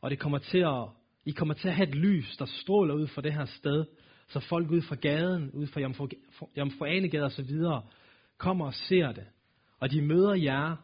Og 0.00 0.10
det 0.10 0.18
kommer 0.18 0.38
til 0.38 0.58
at, 0.58 0.88
I 1.24 1.30
kommer 1.30 1.54
til 1.54 1.68
at 1.68 1.74
have 1.74 1.88
et 1.88 1.94
lys, 1.94 2.36
der 2.36 2.44
stråler 2.44 2.94
ud 2.94 3.06
fra 3.06 3.22
det 3.22 3.32
her 3.32 3.44
sted, 3.44 3.84
så 4.28 4.40
folk 4.40 4.70
ud 4.70 4.82
fra 4.82 4.94
gaden, 4.94 5.50
ud 5.50 5.66
fra 5.66 5.80
Jomfru 6.56 6.84
Anegade 6.84 7.24
og 7.24 7.32
så 7.32 7.42
videre, 7.42 7.82
kommer 8.38 8.66
og 8.66 8.74
ser 8.74 9.12
det. 9.12 9.26
Og 9.78 9.90
de 9.90 10.02
møder 10.02 10.34
jer, 10.34 10.76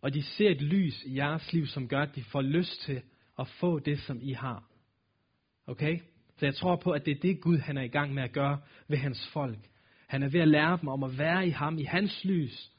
og 0.00 0.14
de 0.14 0.22
ser 0.22 0.50
et 0.50 0.62
lys 0.62 1.02
i 1.06 1.16
jeres 1.16 1.52
liv, 1.52 1.66
som 1.66 1.88
gør, 1.88 2.02
at 2.02 2.14
de 2.14 2.24
får 2.24 2.42
lyst 2.42 2.80
til 2.80 3.02
at 3.38 3.48
få 3.48 3.78
det, 3.78 4.00
som 4.00 4.18
I 4.22 4.32
har. 4.32 4.64
Okay? 5.66 6.00
Så 6.40 6.46
jeg 6.46 6.54
tror 6.54 6.76
på, 6.76 6.90
at 6.90 7.06
det 7.06 7.16
er 7.16 7.20
det 7.20 7.40
Gud, 7.40 7.58
han 7.58 7.76
er 7.76 7.82
i 7.82 7.88
gang 7.88 8.14
med 8.14 8.22
at 8.22 8.32
gøre 8.32 8.60
ved 8.88 8.98
hans 8.98 9.28
folk. 9.32 9.58
Han 10.06 10.22
er 10.22 10.28
ved 10.28 10.40
at 10.40 10.48
lære 10.48 10.78
dem 10.80 10.88
om 10.88 11.02
at 11.02 11.18
være 11.18 11.46
i 11.46 11.50
ham, 11.50 11.78
i 11.78 11.82
hans 11.82 12.24
lys, 12.24 12.70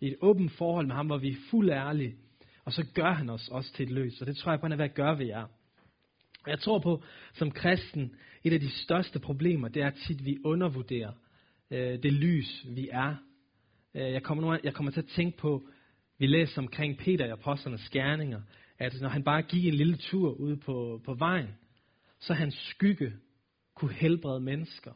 i 0.00 0.06
et 0.06 0.16
åbent 0.20 0.52
forhold 0.52 0.86
med 0.86 0.94
ham, 0.94 1.06
hvor 1.06 1.18
vi 1.18 1.28
er 1.28 1.36
fuld 1.50 1.70
ærlige. 1.70 2.14
Og 2.64 2.72
så 2.72 2.86
gør 2.94 3.12
han 3.12 3.30
os 3.30 3.48
også 3.48 3.72
til 3.72 3.82
et 3.82 3.90
løs, 3.90 4.20
Og 4.20 4.26
det 4.26 4.36
tror 4.36 4.52
jeg 4.52 4.60
på, 4.60 4.66
han 4.66 4.72
er 4.72 4.76
ved 4.76 4.84
at 4.84 4.94
gøre 4.94 5.18
ved 5.18 5.26
jer. 5.26 5.46
Jeg 6.46 6.60
tror 6.60 6.78
på, 6.78 7.02
som 7.34 7.50
kristen, 7.50 8.14
et 8.44 8.52
af 8.52 8.60
de 8.60 8.70
største 8.70 9.18
problemer, 9.18 9.68
det 9.68 9.82
er 9.82 9.90
tit, 9.90 10.24
vi 10.24 10.38
undervurderer 10.44 11.12
øh, 11.70 12.02
det 12.02 12.12
lys, 12.12 12.66
vi 12.68 12.88
er. 12.92 13.14
Øh, 13.94 14.12
jeg, 14.12 14.22
kommer 14.22 14.44
nu, 14.44 14.58
jeg 14.64 14.74
kommer 14.74 14.92
til 14.92 15.00
at 15.00 15.08
tænke 15.08 15.38
på, 15.38 15.68
vi 16.18 16.26
læser 16.26 16.62
omkring 16.62 16.98
Peter 16.98 17.26
i 17.26 17.30
Apostlernes 17.30 17.80
Skærninger, 17.80 18.40
at 18.78 19.00
når 19.00 19.08
han 19.08 19.24
bare 19.24 19.42
gik 19.42 19.66
en 19.66 19.74
lille 19.74 19.96
tur 19.96 20.30
ude 20.30 20.56
på, 20.56 21.00
på 21.04 21.14
vejen, 21.14 21.48
så 22.20 22.34
hans 22.34 22.54
skygge 22.54 23.12
kunne 23.74 23.92
helbrede 23.92 24.40
mennesker. 24.40 24.92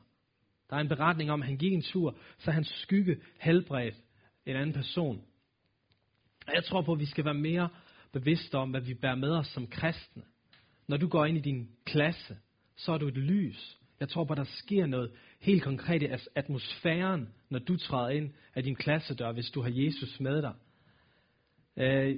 Der 0.70 0.76
er 0.76 0.80
en 0.80 0.88
beretning 0.88 1.30
om, 1.30 1.42
at 1.42 1.48
han 1.48 1.56
gik 1.56 1.72
en 1.72 1.82
tur, 1.82 2.18
så 2.38 2.50
hans 2.50 2.68
skygge 2.68 3.20
helbredte 3.38 3.98
en 4.46 4.56
anden 4.56 4.72
person. 4.72 5.24
Og 6.46 6.54
jeg 6.54 6.64
tror 6.64 6.82
på, 6.82 6.92
at 6.92 6.98
vi 6.98 7.06
skal 7.06 7.24
være 7.24 7.34
mere 7.34 7.68
bevidste 8.12 8.54
om, 8.54 8.70
hvad 8.70 8.80
vi 8.80 8.94
bærer 8.94 9.14
med 9.14 9.30
os 9.30 9.46
som 9.46 9.66
kristne. 9.66 10.22
Når 10.88 10.96
du 10.96 11.08
går 11.08 11.24
ind 11.24 11.38
i 11.38 11.40
din 11.40 11.68
klasse, 11.84 12.36
så 12.76 12.92
er 12.92 12.98
du 12.98 13.08
et 13.08 13.16
lys. 13.16 13.78
Jeg 14.00 14.08
tror 14.08 14.24
på, 14.24 14.32
at 14.32 14.36
der 14.36 14.44
sker 14.44 14.86
noget 14.86 15.10
helt 15.40 15.62
konkret 15.62 16.02
i 16.02 16.08
atmosfæren, 16.34 17.28
når 17.50 17.58
du 17.58 17.76
træder 17.76 18.08
ind 18.08 18.30
af 18.54 18.62
din 18.62 18.76
klassedør, 18.76 19.32
hvis 19.32 19.50
du 19.50 19.62
har 19.62 19.70
Jesus 19.74 20.20
med 20.20 20.42
dig. 20.42 20.54
Øh, 21.76 22.16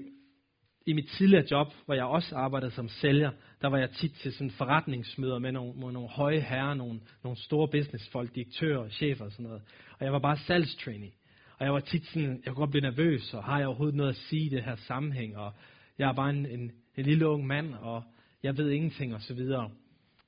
i 0.87 0.93
mit 0.93 1.09
tidligere 1.09 1.45
job, 1.51 1.73
hvor 1.85 1.95
jeg 1.95 2.05
også 2.05 2.37
arbejdede 2.37 2.71
som 2.71 2.89
sælger, 2.89 3.31
der 3.63 3.69
var 3.69 3.79
jeg 3.79 3.91
tit 3.91 4.13
til 4.13 4.33
sådan 4.33 4.51
forretningsmøder 4.51 5.39
med 5.39 5.53
nogle, 5.53 5.73
med 5.73 5.93
nogle 5.93 6.09
høje 6.09 6.41
herrer, 6.41 6.75
nogle, 6.75 7.01
nogle 7.25 7.39
store 7.39 7.69
businessfolk, 7.69 8.35
direktører, 8.35 8.89
chefer 8.89 9.25
og 9.25 9.33
sådan 9.33 9.47
noget. 9.47 9.63
Og 9.99 10.05
jeg 10.05 10.13
var 10.13 10.19
bare 10.19 10.37
salgstrainee. 10.37 11.11
Og 11.59 11.65
jeg 11.65 11.73
var 11.73 11.81
tit 11.81 12.07
sådan, 12.07 12.43
jeg 12.45 12.55
kunne 12.55 12.67
godt 12.67 12.71
blive 12.71 12.91
nervøs, 12.91 13.35
og 13.35 13.45
har 13.45 13.59
jeg 13.59 13.67
overhovedet 13.67 13.97
noget 13.97 14.11
at 14.11 14.17
sige 14.17 14.47
i 14.47 14.49
det 14.49 14.65
her 14.65 14.77
sammenhæng, 14.77 15.37
og 15.37 15.53
jeg 15.99 16.09
er 16.09 16.13
bare 16.13 16.31
en, 16.31 16.47
en, 16.47 16.73
en 16.97 17.05
lille 17.05 17.29
ung 17.29 17.47
mand, 17.47 17.75
og 17.75 18.03
jeg 18.43 18.57
ved 18.57 18.71
ingenting, 18.71 19.15
og 19.15 19.21
så 19.21 19.35
videre. 19.35 19.71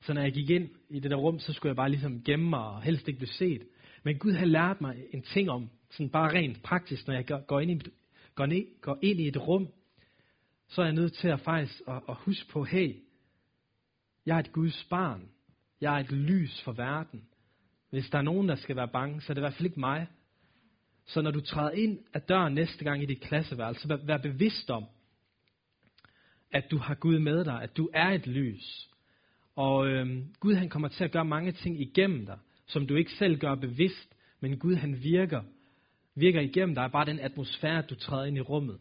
Så 0.03 0.13
når 0.13 0.23
jeg 0.23 0.33
gik 0.33 0.51
ind 0.51 0.69
i 0.91 1.01
det 1.01 1.11
der 1.11 1.17
rum, 1.17 1.39
så 1.39 1.53
skulle 1.53 1.71
jeg 1.71 1.77
bare 1.77 1.91
ligesom 1.91 2.23
gemme 2.23 2.51
mig, 2.51 2.65
og 2.65 2.83
helst 2.83 3.09
ikke 3.09 3.19
blive 3.19 3.33
set. 3.33 3.63
Men 4.03 4.19
Gud 4.19 4.33
har 4.33 4.47
lært 4.47 4.81
mig 4.81 4.97
en 5.13 5.23
ting 5.23 5.51
om, 5.51 5.71
sådan 5.91 6.11
bare 6.11 6.33
rent 6.33 6.63
praktisk, 6.63 7.07
når 7.07 7.15
jeg 7.15 7.25
går 7.47 7.61
ind 7.61 7.71
i, 7.71 7.91
går 8.35 8.47
ned, 8.47 8.81
går 8.81 8.99
ind 9.03 9.21
i 9.21 9.29
et 9.29 9.49
rum, 9.49 9.69
så 10.69 10.81
er 10.83 10.87
jeg 10.87 10.95
nødt 10.95 11.13
til 11.13 11.29
at 11.29 11.41
faktisk 11.41 11.83
at, 11.89 12.03
at 12.09 12.15
huske 12.15 12.49
på, 12.53 12.65
hey, 12.65 12.97
jeg 14.27 14.35
er 14.35 14.41
et 14.41 14.53
Guds 14.53 14.87
barn. 14.91 15.29
Jeg 15.81 15.95
er 15.95 15.99
et 15.99 16.13
lys 16.13 16.63
for 16.63 16.73
verden. 16.73 17.25
Hvis 17.91 18.11
der 18.11 18.19
er 18.19 18.23
nogen, 18.23 18.49
der 18.49 18.57
skal 18.57 18.77
være 18.77 18.89
bange, 18.89 19.21
så 19.21 19.33
er 19.33 19.35
det 19.35 19.41
i 19.41 19.43
hvert 19.43 19.55
fald 19.55 19.67
ikke 19.67 19.81
mig. 19.81 20.07
Så 21.07 21.23
når 21.23 21.31
du 21.31 21.41
træder 21.41 21.71
ind 21.71 21.99
ad 22.15 22.21
døren 22.21 22.55
næste 22.55 22.85
gang 22.85 23.03
i 23.03 23.07
dit 23.07 23.21
klasseværelse, 23.21 23.89
vær, 23.89 23.97
vær 23.97 24.17
bevidst 24.17 24.71
om, 24.71 24.85
at 26.53 26.71
du 26.71 26.79
har 26.79 26.95
Gud 26.95 27.19
med 27.19 27.45
dig, 27.45 27.63
at 27.63 27.77
du 27.77 27.91
er 27.95 28.09
et 28.09 28.27
lys. 28.27 28.89
Og 29.57 29.89
øhm, 29.89 30.35
Gud 30.41 30.55
han 30.55 30.69
kommer 30.69 30.89
til 30.89 31.05
at 31.05 31.13
gøre 31.13 31.25
mange 31.25 31.53
ting 31.53 31.81
igennem 31.81 32.27
dig, 32.27 32.39
som 32.67 32.87
du 32.87 32.95
ikke 32.95 33.13
selv 33.13 33.39
gør 33.39 33.55
bevidst, 33.55 34.17
men 34.41 34.59
Gud 34.59 34.75
han 34.75 35.03
virker, 35.03 35.43
virker 36.15 36.41
igennem 36.41 36.75
dig, 36.75 36.93
bare 36.93 37.07
den 37.07 37.21
atmosfære, 37.21 37.83
du 37.83 37.95
træder 37.95 38.25
ind 38.25 38.37
i 38.37 38.41
rummet. 38.41 38.81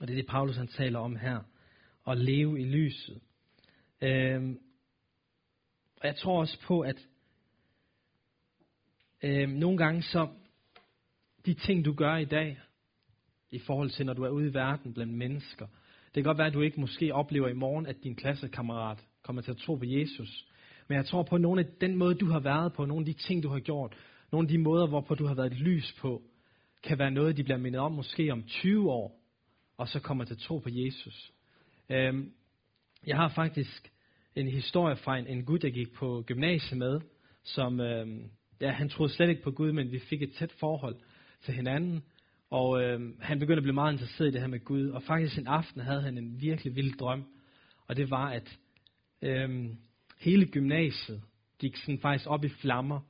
Og 0.00 0.08
det 0.08 0.12
er 0.12 0.16
det, 0.16 0.26
Paulus 0.26 0.56
han 0.56 0.66
taler 0.66 0.98
om 0.98 1.16
her. 1.16 1.40
At 2.06 2.18
leve 2.18 2.60
i 2.60 2.64
lyset. 2.64 3.20
Øhm, 4.02 4.58
og 5.96 6.06
jeg 6.06 6.16
tror 6.16 6.40
også 6.40 6.58
på, 6.66 6.80
at 6.80 7.06
øhm, 9.22 9.50
nogle 9.50 9.78
gange 9.78 10.02
så, 10.02 10.28
de 11.46 11.54
ting 11.54 11.84
du 11.84 11.94
gør 11.94 12.16
i 12.16 12.24
dag, 12.24 12.58
i 13.50 13.58
forhold 13.58 13.90
til 13.90 14.06
når 14.06 14.12
du 14.12 14.22
er 14.22 14.28
ude 14.28 14.48
i 14.48 14.54
verden 14.54 14.94
blandt 14.94 15.12
mennesker, 15.12 15.66
det 16.04 16.14
kan 16.14 16.24
godt 16.24 16.38
være, 16.38 16.46
at 16.46 16.54
du 16.54 16.60
ikke 16.60 16.80
måske 16.80 17.14
oplever 17.14 17.48
i 17.48 17.52
morgen, 17.54 17.86
at 17.86 17.96
din 18.04 18.16
klassekammerat 18.16 18.98
kommer 19.22 19.42
til 19.42 19.50
at 19.50 19.56
tro 19.56 19.74
på 19.74 19.84
Jesus. 19.84 20.46
Men 20.88 20.96
jeg 20.96 21.06
tror 21.06 21.22
på, 21.22 21.34
at 21.34 21.40
nogle 21.40 21.60
af 21.60 21.66
den 21.80 21.96
måde, 21.96 22.14
du 22.14 22.26
har 22.26 22.40
været 22.40 22.72
på, 22.72 22.84
nogle 22.84 23.02
af 23.02 23.06
de 23.06 23.12
ting, 23.12 23.42
du 23.42 23.48
har 23.48 23.60
gjort, 23.60 23.96
nogle 24.32 24.44
af 24.44 24.48
de 24.48 24.58
måder, 24.58 24.86
hvorpå 24.86 25.14
du 25.14 25.26
har 25.26 25.34
været 25.34 25.52
et 25.52 25.58
lys 25.58 25.94
på, 26.00 26.22
kan 26.82 26.98
være 26.98 27.10
noget, 27.10 27.36
de 27.36 27.44
bliver 27.44 27.58
mindet 27.58 27.80
om 27.80 27.92
måske 27.92 28.32
om 28.32 28.42
20 28.42 28.90
år, 28.90 29.19
og 29.80 29.88
så 29.88 30.00
kommer 30.00 30.24
til 30.24 30.38
tro 30.38 30.58
på 30.58 30.68
Jesus. 30.72 31.32
Øhm, 31.90 32.32
jeg 33.06 33.16
har 33.16 33.28
faktisk 33.28 33.92
en 34.34 34.48
historie 34.48 34.96
fra 34.96 35.18
en, 35.18 35.26
en 35.26 35.44
gut, 35.44 35.64
jeg 35.64 35.72
gik 35.72 35.92
på 35.92 36.24
gymnasiet 36.26 36.78
med, 36.78 37.00
som, 37.42 37.80
øhm, 37.80 38.30
ja, 38.60 38.70
han 38.70 38.88
troede 38.88 39.12
slet 39.12 39.28
ikke 39.28 39.42
på 39.42 39.50
Gud, 39.50 39.72
men 39.72 39.92
vi 39.92 39.98
fik 39.98 40.22
et 40.22 40.32
tæt 40.32 40.52
forhold 40.52 40.96
til 41.44 41.54
hinanden. 41.54 42.02
Og 42.50 42.82
øhm, 42.82 43.16
han 43.20 43.38
begyndte 43.38 43.58
at 43.58 43.62
blive 43.62 43.74
meget 43.74 43.92
interesseret 43.92 44.28
i 44.28 44.32
det 44.32 44.40
her 44.40 44.48
med 44.48 44.64
Gud. 44.64 44.88
Og 44.88 45.02
faktisk 45.02 45.38
en 45.38 45.46
aften 45.46 45.80
havde 45.80 46.02
han 46.02 46.18
en 46.18 46.40
virkelig 46.40 46.76
vild 46.76 46.98
drøm. 46.98 47.24
Og 47.86 47.96
det 47.96 48.10
var, 48.10 48.28
at 48.30 48.58
øhm, 49.22 49.76
hele 50.18 50.46
gymnasiet 50.46 51.22
gik 51.58 51.76
sådan 51.76 51.98
faktisk 51.98 52.30
op 52.30 52.44
i 52.44 52.48
flammer. 52.48 53.00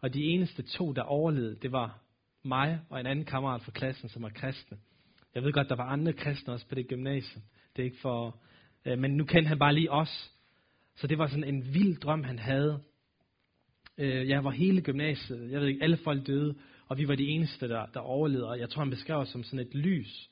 Og 0.00 0.14
de 0.14 0.22
eneste 0.22 0.62
to, 0.62 0.92
der 0.92 1.02
overlevede, 1.02 1.56
det 1.62 1.72
var 1.72 2.00
mig 2.42 2.80
og 2.90 3.00
en 3.00 3.06
anden 3.06 3.24
kammerat 3.24 3.62
fra 3.62 3.72
klassen, 3.72 4.08
som 4.08 4.22
var 4.22 4.28
kristne. 4.28 4.78
Jeg 5.34 5.44
ved 5.44 5.52
godt, 5.52 5.68
der 5.68 5.76
var 5.76 5.84
andre 5.84 6.12
kristne 6.12 6.52
også 6.52 6.68
på 6.68 6.74
det 6.74 6.88
gymnasium. 6.88 7.42
Det 7.76 7.82
er 7.82 7.86
ikke 7.86 8.00
for, 8.02 8.40
øh, 8.84 8.98
men 8.98 9.16
nu 9.16 9.24
kendte 9.24 9.48
han 9.48 9.58
bare 9.58 9.74
lige 9.74 9.90
os. 9.90 10.30
Så 10.96 11.06
det 11.06 11.18
var 11.18 11.26
sådan 11.26 11.44
en 11.44 11.74
vild 11.74 11.96
drøm, 11.96 12.24
han 12.24 12.38
havde. 12.38 12.82
Øh, 13.98 14.28
jeg 14.28 14.44
var 14.44 14.50
hele 14.50 14.80
gymnasiet, 14.80 15.50
jeg 15.50 15.60
ved 15.60 15.68
ikke, 15.68 15.82
alle 15.82 15.96
folk 15.96 16.26
døde, 16.26 16.54
og 16.88 16.98
vi 16.98 17.08
var 17.08 17.14
de 17.14 17.28
eneste, 17.28 17.68
der, 17.68 17.86
der 17.86 18.00
overlevede. 18.00 18.48
Og 18.48 18.58
jeg 18.58 18.70
tror, 18.70 18.82
han 18.82 18.90
beskrev 18.90 19.16
os 19.16 19.28
som 19.28 19.42
sådan 19.42 19.66
et 19.66 19.74
lys. 19.74 20.30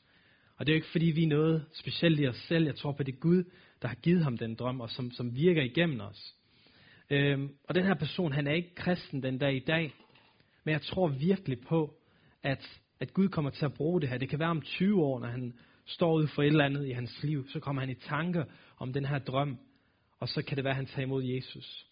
Og 0.57 0.67
det 0.67 0.73
er 0.73 0.75
jo 0.75 0.79
ikke, 0.79 0.93
fordi 0.93 1.07
vi 1.07 1.23
er 1.23 1.29
noget 1.29 1.65
specielt 1.73 2.21
i 2.21 2.27
os 2.29 2.37
selv. 2.37 2.65
Jeg 2.65 2.77
tror 2.77 2.93
på, 2.93 3.03
det 3.03 3.21
Gud, 3.21 3.45
der 3.83 3.89
har 3.89 3.95
givet 3.95 4.25
ham 4.25 4.39
den 4.39 4.55
drøm, 4.55 4.81
og 4.81 4.91
som, 4.91 5.11
som 5.11 5.37
virker 5.37 5.63
igennem 5.63 6.01
os. 6.01 6.35
Øhm, 7.11 7.55
og 7.69 7.75
den 7.75 7.85
her 7.85 7.95
person, 7.95 8.33
han 8.33 8.47
er 8.47 8.53
ikke 8.53 8.75
kristen 8.75 9.23
den 9.23 9.39
dag 9.39 9.57
i 9.57 9.65
dag. 9.67 9.95
Men 10.65 10.73
jeg 10.73 10.83
tror 10.83 11.09
virkelig 11.09 11.61
på, 11.61 11.95
at, 12.43 12.82
at 13.03 13.15
Gud 13.15 13.29
kommer 13.29 13.51
til 13.51 13.65
at 13.65 13.75
bruge 13.75 14.01
det 14.01 14.09
her. 14.09 14.19
Det 14.19 14.29
kan 14.29 14.39
være 14.39 14.49
om 14.49 14.61
20 14.61 15.03
år, 15.03 15.21
når 15.21 15.27
han 15.27 15.53
står 15.87 16.15
ude 16.15 16.29
for 16.29 16.43
et 16.43 16.47
eller 16.47 16.65
andet 16.65 16.87
i 16.87 16.91
hans 16.91 17.23
liv, 17.23 17.49
så 17.49 17.61
kommer 17.61 17.83
han 17.83 17.91
i 17.91 17.95
tanker 17.95 18.45
om 18.79 18.93
den 18.93 19.05
her 19.05 19.19
drøm, 19.19 19.59
og 20.21 20.29
så 20.29 20.43
kan 20.43 20.57
det 20.57 20.65
være, 20.65 20.71
at 20.71 20.77
han 20.77 20.87
tager 20.87 21.07
imod 21.07 21.25
Jesus. 21.25 21.87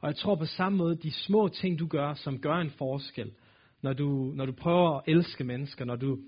Og 0.00 0.08
jeg 0.08 0.16
tror 0.16 0.34
på 0.34 0.46
samme 0.46 0.78
måde, 0.78 0.96
de 0.96 1.12
små 1.12 1.48
ting, 1.48 1.78
du 1.78 1.86
gør, 1.86 2.14
som 2.14 2.40
gør 2.40 2.54
en 2.54 2.70
forskel, 2.70 3.32
når 3.82 3.92
du, 3.92 4.32
når 4.34 4.46
du 4.46 4.52
prøver 4.52 4.96
at 4.96 5.02
elske 5.06 5.44
mennesker, 5.44 5.84
når 5.84 5.96
du 5.96 6.18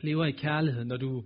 lever 0.00 0.24
i 0.24 0.30
kærlighed, 0.30 0.84
når 0.84 0.96
du, 0.96 1.24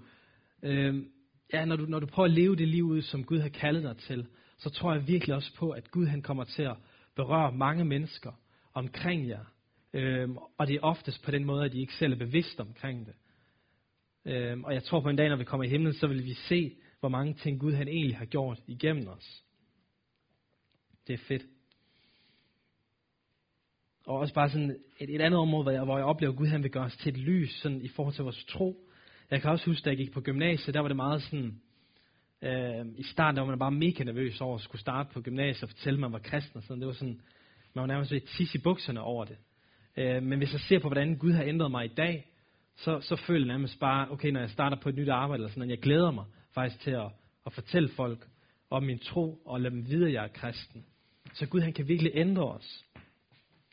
øh, 0.63 1.05
ja, 1.53 1.65
når 1.65 1.77
du, 1.77 1.87
når 1.87 2.01
du 2.01 2.07
prøver 2.07 2.29
at 2.29 2.35
leve 2.35 2.57
det 2.57 2.69
liv 2.69 2.85
ud, 2.85 3.03
som 3.03 3.25
Gud 3.25 3.39
har 3.39 3.49
kaldet 3.49 3.83
dig 3.83 3.97
til, 3.97 4.27
så 4.59 4.71
tror 4.71 4.93
jeg 4.93 5.09
virkelig 5.09 5.35
også 5.35 5.55
på, 5.59 5.71
at 5.71 5.91
Gud 5.91 6.07
han 6.07 6.23
kommer 6.23 6.45
til 6.45 6.63
at 6.63 6.77
berøre 7.17 7.53
mange 7.53 7.85
mennesker 7.85 8.33
omkring 8.75 9.29
jer. 9.29 9.45
Øh, 9.99 10.29
og 10.59 10.67
det 10.67 10.77
er 10.77 10.81
oftest 10.81 11.23
på 11.25 11.31
den 11.31 11.45
måde, 11.45 11.65
at 11.65 11.73
de 11.73 11.81
ikke 11.81 11.95
selv 11.95 12.13
er 12.13 12.17
bevidste 12.17 12.61
omkring 12.61 13.07
det. 13.07 13.15
Øhm, 14.25 14.65
og 14.65 14.75
jeg 14.75 14.83
tror 14.83 15.01
på 15.01 15.09
en 15.09 15.17
dag, 15.17 15.29
når 15.29 15.37
vi 15.37 15.45
kommer 15.45 15.65
i 15.65 15.69
himlen, 15.69 15.93
så 15.93 16.07
vil 16.07 16.25
vi 16.25 16.35
se, 16.35 16.77
hvor 17.01 17.09
mange 17.09 17.35
ting 17.35 17.61
Gud 17.61 17.73
han 17.73 17.89
egentlig 17.89 18.17
har 18.17 18.25
gjort 18.25 18.61
igennem 18.67 19.09
os. 19.09 19.45
Det 21.07 21.13
er 21.13 21.19
fedt. 21.29 21.43
Og 24.07 24.19
også 24.19 24.35
bare 24.35 24.51
sådan 24.51 24.77
et, 24.99 25.15
et 25.15 25.21
andet 25.21 25.41
område, 25.41 25.63
hvor 25.63 25.73
jeg, 25.73 25.85
hvor 25.85 25.97
jeg 25.97 26.07
oplever, 26.07 26.33
at 26.33 26.39
Gud 26.39 26.47
han 26.47 26.63
vil 26.63 26.71
gøre 26.71 26.85
os 26.85 26.97
til 26.97 27.13
et 27.13 27.19
lys 27.19 27.51
sådan, 27.51 27.83
i 27.83 27.89
forhold 27.89 28.15
til 28.15 28.25
vores 28.25 28.45
tro. 28.45 28.89
Jeg 29.31 29.43
kan 29.43 29.51
også 29.51 29.67
huske, 29.67 29.85
da 29.85 29.91
jeg 29.91 29.97
gik 29.97 30.13
på 30.13 30.21
gymnasiet, 30.21 30.75
der 30.75 30.81
var 30.81 30.89
det 30.89 30.97
meget 30.97 31.23
sådan, 31.23 31.61
øh, 32.43 32.87
i 32.97 33.03
starten 33.03 33.37
der 33.37 33.43
var 33.43 33.49
man 33.49 33.59
bare 33.59 33.71
mega 33.71 34.05
nervøs 34.05 34.41
over 34.41 34.55
at 34.55 34.61
skulle 34.61 34.81
starte 34.81 35.11
på 35.13 35.21
gymnasiet 35.21 35.63
og 35.63 35.69
fortælle, 35.69 35.97
at 35.97 36.01
man 36.01 36.13
var 36.13 36.19
kristen 36.19 36.57
og 36.57 36.63
sådan. 36.63 36.81
Det 36.81 36.87
var 36.87 36.95
sådan, 36.95 37.21
man 37.75 37.83
var 37.83 37.87
nærmest 37.87 38.11
ved 38.11 38.23
at 38.23 38.29
tisse 38.37 38.59
i 38.59 38.63
bukserne 38.63 39.01
over 39.01 39.25
det. 39.25 39.37
Øh, 39.99 40.23
men 40.23 40.39
hvis 40.39 40.53
jeg 40.53 40.61
ser 40.61 40.79
på, 40.79 40.89
hvordan 40.89 41.17
Gud 41.17 41.33
har 41.33 41.45
ændret 41.45 41.71
mig 41.71 41.85
i 41.85 41.95
dag, 41.97 42.27
så, 42.77 43.01
så 43.01 43.17
føler 43.17 43.47
jeg 43.47 43.55
nærmest 43.55 43.81
bare, 43.81 44.11
okay, 44.11 44.31
når 44.31 44.41
jeg 44.41 44.51
starter 44.51 44.77
på 44.77 44.89
et 44.89 44.95
nyt 44.95 45.09
arbejde, 45.09 45.41
eller 45.41 45.51
sådan, 45.51 45.63
at 45.63 45.69
jeg 45.69 45.79
glæder 45.79 46.11
mig 46.11 46.25
faktisk 46.55 46.83
til 46.83 46.91
at, 46.91 47.11
at 47.47 47.53
fortælle 47.53 47.89
folk 47.89 48.29
om 48.71 48.83
min 48.83 48.99
tro, 48.99 49.43
og 49.45 49.61
lade 49.61 49.75
dem 49.75 49.87
vide, 49.87 50.07
at 50.07 50.13
jeg 50.13 50.25
er 50.25 50.29
kristen. 50.29 50.85
Så 51.33 51.47
Gud 51.47 51.61
han 51.61 51.73
kan 51.73 51.89
virkelig 51.89 52.13
ændre 52.15 52.53
os. 52.53 52.85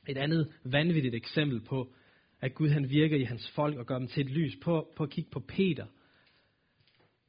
Et 0.07 0.17
andet 0.17 0.53
vanvittigt 0.63 1.15
eksempel 1.15 1.61
på, 1.61 1.93
at 2.41 2.55
Gud 2.55 2.69
han 2.69 2.89
virker 2.89 3.17
i 3.17 3.23
hans 3.23 3.51
folk 3.55 3.77
og 3.77 3.85
gør 3.85 3.99
dem 3.99 4.07
til 4.07 4.25
et 4.25 4.31
lys. 4.31 4.57
På, 4.63 4.93
på 4.97 5.03
at 5.03 5.09
kigge 5.09 5.29
på 5.31 5.39
Peter. 5.39 5.85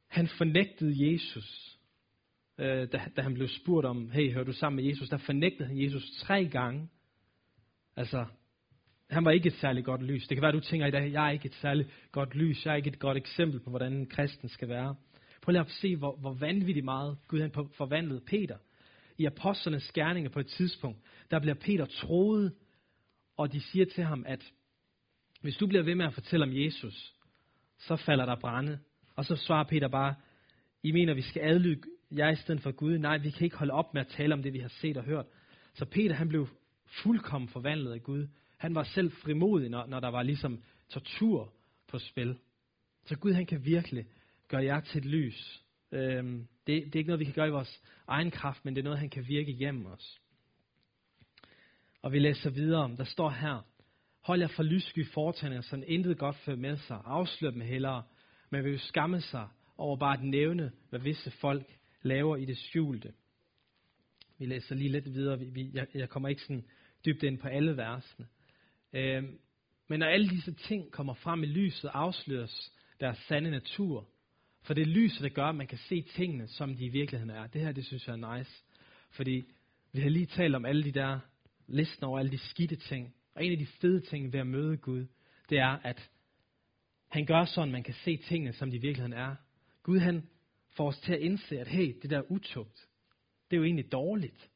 Han 0.07 0.27
fornægtede 0.27 1.11
Jesus, 1.11 1.77
øh, 2.57 2.87
da, 2.91 3.01
da 3.15 3.21
han 3.21 3.33
blev 3.33 3.47
spurgt 3.47 3.85
om, 3.85 4.11
hey, 4.11 4.33
hører 4.33 4.45
du 4.45 4.53
sammen 4.53 4.75
med 4.75 4.91
Jesus? 4.91 5.09
Der 5.09 5.17
fornægtede 5.17 5.67
han 5.67 5.81
Jesus 5.83 6.11
tre 6.19 6.45
gange. 6.45 6.89
Altså, 7.95 8.25
han 9.09 9.25
var 9.25 9.31
ikke 9.31 9.47
et 9.47 9.53
særligt 9.53 9.85
godt 9.85 10.03
lys. 10.03 10.27
Det 10.27 10.35
kan 10.35 10.41
være, 10.41 10.49
at 10.49 10.55
du 10.55 10.59
tænker 10.59 10.87
i 10.87 10.91
dag, 10.91 11.11
jeg 11.11 11.27
er 11.27 11.31
ikke 11.31 11.45
et 11.45 11.55
særligt 11.55 11.89
godt 12.11 12.35
lys. 12.35 12.65
Jeg 12.65 12.71
er 12.71 12.75
ikke 12.75 12.89
et 12.89 12.99
godt 12.99 13.17
eksempel 13.17 13.59
på, 13.59 13.69
hvordan 13.69 13.93
en 13.93 14.09
kristen 14.09 14.49
skal 14.49 14.69
være. 14.69 14.95
Prøv 15.41 15.51
lige 15.51 15.61
at 15.61 15.69
se, 15.69 15.95
hvor, 15.95 16.15
hvor 16.15 16.33
vanvittigt 16.33 16.85
meget 16.85 17.17
Gud 17.27 17.41
han 17.41 17.51
forvandlede 17.51 18.21
Peter. 18.27 18.57
I 19.17 19.25
apostlenes 19.25 19.91
gerninger 19.91 20.29
på 20.29 20.39
et 20.39 20.47
tidspunkt, 20.47 20.99
der 21.31 21.39
bliver 21.39 21.55
Peter 21.55 21.85
troet 21.85 22.53
og 23.37 23.53
de 23.53 23.61
siger 23.61 23.85
til 23.85 24.03
ham, 24.03 24.23
at 24.27 24.53
hvis 25.41 25.57
du 25.57 25.67
bliver 25.67 25.83
ved 25.83 25.95
med 25.95 26.05
at 26.05 26.13
fortælle 26.13 26.45
om 26.45 26.51
Jesus, 26.53 27.13
så 27.77 27.95
falder 27.95 28.25
der 28.25 28.35
brænde. 28.35 28.79
Og 29.15 29.25
så 29.25 29.35
svarer 29.35 29.63
Peter 29.63 29.87
bare, 29.87 30.15
I 30.83 30.91
mener, 30.91 31.13
vi 31.13 31.21
skal 31.21 31.41
adlyde 31.41 31.81
jer 32.11 32.29
i 32.29 32.35
stedet 32.35 32.61
for 32.61 32.71
Gud. 32.71 32.97
Nej, 32.97 33.17
vi 33.17 33.29
kan 33.29 33.45
ikke 33.45 33.57
holde 33.57 33.73
op 33.73 33.93
med 33.93 34.01
at 34.01 34.07
tale 34.07 34.33
om 34.33 34.43
det, 34.43 34.53
vi 34.53 34.59
har 34.59 34.67
set 34.81 34.97
og 34.97 35.03
hørt. 35.03 35.25
Så 35.73 35.85
Peter, 35.85 36.15
han 36.15 36.29
blev 36.29 36.47
fuldkommen 37.03 37.49
forvandlet 37.49 37.91
af 37.91 38.03
Gud. 38.03 38.27
Han 38.57 38.75
var 38.75 38.83
selv 38.83 39.11
frimodig, 39.11 39.69
når, 39.69 39.85
når 39.85 39.99
der 39.99 40.07
var 40.07 40.23
ligesom 40.23 40.63
tortur 40.89 41.53
på 41.87 41.99
spil. 41.99 42.37
Så 43.05 43.17
Gud, 43.17 43.33
han 43.33 43.45
kan 43.45 43.65
virkelig 43.65 44.05
gøre 44.47 44.63
jer 44.63 44.79
til 44.79 44.99
et 44.99 45.05
lys. 45.05 45.63
Øhm, 45.91 46.47
det, 46.67 46.85
det 46.85 46.95
er 46.95 46.99
ikke 46.99 47.07
noget, 47.07 47.19
vi 47.19 47.25
kan 47.25 47.33
gøre 47.33 47.47
i 47.47 47.51
vores 47.51 47.81
egen 48.07 48.31
kraft, 48.31 48.65
men 48.65 48.75
det 48.75 48.81
er 48.81 48.83
noget, 48.83 48.99
han 48.99 49.09
kan 49.09 49.27
virke 49.27 49.51
igennem 49.51 49.85
os. 49.85 50.21
Og 52.01 52.11
vi 52.11 52.19
læser 52.19 52.49
videre, 52.49 52.83
om, 52.83 52.97
der 52.97 53.03
står 53.03 53.29
her, 53.29 53.63
Hold 54.27 54.39
jer 54.39 54.47
for 54.47 54.63
lyssky 54.63 55.07
foretagende, 55.07 55.63
så 55.63 55.83
intet 55.87 56.17
godt 56.17 56.35
fører 56.35 56.57
med 56.57 56.77
sig. 56.77 57.01
Afslør 57.05 57.51
dem 57.51 57.61
hellere, 57.61 58.03
men 58.49 58.63
vil 58.63 58.71
jo 58.71 58.77
skamme 58.77 59.21
sig 59.21 59.47
over 59.77 59.97
bare 59.97 60.17
at 60.17 60.23
nævne, 60.23 60.71
hvad 60.89 60.99
visse 60.99 61.31
folk 61.31 61.77
laver 62.01 62.35
i 62.35 62.45
det 62.45 62.57
skjulte. 62.57 63.13
Vi 64.37 64.45
læser 64.45 64.75
lige 64.75 64.91
lidt 64.91 65.13
videre. 65.13 65.39
Vi, 65.39 65.71
jeg, 65.73 65.87
jeg 65.93 66.09
kommer 66.09 66.29
ikke 66.29 66.41
sådan 66.41 66.65
dybt 67.05 67.23
ind 67.23 67.37
på 67.37 67.47
alle 67.47 67.77
versene. 67.77 68.27
Øh, 68.97 69.23
men 69.87 69.99
når 69.99 70.05
alle 70.07 70.29
disse 70.29 70.53
ting 70.53 70.91
kommer 70.91 71.13
frem 71.13 71.43
i 71.43 71.45
lyset, 71.45 71.89
afsløres 71.93 72.71
deres 72.99 73.17
sande 73.17 73.51
natur. 73.51 74.07
For 74.63 74.73
det 74.73 74.81
er 74.81 74.85
lyset, 74.85 75.21
der 75.21 75.29
gør, 75.29 75.45
at 75.45 75.55
man 75.55 75.67
kan 75.67 75.77
se 75.77 76.01
tingene, 76.01 76.47
som 76.47 76.75
de 76.75 76.85
i 76.85 76.89
virkeligheden 76.89 77.35
er. 77.35 77.47
Det 77.47 77.61
her, 77.61 77.71
det 77.71 77.85
synes 77.85 78.07
jeg 78.07 78.13
er 78.13 78.37
nice. 78.37 78.63
Fordi 79.11 79.51
vi 79.91 80.01
har 80.01 80.09
lige 80.09 80.25
talt 80.25 80.55
om 80.55 80.65
alle 80.65 80.83
de 80.83 80.91
der 80.91 81.19
listen 81.67 82.03
over 82.03 82.19
alle 82.19 82.31
de 82.31 82.37
skidte 82.37 82.75
ting. 82.75 83.13
Og 83.35 83.45
en 83.45 83.51
af 83.51 83.57
de 83.57 83.65
fede 83.65 84.01
ting 84.01 84.33
ved 84.33 84.39
at 84.39 84.47
møde 84.47 84.77
Gud, 84.77 85.05
det 85.49 85.59
er, 85.59 85.79
at 85.83 86.09
han 87.07 87.25
gør 87.25 87.45
sådan, 87.45 87.69
at 87.69 87.73
man 87.73 87.83
kan 87.83 87.93
se 87.93 88.17
tingene, 88.17 88.53
som 88.53 88.71
de 88.71 88.77
i 88.77 88.79
virkeligheden 88.79 89.13
er. 89.13 89.35
Gud 89.83 89.99
han 89.99 90.29
får 90.75 90.87
os 90.87 90.99
til 90.99 91.13
at 91.13 91.19
indse, 91.19 91.59
at 91.59 91.67
hey, 91.67 91.95
det 92.01 92.09
der 92.09 92.31
utugt, 92.31 92.87
det 93.51 93.55
er 93.55 93.57
jo 93.57 93.63
egentlig 93.63 93.91
dårligt. 93.91 94.49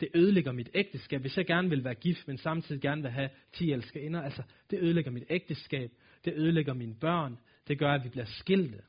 Det 0.00 0.08
ødelægger 0.14 0.52
mit 0.52 0.70
ægteskab. 0.74 1.20
Hvis 1.20 1.36
jeg 1.36 1.46
gerne 1.46 1.68
vil 1.68 1.84
være 1.84 1.94
gift, 1.94 2.28
men 2.28 2.38
samtidig 2.38 2.80
gerne 2.80 3.02
vil 3.02 3.10
have 3.10 3.30
10 3.52 3.72
elskerinder, 3.72 4.22
altså 4.22 4.42
det 4.70 4.78
ødelægger 4.78 5.10
mit 5.10 5.24
ægteskab. 5.30 5.90
Det 6.24 6.34
ødelægger 6.36 6.74
mine 6.74 6.94
børn. 6.94 7.38
Det 7.68 7.78
gør, 7.78 7.92
at 7.92 8.04
vi 8.04 8.08
bliver 8.08 8.26
skilte. 8.26 8.82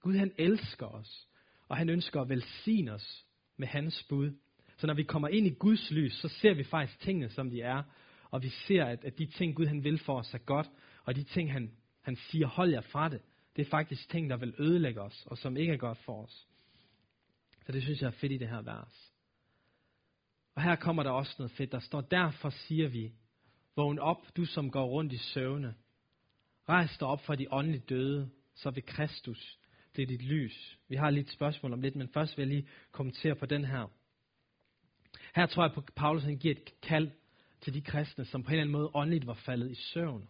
Gud 0.00 0.14
han 0.14 0.32
elsker 0.38 0.86
os, 0.86 1.28
og 1.68 1.76
han 1.76 1.88
ønsker 1.88 2.20
at 2.20 2.28
velsigne 2.28 2.92
os 2.92 3.26
med 3.56 3.66
hans 3.68 4.06
bud. 4.08 4.32
Så 4.76 4.86
når 4.86 4.94
vi 4.94 5.02
kommer 5.02 5.28
ind 5.28 5.46
i 5.46 5.54
Guds 5.54 5.90
lys, 5.90 6.12
så 6.12 6.28
ser 6.28 6.54
vi 6.54 6.64
faktisk 6.64 7.00
tingene, 7.00 7.28
som 7.28 7.50
de 7.50 7.60
er. 7.60 7.82
Og 8.30 8.42
vi 8.42 8.48
ser, 8.48 8.84
at, 8.84 9.04
at 9.04 9.18
de 9.18 9.26
ting, 9.26 9.56
Gud 9.56 9.66
han 9.66 9.84
vil 9.84 9.98
for 9.98 10.18
os, 10.18 10.34
er 10.34 10.38
godt. 10.38 10.70
Og 11.04 11.16
de 11.16 11.22
ting, 11.22 11.52
han, 11.52 11.70
han 12.02 12.16
siger, 12.16 12.46
hold 12.46 12.70
jer 12.70 12.80
fra 12.80 13.08
det. 13.08 13.20
Det 13.56 13.66
er 13.66 13.70
faktisk 13.70 14.08
ting, 14.08 14.30
der 14.30 14.36
vil 14.36 14.54
ødelægge 14.58 15.00
os, 15.00 15.26
og 15.26 15.38
som 15.38 15.56
ikke 15.56 15.72
er 15.72 15.76
godt 15.76 15.98
for 15.98 16.22
os. 16.22 16.46
Så 17.66 17.72
det 17.72 17.82
synes 17.82 18.00
jeg 18.00 18.06
er 18.06 18.10
fedt 18.10 18.32
i 18.32 18.36
det 18.36 18.48
her 18.48 18.62
vers. 18.62 19.09
Og 20.54 20.62
her 20.62 20.76
kommer 20.76 21.02
der 21.02 21.10
også 21.10 21.34
noget 21.38 21.52
fedt. 21.52 21.72
Der 21.72 21.80
står, 21.80 22.00
derfor 22.00 22.50
siger 22.50 22.88
vi, 22.88 23.12
vågn 23.76 23.98
op, 23.98 24.36
du 24.36 24.44
som 24.44 24.70
går 24.70 24.86
rundt 24.86 25.12
i 25.12 25.18
søvne. 25.18 25.74
Rejs 26.68 26.98
dig 26.98 27.08
op 27.08 27.24
fra 27.24 27.36
de 27.36 27.46
åndelige 27.50 27.84
døde, 27.88 28.30
så 28.54 28.70
vil 28.70 28.86
Kristus, 28.86 29.58
blive 29.92 30.06
dit 30.06 30.22
lys. 30.22 30.78
Vi 30.88 30.96
har 30.96 31.10
lidt 31.10 31.30
spørgsmål 31.30 31.72
om 31.72 31.80
lidt, 31.80 31.96
men 31.96 32.08
først 32.08 32.36
vil 32.36 32.42
jeg 32.42 32.54
lige 32.54 32.68
kommentere 32.92 33.34
på 33.34 33.46
den 33.46 33.64
her. 33.64 33.90
Her 35.34 35.46
tror 35.46 35.62
jeg 35.62 35.72
at 35.76 35.84
Paulus 35.96 36.22
han 36.22 36.36
giver 36.36 36.54
et 36.54 36.80
kald 36.82 37.10
til 37.60 37.74
de 37.74 37.80
kristne, 37.80 38.24
som 38.24 38.42
på 38.42 38.48
en 38.48 38.52
eller 38.52 38.62
anden 38.62 38.72
måde 38.72 38.90
åndeligt 38.94 39.26
var 39.26 39.34
faldet 39.34 39.70
i 39.70 39.74
søvn. 39.74 40.28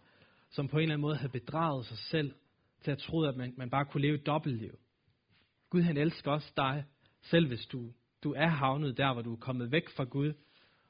Som 0.51 0.69
på 0.69 0.77
en 0.77 0.83
eller 0.83 0.95
anden 0.95 1.03
måde 1.03 1.17
havde 1.17 1.33
bedraget 1.33 1.87
sig 1.87 1.99
selv 1.99 2.35
til 2.83 2.91
at 2.91 2.99
tro, 2.99 3.23
at 3.23 3.37
man, 3.37 3.55
man 3.57 3.71
bare 3.71 3.85
kunne 3.85 4.03
leve 4.03 4.15
et 4.15 4.27
dobbeltliv. 4.27 4.79
Gud 5.71 5.83
han 5.83 5.97
elsker 5.97 6.31
også 6.31 6.53
dig, 6.57 6.85
selv 7.23 7.47
hvis 7.47 7.67
du, 7.67 7.93
du 8.25 8.33
er 8.33 8.47
havnet 8.47 8.97
der, 8.97 9.13
hvor 9.13 9.23
du 9.23 9.33
er 9.33 9.37
kommet 9.37 9.73
væk 9.73 9.89
fra 9.89 10.05
Gud, 10.05 10.33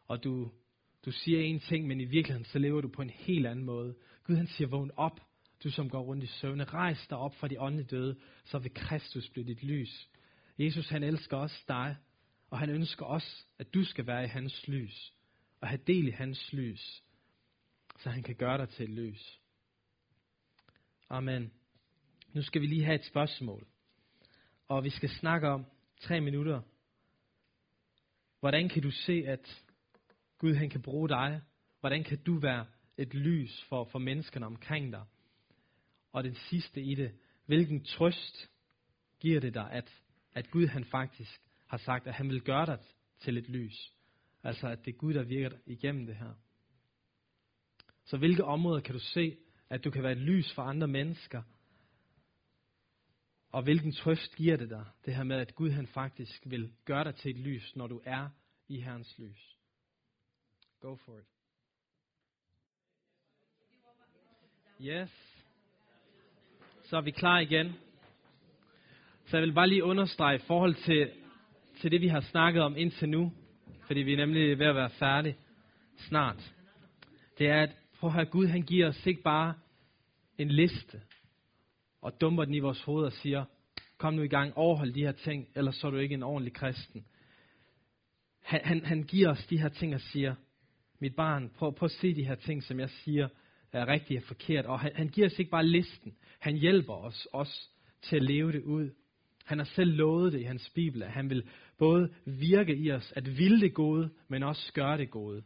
og 0.09 0.25
du, 0.25 0.51
du 1.05 1.11
siger 1.11 1.40
en 1.40 1.61
ting, 1.61 1.87
men 1.87 2.01
i 2.01 2.05
virkeligheden 2.05 2.45
så 2.45 2.59
lever 2.59 2.81
du 2.81 2.88
på 2.88 3.03
en 3.03 3.11
helt 3.11 3.47
anden 3.47 3.64
måde. 3.64 3.95
Gud 4.25 4.37
han 4.37 4.47
siger, 4.47 4.69
vågn 4.69 4.90
op, 4.97 5.21
du 5.64 5.71
som 5.71 5.90
går 5.90 6.03
rundt 6.03 6.25
i 6.25 6.27
søvne, 6.27 6.64
rejs 6.64 7.07
dig 7.07 7.19
op 7.19 7.35
fra 7.35 7.49
de 7.49 7.61
åndelige 7.61 7.87
døde, 7.87 8.16
så 8.45 8.59
vil 8.59 8.75
Kristus 8.75 9.29
blive 9.29 9.47
dit 9.47 9.62
lys. 9.62 10.09
Jesus 10.59 10.89
han 10.89 11.03
elsker 11.03 11.37
også 11.37 11.64
dig, 11.68 11.97
og 12.51 12.59
han 12.59 12.70
ønsker 12.70 13.07
også, 13.07 13.45
at 13.59 13.74
du 13.74 13.85
skal 13.85 14.07
være 14.07 14.24
i 14.24 14.28
hans 14.28 14.68
lys, 14.68 15.12
og 15.61 15.68
have 15.68 15.81
del 15.87 16.09
i 16.09 16.11
hans 16.11 16.53
lys, 16.53 17.03
så 17.99 18.11
han 18.11 18.22
kan 18.22 18.35
gøre 18.35 18.59
dig 18.59 18.68
til 18.68 18.85
et 18.85 18.91
lys. 18.91 19.41
Amen. 21.09 21.53
Nu 22.33 22.43
skal 22.43 22.62
vi 22.62 22.66
lige 22.66 22.85
have 22.85 22.95
et 22.95 23.05
spørgsmål. 23.05 23.66
Og 24.68 24.85
vi 24.85 24.91
skal 24.91 25.09
snakke 25.09 25.49
om 25.49 25.64
tre 26.01 26.20
minutter. 26.20 26.61
Hvordan 28.41 28.68
kan 28.68 28.82
du 28.82 28.91
se, 28.91 29.24
at 29.26 29.64
Gud 30.38 30.55
han 30.55 30.70
kan 30.70 30.82
bruge 30.82 31.09
dig? 31.09 31.41
Hvordan 31.80 32.05
kan 32.05 32.18
du 32.18 32.38
være 32.38 32.66
et 32.97 33.14
lys 33.14 33.64
for, 33.68 33.84
for 33.84 33.99
menneskerne 33.99 34.47
omkring 34.47 34.93
dig? 34.93 35.05
Og 36.12 36.24
den 36.24 36.34
sidste 36.34 36.82
i 36.82 36.95
det, 36.95 37.12
hvilken 37.47 37.84
trøst 37.84 38.51
giver 39.20 39.41
det 39.41 39.55
dig, 39.55 39.70
at, 39.72 40.03
at 40.32 40.51
Gud 40.51 40.66
han 40.66 40.84
faktisk 40.84 41.41
har 41.66 41.78
sagt, 41.78 42.07
at 42.07 42.14
han 42.14 42.28
vil 42.28 42.43
gøre 42.43 42.66
dig 42.66 42.78
til 43.20 43.36
et 43.36 43.49
lys. 43.49 43.93
Altså, 44.43 44.68
at 44.68 44.84
det 44.84 44.95
er 44.95 44.99
Gud, 44.99 45.14
der 45.14 45.22
virker 45.22 45.57
igennem 45.66 46.07
det 46.07 46.16
her. 46.16 46.32
Så 48.05 48.16
hvilke 48.16 48.45
områder 48.45 48.80
kan 48.80 48.95
du 48.95 49.01
se, 49.01 49.36
at 49.70 49.84
du 49.84 49.91
kan 49.91 50.03
være 50.03 50.12
et 50.12 50.18
lys 50.18 50.53
for 50.55 50.62
andre 50.62 50.88
mennesker? 50.88 51.43
Og 53.51 53.62
hvilken 53.62 53.92
trøst 53.92 54.36
giver 54.36 54.57
det 54.57 54.70
dig, 54.70 54.84
det 55.05 55.14
her 55.14 55.24
med, 55.24 55.36
at 55.36 55.55
Gud 55.55 55.70
han 55.70 55.86
faktisk 55.86 56.42
vil 56.46 56.72
gøre 56.84 57.05
dig 57.05 57.14
til 57.14 57.30
et 57.30 57.36
lys, 57.36 57.76
når 57.76 57.86
du 57.86 58.01
er 58.05 58.28
i 58.68 58.80
Herrens 58.80 59.18
lys? 59.18 59.57
Go 60.80 60.96
for 60.96 61.18
it. 61.18 61.24
Yes. 64.80 65.11
Så 66.84 66.96
er 66.96 67.01
vi 67.01 67.11
klar 67.11 67.38
igen. 67.38 67.72
Så 69.26 69.36
jeg 69.36 69.42
vil 69.42 69.53
bare 69.53 69.68
lige 69.68 69.84
understrege 69.84 70.36
i 70.36 70.42
forhold 70.46 70.74
til, 70.74 71.11
til 71.80 71.90
det, 71.90 72.01
vi 72.01 72.09
har 72.09 72.20
snakket 72.20 72.62
om 72.62 72.76
indtil 72.76 73.09
nu, 73.09 73.32
fordi 73.86 74.01
vi 74.01 74.12
er 74.12 74.16
nemlig 74.16 74.59
ved 74.59 74.66
at 74.66 74.74
være 74.74 74.90
færdige 74.90 75.36
snart. 75.96 76.55
Det 77.38 77.48
er, 77.48 77.62
at 77.62 77.76
prøv 77.98 78.09
at 78.09 78.14
høre, 78.14 78.24
Gud 78.24 78.46
han 78.46 78.62
giver 78.62 78.88
os 78.88 79.07
ikke 79.07 79.22
bare 79.22 79.55
en 80.38 80.48
liste, 80.48 81.03
og 82.01 82.20
dumper 82.20 82.44
den 82.44 82.55
i 82.55 82.59
vores 82.59 82.82
hoved 82.82 83.05
og 83.05 83.12
siger, 83.12 83.44
kom 83.98 84.14
nu 84.14 84.22
i 84.22 84.28
gang, 84.28 84.57
overhold 84.57 84.92
de 84.92 85.01
her 85.01 85.12
ting, 85.12 85.48
ellers 85.55 85.76
så 85.76 85.86
er 85.86 85.90
du 85.90 85.96
ikke 85.96 86.14
en 86.14 86.22
ordentlig 86.22 86.53
kristen. 86.53 87.05
Han, 88.40 88.61
han, 88.64 88.84
han 88.84 89.03
giver 89.03 89.30
os 89.30 89.46
de 89.46 89.61
her 89.61 89.68
ting 89.68 89.94
og 89.94 90.01
siger, 90.01 90.34
mit 90.98 91.16
barn, 91.16 91.51
prøv, 91.57 91.74
prøv 91.74 91.86
at 91.86 91.90
se 91.90 92.14
de 92.14 92.24
her 92.24 92.34
ting, 92.34 92.62
som 92.62 92.80
jeg 92.80 92.90
siger, 92.90 93.28
er 93.72 93.88
rigtigt 93.88 94.22
og 94.22 94.26
forkert. 94.26 94.66
Og 94.66 94.80
han, 94.80 94.92
han 94.94 95.09
giver 95.09 95.26
os 95.26 95.38
ikke 95.38 95.51
bare 95.51 95.66
listen, 95.66 96.16
han 96.38 96.57
hjælper 96.57 96.94
os 96.94 97.26
også 97.32 97.68
til 98.03 98.16
at 98.16 98.22
leve 98.22 98.53
det 98.53 98.62
ud. 98.62 98.90
Han 99.44 99.59
har 99.59 99.64
selv 99.64 99.96
lovet 99.96 100.32
det 100.32 100.40
i 100.40 100.44
hans 100.44 100.70
bibel, 100.74 101.03
at 101.03 101.11
han 101.11 101.30
vil 101.30 101.48
både 101.78 102.12
virke 102.24 102.76
i 102.76 102.92
os, 102.92 103.12
at 103.16 103.38
ville 103.38 103.61
det 103.61 103.74
gode, 103.74 104.11
men 104.28 104.42
også 104.42 104.72
gøre 104.72 104.98
det 104.98 105.11
gode. 105.11 105.42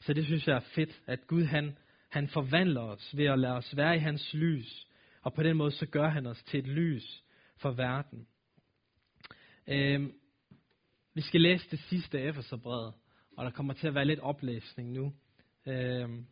Så 0.00 0.12
det 0.12 0.24
synes 0.24 0.46
jeg 0.46 0.56
er 0.56 0.60
fedt, 0.74 1.02
at 1.06 1.26
Gud 1.26 1.44
han, 1.44 1.78
han 2.08 2.28
forvandler 2.28 2.80
os 2.80 3.16
ved 3.16 3.24
at 3.24 3.38
lade 3.38 3.54
os 3.54 3.76
være 3.76 3.96
i 3.96 3.98
hans 3.98 4.34
lys. 4.34 4.85
Og 5.26 5.34
på 5.34 5.42
den 5.42 5.56
måde 5.56 5.70
så 5.70 5.86
gør 5.86 6.08
han 6.08 6.26
os 6.26 6.42
til 6.42 6.60
et 6.60 6.66
lys 6.66 7.24
for 7.56 7.70
verden. 7.70 8.26
Øhm, 9.66 10.12
vi 11.14 11.20
skal 11.20 11.40
læse 11.40 11.70
det 11.70 11.78
sidste 11.78 12.20
Efeserbrevet, 12.20 12.94
og 13.36 13.44
der 13.44 13.50
kommer 13.50 13.74
til 13.74 13.86
at 13.86 13.94
være 13.94 14.04
lidt 14.04 14.20
oplæsning 14.20 14.92
nu. 14.92 15.12
Øhm, 15.66 16.26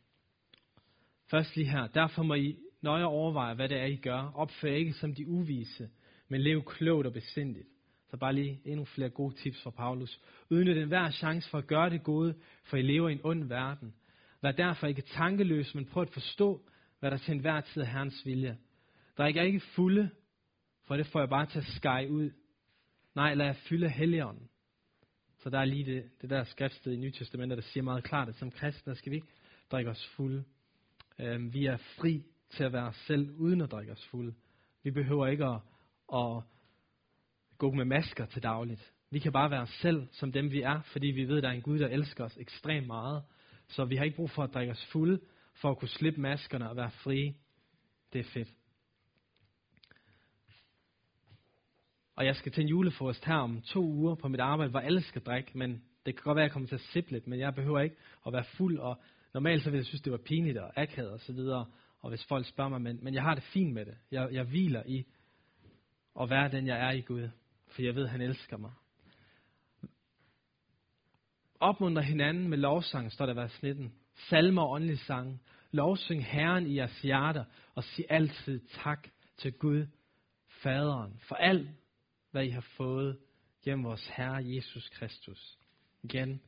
først 1.31 1.57
lige 1.57 1.71
her. 1.71 1.87
Derfor 1.87 2.23
må 2.23 2.35
I 2.35 2.57
nøje 2.83 3.05
overveje, 3.05 3.55
hvad 3.55 3.69
det 3.69 3.81
er, 3.81 3.85
I 3.85 3.97
gør. 3.97 4.33
Opfør 4.35 4.73
ikke 4.73 4.93
som 4.93 5.15
de 5.15 5.29
uvise, 5.29 5.91
men 6.29 6.41
lev 6.41 6.65
klogt 6.65 7.07
og 7.07 7.13
besindigt. 7.13 7.69
Så 8.11 8.17
bare 8.17 8.33
lige 8.33 8.61
endnu 8.65 8.85
flere 8.85 9.11
gode 9.11 9.35
tips 9.35 9.63
fra 9.63 9.71
Paulus. 9.71 10.21
Udnyt 10.51 10.79
enhver 10.79 11.11
chance 11.11 11.51
for 11.51 11.59
at 11.59 11.67
gøre 11.67 11.91
det 11.91 12.03
gode, 12.03 12.35
for 12.65 12.77
I 12.77 12.83
lever 12.83 13.09
i 13.09 13.13
en 13.13 13.21
ond 13.25 13.45
verden. 13.45 13.95
Vær 14.43 14.53
derfor 14.53 14.87
ikke 14.87 15.03
tankeløs, 15.03 15.75
men 15.75 15.87
prøv 15.87 16.03
at 16.03 16.11
forstå, 16.11 16.69
hvad 17.01 17.11
der 17.11 17.17
til 17.17 17.35
enhver 17.35 17.61
tid 17.61 17.83
er 17.83 17.87
Herrens 17.87 18.27
vilje. 18.27 18.59
Drik 19.19 19.37
ikke 19.37 19.61
fulde, 19.61 20.11
for 20.87 20.97
det 20.97 21.07
får 21.07 21.21
jeg 21.21 21.29
bare 21.29 21.47
til 21.47 21.59
at 21.59 21.65
skære 21.65 22.11
ud. 22.11 22.31
Nej, 23.15 23.35
lad 23.35 23.47
jeg 23.47 23.57
fylde 23.57 23.89
helligånden. 23.89 24.49
Så 25.39 25.51
der 25.51 25.59
er 25.59 25.65
lige 25.65 25.85
det, 25.85 26.11
det 26.23 26.31
der 26.31 26.45
skriftsted 26.45 26.93
i 26.93 26.97
Nye 26.97 27.13
Testamentet, 27.13 27.57
der 27.57 27.63
siger 27.63 27.85
meget 27.85 28.05
klart, 28.05 28.29
at 28.29 28.35
som 28.35 28.51
kristne 28.51 28.95
skal 28.95 29.11
vi 29.11 29.17
ikke 29.17 29.29
drikke 29.71 29.91
os 29.91 30.07
fulde. 30.17 30.45
Øhm, 31.19 31.55
vi 31.55 31.67
er 31.67 31.77
fri 31.77 32.25
til 32.51 32.65
at 32.65 32.73
være 32.73 32.87
os 32.87 32.97
selv, 32.97 33.31
uden 33.37 33.61
at 33.61 33.71
drikke 33.71 33.93
os 33.93 34.07
fulde. 34.07 34.35
Vi 34.83 34.91
behøver 34.91 35.27
ikke 35.27 35.45
at, 35.45 35.61
at 36.15 36.43
gå 37.59 37.71
med 37.71 37.85
masker 37.85 38.27
til 38.27 38.43
dagligt. 38.43 38.93
Vi 39.11 39.19
kan 39.19 39.33
bare 39.33 39.51
være 39.51 39.63
os 39.63 39.79
selv, 39.81 40.09
som 40.13 40.33
dem 40.33 40.51
vi 40.51 40.63
er, 40.63 40.81
fordi 40.81 41.07
vi 41.07 41.29
ved, 41.29 41.37
at 41.37 41.43
der 41.43 41.49
er 41.49 41.53
en 41.53 41.63
Gud, 41.63 41.79
der 41.79 41.89
elsker 41.89 42.25
os 42.25 42.37
ekstremt 42.37 42.87
meget. 42.87 43.23
Så 43.69 43.85
vi 43.85 43.97
har 43.97 44.05
ikke 44.05 44.17
brug 44.17 44.31
for 44.31 44.43
at 44.43 44.55
drikke 44.55 44.73
os 44.73 44.87
fulde, 44.93 45.21
for 45.55 45.71
at 45.71 45.79
kunne 45.79 45.89
slippe 45.89 46.21
maskerne 46.21 46.71
og 46.71 46.77
være 46.77 46.91
frie. 46.91 47.35
Det 48.13 48.19
er 48.19 48.25
fedt. 48.25 48.49
Og 52.17 52.25
jeg 52.25 52.37
skal 52.37 52.53
til 52.53 52.63
en 52.63 52.69
julefrokost 52.69 53.25
her 53.25 53.35
om 53.35 53.63
to 53.63 53.81
uger 53.81 54.15
på 54.15 54.29
mit 54.29 54.41
arbejde, 54.41 54.71
hvor 54.71 54.81
alle 54.81 55.03
skal 55.03 55.23
drikke, 55.23 55.59
men 55.59 55.83
det 56.07 56.17
kan 56.17 56.23
godt 56.25 56.37
være, 56.37 56.45
at 56.45 56.49
jeg 56.49 56.53
kommer 56.53 56.69
til 56.69 56.75
at 56.75 56.81
sippe 56.93 57.11
lidt, 57.11 57.27
men 57.27 57.39
jeg 57.39 57.55
behøver 57.55 57.81
ikke 57.81 57.97
at 58.27 58.33
være 58.33 58.45
fuld, 58.45 58.79
og 58.79 58.99
normalt 59.35 59.63
så 59.63 59.71
ville 59.71 59.79
jeg 59.79 59.87
synes, 59.87 60.03
det 60.03 60.13
var 60.13 60.19
pinligt 60.19 60.59
og 60.59 60.73
akavet 60.77 61.11
og 61.11 61.21
så 61.21 61.33
videre, 61.33 61.67
og 62.01 62.09
hvis 62.09 62.25
folk 62.25 62.47
spørger 62.47 62.71
mig, 62.71 62.83
men, 62.83 62.99
men 63.03 63.15
jeg 63.15 63.23
har 63.23 63.35
det 63.35 63.45
fint 63.45 63.75
med 63.75 63.85
det. 63.85 63.97
Jeg, 64.11 64.29
jeg 64.33 64.45
hviler 64.45 64.83
i 64.87 65.07
at 66.21 66.31
være 66.31 66.51
den, 66.51 66.67
jeg 66.67 66.87
er 66.87 66.91
i 66.91 67.01
Gud, 67.01 67.29
for 67.69 67.83
jeg 67.83 67.95
ved, 67.95 68.05
at 68.05 68.11
han 68.11 68.21
elsker 68.21 68.57
mig. 68.57 68.73
Opmuntre 71.61 72.03
hinanden 72.03 72.49
med 72.49 72.59
lovsang, 72.59 73.13
står 73.13 73.27
der 73.27 73.35
vers 73.35 73.63
19. 73.63 73.93
Salmer 74.29 74.63
og 74.63 74.71
åndelig 74.71 74.99
sang. 74.99 75.41
Lovsyng 75.71 76.27
Herren 76.27 76.67
i 76.67 76.77
jeres 76.77 77.03
hjerter, 77.03 77.45
og 77.75 77.85
sig 77.85 78.05
altid 78.09 78.61
tak 78.69 79.09
til 79.37 79.53
Gud, 79.53 79.87
Faderen, 80.63 81.21
for 81.29 81.35
alt, 81.35 81.69
hvad 82.35 82.45
I 82.45 82.51
har 82.51 82.67
fået 82.77 83.19
gennem 83.65 83.85
vores 83.85 84.07
Herre 84.17 84.55
Jesus 84.55 84.89
Kristus. 84.89 85.59
Igen, 86.03 86.41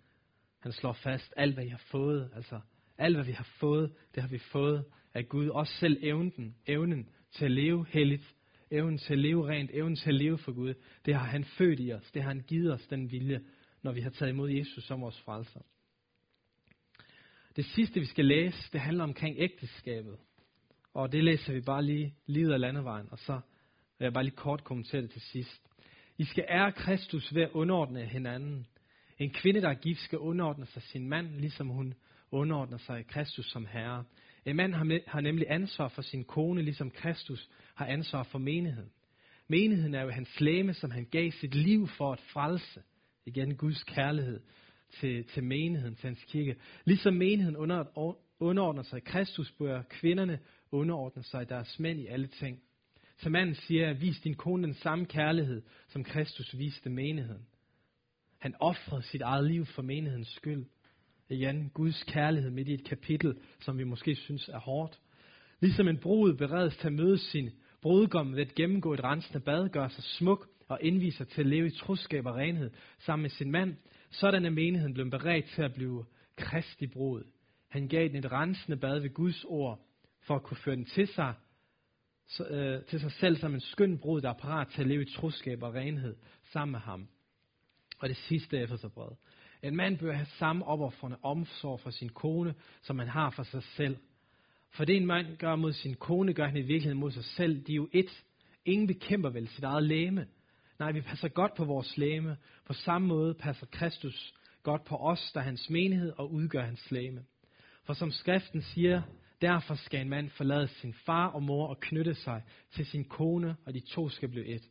han 0.59 0.73
slår 0.73 0.93
fast, 0.93 1.35
alt 1.37 1.55
hvad 1.55 1.65
I 1.65 1.69
har 1.69 1.83
fået, 1.91 2.31
altså 2.35 2.61
alt 2.99 3.17
hvad 3.17 3.25
vi 3.25 3.33
har 3.33 3.49
fået, 3.61 3.93
det 4.15 4.23
har 4.23 4.29
vi 4.29 4.39
fået 4.39 4.85
af 5.15 5.29
Gud. 5.29 5.49
Også 5.49 5.73
selv 5.73 5.99
evnen, 6.03 6.57
evnen 6.67 7.09
til 7.33 7.45
at 7.45 7.51
leve 7.51 7.87
helligt, 7.89 8.35
evnen 8.71 8.99
til 8.99 9.13
at 9.13 9.19
leve 9.19 9.49
rent, 9.49 9.71
evnen 9.75 9.97
til 9.97 10.09
at 10.09 10.15
leve 10.15 10.39
for 10.39 10.53
Gud, 10.53 10.75
det 11.05 11.15
har 11.15 11.27
han 11.27 11.45
født 11.45 11.81
i 11.81 11.93
os, 11.93 12.11
det 12.15 12.23
har 12.23 12.29
han 12.29 12.41
givet 12.41 12.73
os 12.73 12.87
den 12.87 13.11
vilje, 13.11 13.41
når 13.83 13.93
vi 13.93 14.01
har 14.01 14.11
taget 14.11 14.33
imod 14.33 14.51
Jesus 14.51 14.85
som 14.85 15.01
vores 15.01 15.21
frelser. 15.21 15.61
Det 17.57 17.65
sidste, 17.65 18.01
vi 18.01 18.07
skal 18.07 18.25
læse, 18.25 18.73
det 18.73 18.81
handler 18.81 19.05
omkring 19.05 19.37
ægteskabet. 19.39 20.19
Og 20.95 21.13
det 21.13 21.25
læser 21.25 21.53
vi 21.53 21.61
bare 21.61 21.85
lige 21.85 22.15
livet 22.27 22.53
af 22.53 22.61
landevejen, 22.61 23.09
og 23.11 23.19
så 23.19 23.41
vil 23.99 24.07
jeg 24.07 24.13
bare 24.13 24.25
lige 24.25 24.37
kort 24.37 24.65
kommentere 24.65 25.03
det 25.03 25.11
til 25.11 25.21
sidst. 25.21 25.67
I 26.19 26.25
skal 26.25 26.45
ære 26.49 26.73
Kristus 26.73 27.35
ved 27.35 27.43
at 27.43 27.51
underordne 27.53 28.05
hinanden. 28.05 28.67
En 29.19 29.31
kvinde, 29.31 29.61
der 29.61 29.69
er 29.69 29.75
gift, 29.75 30.01
skal 30.01 30.19
underordne 30.19 30.67
sig 30.67 30.83
sin 30.83 31.09
mand, 31.09 31.41
ligesom 31.41 31.69
hun 31.69 31.95
underordner 32.31 32.79
sig 32.79 33.07
Kristus 33.07 33.47
som 33.47 33.67
herre. 33.67 34.05
En 34.45 34.57
mand 34.57 34.75
har 35.07 35.21
nemlig 35.21 35.47
ansvar 35.49 35.89
for 35.89 36.03
sin 36.03 36.25
kone, 36.25 36.63
ligesom 36.63 36.91
Kristus 36.91 37.49
har 37.75 37.87
ansvar 37.87 38.23
for 38.23 38.39
menigheden. 38.39 38.91
Menigheden 39.49 39.95
er 39.95 40.03
jo 40.03 40.11
hans 40.11 40.41
læme, 40.41 40.75
som 40.75 40.91
han 40.91 41.05
gav 41.05 41.31
sit 41.31 41.55
liv 41.55 41.89
for 41.89 42.13
at 42.13 42.21
frelse. 42.21 42.83
Igen 43.27 43.57
Guds 43.57 43.85
kærlighed 43.85 44.41
til, 44.91 45.25
til 45.25 45.45
menigheden, 45.45 45.95
til 45.95 46.07
hans 46.07 46.25
kirke. 46.25 46.57
Ligesom 46.85 47.15
menigheden 47.15 47.57
under, 47.57 48.15
underordner 48.41 48.83
sig 48.83 49.05
Kristus, 49.05 49.53
bør 49.59 49.83
kvinderne 49.83 50.39
underordne 50.71 51.23
sig 51.23 51.49
deres 51.49 51.79
mænd 51.79 52.01
i 52.01 52.07
alle 52.07 52.27
ting. 52.27 52.63
Så 53.19 53.31
manden 53.31 53.55
siger, 53.55 53.93
vis 53.93 54.21
din 54.21 54.35
kone 54.35 54.67
den 54.67 54.75
samme 54.75 55.07
kærlighed, 55.07 55.63
som 55.89 56.05
Kristus 56.05 56.59
viste 56.59 56.91
menigheden. 56.91 57.47
Han 58.39 58.55
offrede 58.61 59.03
sit 59.03 59.21
eget 59.21 59.45
liv 59.45 59.67
for 59.67 59.83
menighedens 59.83 60.29
skyld. 60.29 60.67
Igen, 61.29 61.71
Guds 61.75 62.05
kærlighed 62.05 62.51
midt 62.51 62.69
i 62.69 62.75
et 62.75 62.85
kapitel, 62.85 63.39
som 63.61 63.79
vi 63.79 63.85
måske 63.85 64.15
synes 64.15 64.49
er 64.49 64.59
hårdt. 64.59 65.01
Ligesom 65.61 65.89
en 65.89 65.99
brud 65.99 66.35
beredes 66.35 66.77
til 66.77 66.87
at 66.87 66.93
møde 66.93 67.19
sin 67.19 67.51
brudgom 67.83 68.37
ved 68.37 68.43
at 68.43 68.55
gennemgå 68.55 68.95
et 68.95 69.05
rensende 69.05 69.41
bad, 69.41 69.69
gør 69.69 69.89
sig 69.89 70.05
smuk 70.05 70.49
og 70.69 70.79
indviser 70.83 71.25
til 71.25 71.41
at 71.41 71.47
leve 71.47 71.67
i 71.67 71.71
troskab 71.71 72.27
og 72.27 72.35
renhed 72.35 72.71
sammen 72.99 73.23
med 73.23 73.31
sin 73.31 73.51
mand, 73.51 73.77
sådan 74.11 74.45
er 74.45 74.51
menigheden 74.51 74.95
blevet 74.95 75.11
beredt 75.11 75.47
til 75.55 75.63
at 75.63 75.75
blive 75.75 76.05
kristig 76.37 76.91
brud. 76.91 77.25
Han 77.69 77.89
gav 77.89 78.09
den 78.09 78.17
et 78.17 78.33
rensende 78.33 78.77
bad 78.77 79.01
ved 79.01 79.15
Guds 79.15 79.45
ord, 79.45 79.87
for 80.23 80.35
at 80.35 80.43
kunne 80.43 80.57
føre 80.57 80.77
den 80.77 80.85
til 80.85 81.09
sig, 81.09 81.35
så, 82.27 82.45
øh, 82.45 82.85
til 82.85 83.01
sig 83.01 83.13
selv 83.13 83.37
som 83.37 83.55
en 83.55 83.61
skøn 83.61 83.99
brud, 83.99 84.21
der 84.21 84.29
er 84.29 84.35
parat 84.35 84.69
til 84.69 84.81
at 84.81 84.89
leve 84.89 85.03
i 85.03 85.13
troskab 85.15 85.63
og 85.63 85.75
renhed 85.75 86.17
sammen 86.53 86.73
med 86.73 86.81
ham. 86.81 87.09
Og 87.99 88.09
det 88.09 88.17
sidste 88.17 88.59
efter 88.59 88.77
så 88.77 88.89
bred. 88.89 89.17
En 89.63 89.77
mand 89.77 89.99
bør 89.99 90.13
have 90.13 90.27
samme 90.27 90.65
opoffrende 90.65 91.17
omsorg 91.23 91.81
for 91.81 91.91
sin 91.91 92.09
kone, 92.09 92.55
som 92.83 92.99
han 92.99 93.09
har 93.09 93.31
for 93.31 93.43
sig 93.43 93.63
selv. 93.63 93.97
For 94.71 94.85
det 94.85 94.97
en 94.97 95.07
mand 95.07 95.37
gør 95.37 95.57
mod 95.57 95.73
sin 95.73 95.95
kone, 95.95 96.35
gør 96.35 96.47
han 96.47 96.57
i 96.57 96.61
virkeligheden 96.61 96.99
mod 96.99 97.11
sig 97.11 97.25
selv. 97.25 97.65
De 97.67 97.73
er 97.73 97.77
jo 97.77 97.89
et. 97.93 98.25
Ingen 98.65 98.87
bekæmper 98.87 99.31
vel 99.31 99.49
sit 99.49 99.65
eget 99.65 99.83
læme. 99.83 100.27
Nej, 100.79 100.93
vi 100.93 101.01
passer 101.01 101.29
godt 101.29 101.55
på 101.55 101.65
vores 101.65 101.97
læme. 101.97 102.37
På 102.65 102.73
samme 102.73 103.09
måde 103.09 103.35
passer 103.35 103.67
Kristus 103.67 104.35
godt 104.63 104.85
på 104.85 104.97
os, 104.97 105.33
der 105.35 105.41
er 105.41 105.45
hans 105.45 105.71
menighed 105.71 106.13
og 106.17 106.33
udgør 106.33 106.63
hans 106.63 106.91
læme. 106.91 107.25
For 107.85 107.93
som 107.93 108.11
skriften 108.11 108.63
siger, 108.63 109.03
derfor 109.41 109.75
skal 109.75 110.01
en 110.01 110.09
mand 110.09 110.31
forlade 110.31 110.69
sin 110.69 110.95
far 110.95 111.27
og 111.27 111.43
mor 111.43 111.67
og 111.67 111.81
knytte 111.81 112.15
sig 112.15 112.43
til 112.71 112.87
sin 112.87 113.05
kone, 113.05 113.57
og 113.67 113.75
de 113.75 113.81
to 113.81 114.09
skal 114.09 114.29
blive 114.29 114.47
et. 114.47 114.69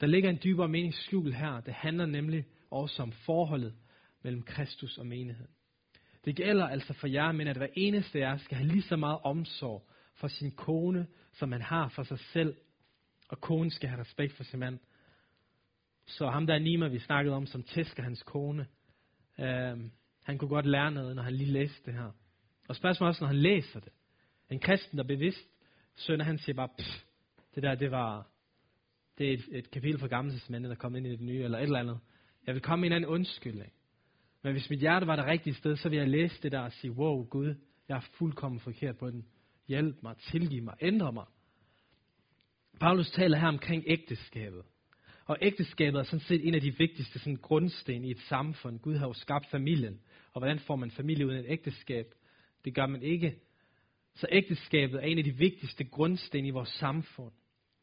Der 0.00 0.06
ligger 0.06 0.30
en 0.30 0.38
dybere 0.44 0.68
mening 0.68 0.94
skjult 0.94 1.34
her. 1.34 1.60
Det 1.60 1.74
handler 1.74 2.06
nemlig 2.06 2.44
også 2.70 3.02
om 3.02 3.12
forholdet 3.12 3.74
mellem 4.22 4.42
Kristus 4.42 4.98
og 4.98 5.06
menigheden. 5.06 5.50
Det 6.24 6.36
gælder 6.36 6.68
altså 6.68 6.92
for 6.92 7.06
jer, 7.06 7.32
men 7.32 7.48
at 7.48 7.56
hver 7.56 7.68
eneste 7.76 8.18
af 8.18 8.22
jer 8.22 8.36
skal 8.36 8.56
have 8.56 8.68
lige 8.68 8.82
så 8.82 8.96
meget 8.96 9.18
omsorg 9.24 9.88
for 10.14 10.28
sin 10.28 10.50
kone, 10.50 11.06
som 11.32 11.48
man 11.48 11.62
har 11.62 11.88
for 11.88 12.02
sig 12.02 12.18
selv. 12.18 12.56
Og 13.28 13.40
konen 13.40 13.70
skal 13.70 13.88
have 13.88 14.00
respekt 14.00 14.32
for 14.32 14.44
sin 14.44 14.58
mand. 14.58 14.78
Så 16.06 16.30
ham 16.30 16.46
der 16.46 16.54
er 16.54 16.58
Nima, 16.58 16.88
vi 16.88 16.98
snakkede 16.98 17.36
om, 17.36 17.46
som 17.46 17.62
tæsker 17.62 18.02
hans 18.02 18.22
kone, 18.22 18.66
Øh, 19.40 19.78
han 20.24 20.38
kunne 20.38 20.48
godt 20.48 20.66
lære 20.66 20.90
noget, 20.90 21.16
når 21.16 21.22
han 21.22 21.34
lige 21.34 21.52
læste 21.52 21.82
det 21.86 21.94
her. 21.94 22.10
Og 22.68 22.76
spørgsmålet 22.76 23.08
også, 23.08 23.24
når 23.24 23.28
han 23.28 23.36
læser 23.36 23.80
det. 23.80 23.92
En 24.50 24.60
kristen, 24.60 24.98
der 24.98 25.04
bevidst 25.04 25.48
sønder, 25.94 26.24
han 26.24 26.38
siger 26.38 26.56
bare, 26.56 26.68
pff, 26.78 27.04
det 27.54 27.62
der, 27.62 27.74
det 27.74 27.90
var, 27.90 28.26
det 29.18 29.28
er 29.28 29.32
et, 29.32 29.48
et 29.50 29.70
kapitel 29.70 30.00
fra 30.00 30.06
Gamle 30.06 30.32
Testamentet, 30.32 30.70
der 30.70 30.76
kom 30.76 30.96
ind 30.96 31.06
i 31.06 31.10
det 31.10 31.20
nye, 31.20 31.44
eller 31.44 31.58
et 31.58 31.62
eller 31.62 31.78
andet. 31.78 31.98
Jeg 32.46 32.54
vil 32.54 32.62
komme 32.62 32.80
med 32.80 32.86
en 32.88 32.92
anden 32.92 33.10
undskyldning. 33.10 33.72
Men 34.42 34.52
hvis 34.52 34.70
mit 34.70 34.80
hjerte 34.80 35.06
var 35.06 35.16
det 35.16 35.24
rigtige 35.24 35.54
sted, 35.54 35.76
så 35.76 35.88
vil 35.88 35.98
jeg 35.98 36.08
læse 36.08 36.42
det 36.42 36.52
der 36.52 36.60
og 36.60 36.72
sige, 36.72 36.92
wow 36.92 37.24
Gud, 37.28 37.54
jeg 37.88 37.96
er 37.96 38.08
fuldkommen 38.18 38.60
forkert 38.60 38.98
på 38.98 39.10
den. 39.10 39.26
Hjælp 39.68 40.02
mig, 40.02 40.16
tilgiv 40.16 40.62
mig, 40.62 40.74
ændre 40.80 41.12
mig. 41.12 41.24
Paulus 42.80 43.10
taler 43.10 43.38
her 43.38 43.48
omkring 43.48 43.84
ægteskabet. 43.86 44.62
Og 45.24 45.38
ægteskabet 45.42 45.98
er 45.98 46.02
sådan 46.02 46.20
set 46.20 46.48
en 46.48 46.54
af 46.54 46.60
de 46.60 46.78
vigtigste 46.78 47.18
sådan, 47.18 47.36
grundsten 47.36 48.04
i 48.04 48.10
et 48.10 48.20
samfund. 48.20 48.78
Gud 48.78 48.96
har 48.96 49.06
jo 49.06 49.12
skabt 49.12 49.46
familien. 49.50 50.00
Og 50.32 50.40
hvordan 50.40 50.58
får 50.58 50.76
man 50.76 50.90
familie 50.90 51.26
uden 51.26 51.38
et 51.38 51.46
ægteskab? 51.48 52.06
Det 52.64 52.74
gør 52.74 52.86
man 52.86 53.02
ikke. 53.02 53.38
Så 54.14 54.26
ægteskabet 54.30 54.96
er 54.96 55.06
en 55.06 55.18
af 55.18 55.24
de 55.24 55.36
vigtigste 55.36 55.84
grundsten 55.84 56.44
i 56.44 56.50
vores 56.50 56.68
samfund. 56.68 57.32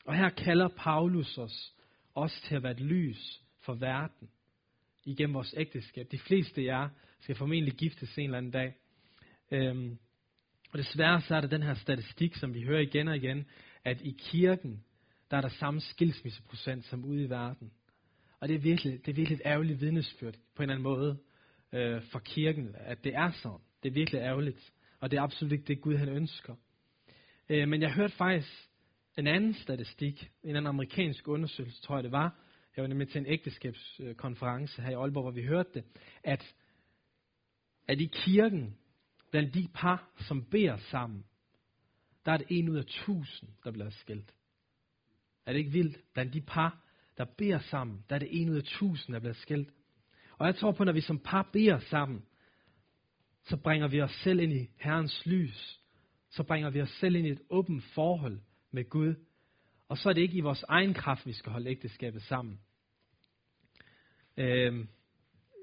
Og 0.05 0.15
her 0.15 0.29
kalder 0.29 0.67
Paulus 0.67 1.37
os 1.37 1.73
også 2.15 2.41
til 2.47 2.55
at 2.55 2.63
være 2.63 2.71
et 2.71 2.79
lys 2.79 3.41
for 3.59 3.73
verden 3.73 4.29
igennem 5.05 5.33
vores 5.33 5.53
ægteskab. 5.57 6.11
De 6.11 6.19
fleste 6.19 6.61
af 6.61 6.65
jer 6.65 6.89
skal 7.19 7.35
formentlig 7.35 7.73
giftes 7.73 8.17
en 8.17 8.23
eller 8.23 8.37
anden 8.37 8.51
dag. 8.51 8.73
Øhm, 9.51 9.97
og 10.71 10.77
desværre 10.77 11.21
så 11.21 11.35
er 11.35 11.41
der 11.41 11.47
den 11.47 11.63
her 11.63 11.73
statistik, 11.73 12.35
som 12.35 12.53
vi 12.53 12.63
hører 12.63 12.81
igen 12.81 13.07
og 13.07 13.15
igen, 13.15 13.45
at 13.83 14.01
i 14.01 14.15
kirken, 14.19 14.83
der 15.31 15.37
er 15.37 15.41
der 15.41 15.49
samme 15.49 15.81
skilsmisseprocent 15.81 16.85
som 16.85 17.05
ude 17.05 17.23
i 17.23 17.29
verden. 17.29 17.71
Og 18.39 18.47
det 18.47 18.55
er 18.55 18.59
virkelig, 18.59 19.05
det 19.05 19.11
er 19.11 19.15
virkelig 19.15 19.35
et 19.35 19.41
ærgerligt 19.45 19.81
vidnesbyrd 19.81 20.33
på 20.55 20.63
en 20.63 20.69
eller 20.69 20.73
anden 20.73 20.83
måde 20.83 21.17
øh, 21.73 22.01
for 22.11 22.19
kirken, 22.19 22.75
at 22.79 23.03
det 23.03 23.15
er 23.15 23.31
sådan. 23.31 23.59
Det 23.85 23.91
er 23.91 23.93
virkelig 23.93 24.19
ærgerligt. 24.19 24.73
Og 24.99 25.11
det 25.11 25.17
er 25.17 25.21
absolut 25.21 25.51
ikke 25.51 25.63
det, 25.63 25.81
Gud 25.81 25.95
han 25.95 26.09
ønsker. 26.09 26.55
Øh, 27.49 27.67
men 27.67 27.81
jeg 27.81 27.93
hørte 27.93 28.15
faktisk 28.15 28.69
en 29.17 29.27
anden 29.27 29.53
statistik, 29.53 30.31
en 30.43 30.49
anden 30.49 30.67
amerikansk 30.67 31.27
undersøgelse, 31.27 31.81
tror 31.81 31.95
jeg 31.95 32.03
det 32.03 32.11
var. 32.11 32.39
Jeg 32.75 32.81
var 32.81 32.87
nemlig 32.87 33.09
til 33.09 33.19
en 33.19 33.25
ægteskabskonference 33.25 34.81
her 34.81 34.89
i 34.89 34.93
Aalborg, 34.93 35.23
hvor 35.23 35.31
vi 35.31 35.43
hørte 35.43 35.69
det, 35.73 35.83
at, 36.23 36.55
at 37.87 38.01
i 38.01 38.05
kirken, 38.05 38.77
blandt 39.31 39.53
de 39.53 39.67
par, 39.73 40.09
som 40.27 40.45
beder 40.45 40.77
sammen, 40.77 41.25
der 42.25 42.31
er 42.31 42.37
det 42.37 42.47
en 42.49 42.69
ud 42.69 42.77
af 42.77 42.85
tusind, 42.85 43.49
der 43.63 43.71
bliver 43.71 43.89
skilt. 43.89 44.33
Er 45.45 45.51
det 45.51 45.59
ikke 45.59 45.71
vildt? 45.71 45.97
Blandt 46.13 46.33
de 46.33 46.41
par, 46.41 46.85
der 47.17 47.25
beder 47.37 47.59
sammen, 47.59 48.05
der 48.09 48.15
er 48.15 48.19
det 48.19 48.41
en 48.41 48.49
ud 48.49 48.57
af 48.57 48.63
tusind, 48.63 49.13
der 49.13 49.19
bliver 49.19 49.33
skilt. 49.33 49.69
Og 50.37 50.45
jeg 50.45 50.55
tror 50.55 50.71
på, 50.71 50.83
når 50.83 50.93
vi 50.93 51.01
som 51.01 51.19
par 51.19 51.49
beder 51.53 51.79
sammen, 51.79 52.25
så 53.45 53.57
bringer 53.57 53.87
vi 53.87 54.01
os 54.01 54.11
selv 54.11 54.39
ind 54.39 54.53
i 54.53 54.69
Herrens 54.79 55.25
lys. 55.25 55.79
Så 56.29 56.43
bringer 56.43 56.69
vi 56.69 56.81
os 56.81 56.89
selv 56.89 57.15
ind 57.15 57.27
i 57.27 57.31
et 57.31 57.41
åbent 57.49 57.83
forhold 57.83 58.39
med 58.71 58.89
Gud. 58.89 59.15
Og 59.89 59.97
så 59.97 60.09
er 60.09 60.13
det 60.13 60.21
ikke 60.21 60.37
i 60.37 60.41
vores 60.41 60.63
egen 60.67 60.93
kraft, 60.93 61.25
vi 61.25 61.33
skal 61.33 61.51
holde 61.51 61.69
ægteskabet 61.69 62.21
sammen. 62.21 62.59
Øh, 64.37 64.85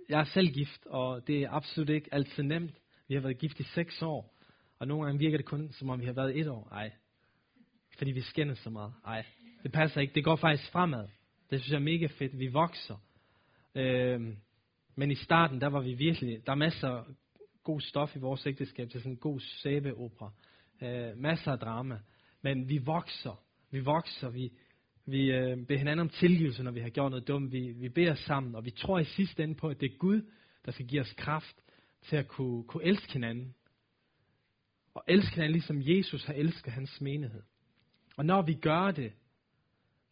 jeg 0.08 0.20
er 0.20 0.24
selv 0.24 0.48
gift, 0.48 0.86
og 0.86 1.26
det 1.26 1.42
er 1.42 1.50
absolut 1.50 1.88
ikke 1.88 2.14
altid 2.14 2.42
nemt. 2.42 2.74
Vi 3.08 3.14
har 3.14 3.20
været 3.20 3.38
gift 3.38 3.60
i 3.60 3.62
seks 3.62 4.02
år, 4.02 4.34
og 4.78 4.86
nogle 4.86 5.04
gange 5.04 5.18
virker 5.18 5.36
det 5.36 5.46
kun, 5.46 5.72
som 5.72 5.90
om 5.90 6.00
vi 6.00 6.06
har 6.06 6.12
været 6.12 6.38
et 6.38 6.48
år. 6.48 6.68
Ej, 6.72 6.92
fordi 7.98 8.10
vi 8.10 8.20
skændes 8.20 8.58
så 8.58 8.70
meget. 8.70 8.94
Ej, 9.06 9.24
det 9.62 9.72
passer 9.72 10.00
ikke. 10.00 10.14
Det 10.14 10.24
går 10.24 10.36
faktisk 10.36 10.70
fremad. 10.70 11.08
Det 11.50 11.60
synes 11.60 11.70
jeg 11.70 11.76
er 11.76 11.80
mega 11.80 12.06
fedt. 12.06 12.38
Vi 12.38 12.46
vokser. 12.46 12.96
Øh, 13.74 14.36
men 14.96 15.10
i 15.10 15.14
starten, 15.14 15.60
der 15.60 15.66
var 15.66 15.80
vi 15.80 15.94
virkelig, 15.94 16.46
der 16.46 16.52
er 16.52 16.56
masser 16.56 16.88
af 16.88 17.04
god 17.64 17.80
stof 17.80 18.16
i 18.16 18.18
vores 18.18 18.46
ægteskab 18.46 18.90
til 18.90 19.00
sådan 19.00 19.12
en 19.12 19.18
god 19.18 19.40
sæbeopera. 19.40 20.32
Øh, 20.82 21.18
masser 21.18 21.52
af 21.52 21.58
drama. 21.58 22.00
Men 22.42 22.68
vi 22.68 22.78
vokser. 22.78 23.44
Vi 23.70 23.80
vokser. 23.80 24.30
Vi, 24.30 24.52
vi 25.06 25.30
øh, 25.30 25.66
beder 25.66 25.78
hinanden 25.78 25.98
om 25.98 26.08
tilgivelse, 26.08 26.62
når 26.62 26.70
vi 26.70 26.80
har 26.80 26.88
gjort 26.88 27.10
noget 27.10 27.28
dumt. 27.28 27.52
Vi, 27.52 27.72
vi 27.72 27.88
beder 27.88 28.14
sammen, 28.14 28.54
og 28.54 28.64
vi 28.64 28.70
tror 28.70 28.98
i 28.98 29.04
sidste 29.04 29.42
ende 29.42 29.54
på, 29.54 29.68
at 29.68 29.80
det 29.80 29.92
er 29.92 29.96
Gud, 29.98 30.22
der 30.64 30.72
skal 30.72 30.86
give 30.86 31.00
os 31.00 31.12
kraft 31.12 31.56
til 32.02 32.16
at 32.16 32.28
kunne, 32.28 32.64
kunne 32.64 32.84
elske 32.84 33.12
hinanden. 33.12 33.54
Og 34.94 35.04
elske 35.08 35.34
hinanden, 35.34 35.52
ligesom 35.52 35.82
Jesus 35.82 36.24
har 36.24 36.34
elsket 36.34 36.72
hans 36.72 37.00
menighed. 37.00 37.42
Og 38.16 38.26
når 38.26 38.42
vi 38.42 38.54
gør 38.54 38.90
det, 38.90 39.12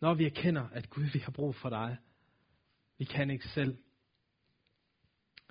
når 0.00 0.14
vi 0.14 0.24
erkender, 0.26 0.68
at 0.68 0.90
Gud, 0.90 1.04
vi 1.12 1.18
har 1.18 1.32
brug 1.32 1.54
for 1.54 1.68
dig, 1.68 1.96
vi 2.98 3.04
kan 3.04 3.30
ikke 3.30 3.48
selv, 3.48 3.78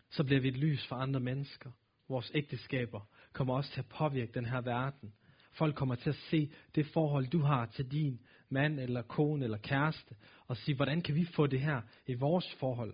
så 0.09 0.23
bliver 0.23 0.41
vi 0.41 0.47
et 0.47 0.57
lys 0.57 0.87
for 0.87 0.95
andre 0.95 1.19
mennesker. 1.19 1.71
Vores 2.09 2.31
ægteskaber 2.35 3.01
kommer 3.33 3.53
også 3.53 3.71
til 3.71 3.79
at 3.79 3.89
påvirke 3.89 4.31
den 4.31 4.45
her 4.45 4.61
verden. 4.61 5.13
Folk 5.51 5.75
kommer 5.75 5.95
til 5.95 6.09
at 6.09 6.15
se 6.15 6.51
det 6.75 6.85
forhold, 6.85 7.27
du 7.27 7.39
har 7.39 7.65
til 7.65 7.91
din 7.91 8.19
mand 8.49 8.79
eller 8.79 9.01
kone 9.01 9.43
eller 9.43 9.57
kæreste, 9.57 10.15
og 10.47 10.57
sige, 10.57 10.75
hvordan 10.75 11.01
kan 11.01 11.15
vi 11.15 11.25
få 11.25 11.47
det 11.47 11.61
her 11.61 11.81
i 12.07 12.13
vores 12.13 12.55
forhold? 12.59 12.93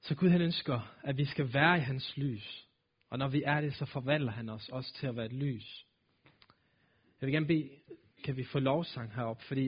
Så 0.00 0.14
Gud 0.14 0.28
han 0.28 0.40
ønsker, 0.40 0.96
at 1.02 1.16
vi 1.16 1.24
skal 1.24 1.54
være 1.54 1.76
i 1.76 1.80
hans 1.80 2.16
lys. 2.16 2.68
Og 3.10 3.18
når 3.18 3.28
vi 3.28 3.42
er 3.46 3.60
det, 3.60 3.74
så 3.74 3.84
forvandler 3.84 4.32
han 4.32 4.48
os 4.48 4.68
også 4.68 4.94
til 4.94 5.06
at 5.06 5.16
være 5.16 5.26
et 5.26 5.32
lys. 5.32 5.86
Jeg 7.20 7.26
vil 7.26 7.32
gerne 7.32 7.46
bede, 7.46 7.70
kan 8.24 8.36
vi 8.36 8.44
få 8.44 8.58
lovsang 8.58 9.14
herop, 9.14 9.42
fordi 9.42 9.64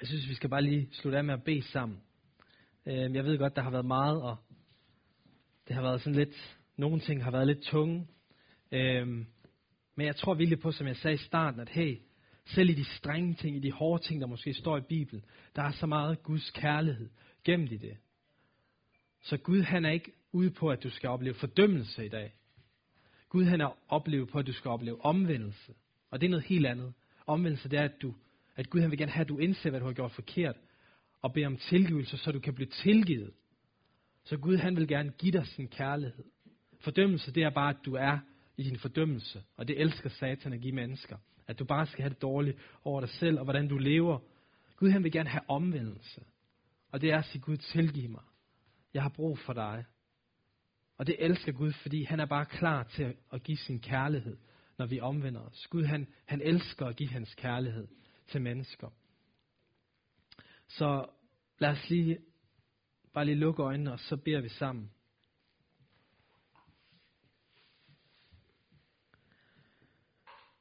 jeg 0.00 0.08
synes, 0.08 0.28
vi 0.28 0.34
skal 0.34 0.50
bare 0.50 0.62
lige 0.62 0.88
slutte 0.92 1.18
af 1.18 1.24
med 1.24 1.34
at 1.34 1.44
bede 1.44 1.62
sammen. 1.62 2.00
Øhm, 2.86 3.14
jeg 3.14 3.24
ved 3.24 3.38
godt, 3.38 3.56
der 3.56 3.62
har 3.62 3.70
været 3.70 3.86
meget, 3.86 4.22
og 4.22 4.36
det 5.68 5.76
har 5.76 5.82
været 5.82 6.00
sådan 6.00 6.18
lidt, 6.18 6.58
nogle 6.76 7.00
ting 7.00 7.24
har 7.24 7.30
været 7.30 7.46
lidt 7.46 7.62
tunge. 7.62 8.06
Øhm, 8.72 9.26
men 9.96 10.06
jeg 10.06 10.16
tror 10.16 10.34
virkelig 10.34 10.60
på, 10.60 10.72
som 10.72 10.86
jeg 10.86 10.96
sagde 10.96 11.14
i 11.14 11.18
starten, 11.18 11.60
at 11.60 11.68
hey, 11.68 11.98
selv 12.46 12.70
i 12.70 12.74
de 12.74 12.84
strenge 12.84 13.34
ting, 13.34 13.56
i 13.56 13.60
de 13.60 13.72
hårde 13.72 14.02
ting, 14.02 14.20
der 14.20 14.26
måske 14.26 14.54
står 14.54 14.78
i 14.78 14.80
Bibelen, 14.80 15.24
der 15.56 15.62
er 15.62 15.72
så 15.72 15.86
meget 15.86 16.22
Guds 16.22 16.50
kærlighed 16.50 17.10
gemt 17.44 17.72
i 17.72 17.76
det. 17.76 17.96
Så 19.22 19.36
Gud 19.36 19.62
han 19.62 19.84
er 19.84 19.90
ikke 19.90 20.12
ude 20.32 20.50
på, 20.50 20.70
at 20.70 20.82
du 20.82 20.90
skal 20.90 21.08
opleve 21.08 21.34
fordømmelse 21.34 22.06
i 22.06 22.08
dag. 22.08 22.32
Gud 23.28 23.44
han 23.44 23.60
er 23.60 23.78
oplevet 23.88 24.28
på, 24.28 24.38
at 24.38 24.46
du 24.46 24.52
skal 24.52 24.70
opleve 24.70 25.04
omvendelse. 25.04 25.74
Og 26.10 26.20
det 26.20 26.26
er 26.26 26.30
noget 26.30 26.44
helt 26.44 26.66
andet. 26.66 26.92
Omvendelse 27.26 27.68
det 27.68 27.78
er, 27.78 27.84
at, 27.84 28.02
du, 28.02 28.14
at 28.56 28.70
Gud 28.70 28.80
han 28.80 28.90
vil 28.90 28.98
gerne 28.98 29.12
have, 29.12 29.20
at 29.20 29.28
du 29.28 29.38
indser, 29.38 29.70
hvad 29.70 29.80
du 29.80 29.86
har 29.86 29.92
gjort 29.92 30.12
forkert, 30.12 30.56
og 31.22 31.32
beder 31.32 31.46
om 31.46 31.56
tilgivelse, 31.56 32.16
så 32.18 32.32
du 32.32 32.40
kan 32.40 32.54
blive 32.54 32.68
tilgivet. 32.68 33.32
Så 34.24 34.36
Gud 34.36 34.56
han 34.56 34.76
vil 34.76 34.88
gerne 34.88 35.12
give 35.18 35.32
dig 35.32 35.46
sin 35.46 35.68
kærlighed. 35.68 36.24
Fordømmelse 36.80 37.32
det 37.32 37.42
er 37.42 37.50
bare, 37.50 37.70
at 37.70 37.84
du 37.84 37.94
er 37.94 38.18
i 38.56 38.62
din 38.62 38.78
fordømmelse. 38.78 39.42
Og 39.56 39.68
det 39.68 39.80
elsker 39.80 40.08
satan 40.08 40.52
at 40.52 40.60
give 40.60 40.74
mennesker. 40.74 41.16
At 41.46 41.58
du 41.58 41.64
bare 41.64 41.86
skal 41.86 42.02
have 42.02 42.10
det 42.10 42.22
dårligt 42.22 42.58
over 42.84 43.00
dig 43.00 43.08
selv, 43.08 43.38
og 43.38 43.44
hvordan 43.44 43.68
du 43.68 43.78
lever. 43.78 44.18
Gud 44.76 44.90
han 44.90 45.04
vil 45.04 45.12
gerne 45.12 45.28
have 45.28 45.50
omvendelse. 45.50 46.24
Og 46.92 47.00
det 47.00 47.12
er 47.12 47.18
at 47.18 47.24
sige, 47.24 47.42
Gud 47.42 47.56
tilgiv 47.56 48.10
mig. 48.10 48.22
Jeg 48.94 49.02
har 49.02 49.08
brug 49.08 49.38
for 49.38 49.52
dig. 49.52 49.84
Og 50.98 51.06
det 51.06 51.16
elsker 51.18 51.52
Gud, 51.52 51.72
fordi 51.72 52.02
han 52.02 52.20
er 52.20 52.26
bare 52.26 52.46
klar 52.46 52.82
til 52.82 53.14
at 53.32 53.42
give 53.42 53.56
sin 53.56 53.80
kærlighed, 53.80 54.36
når 54.78 54.86
vi 54.86 55.00
omvender 55.00 55.40
os. 55.40 55.66
Gud 55.70 55.84
han, 55.84 56.06
han 56.24 56.40
elsker 56.40 56.86
at 56.86 56.96
give 56.96 57.08
hans 57.08 57.34
kærlighed 57.34 57.88
til 58.28 58.42
mennesker. 58.42 58.88
Så 60.68 61.06
lad 61.58 61.70
os 61.70 61.90
lige 61.90 62.18
bare 63.14 63.24
lige 63.24 63.34
lukke 63.34 63.62
øjnene, 63.62 63.92
og 63.92 63.98
så 63.98 64.16
beder 64.16 64.40
vi 64.40 64.48
sammen. 64.48 64.90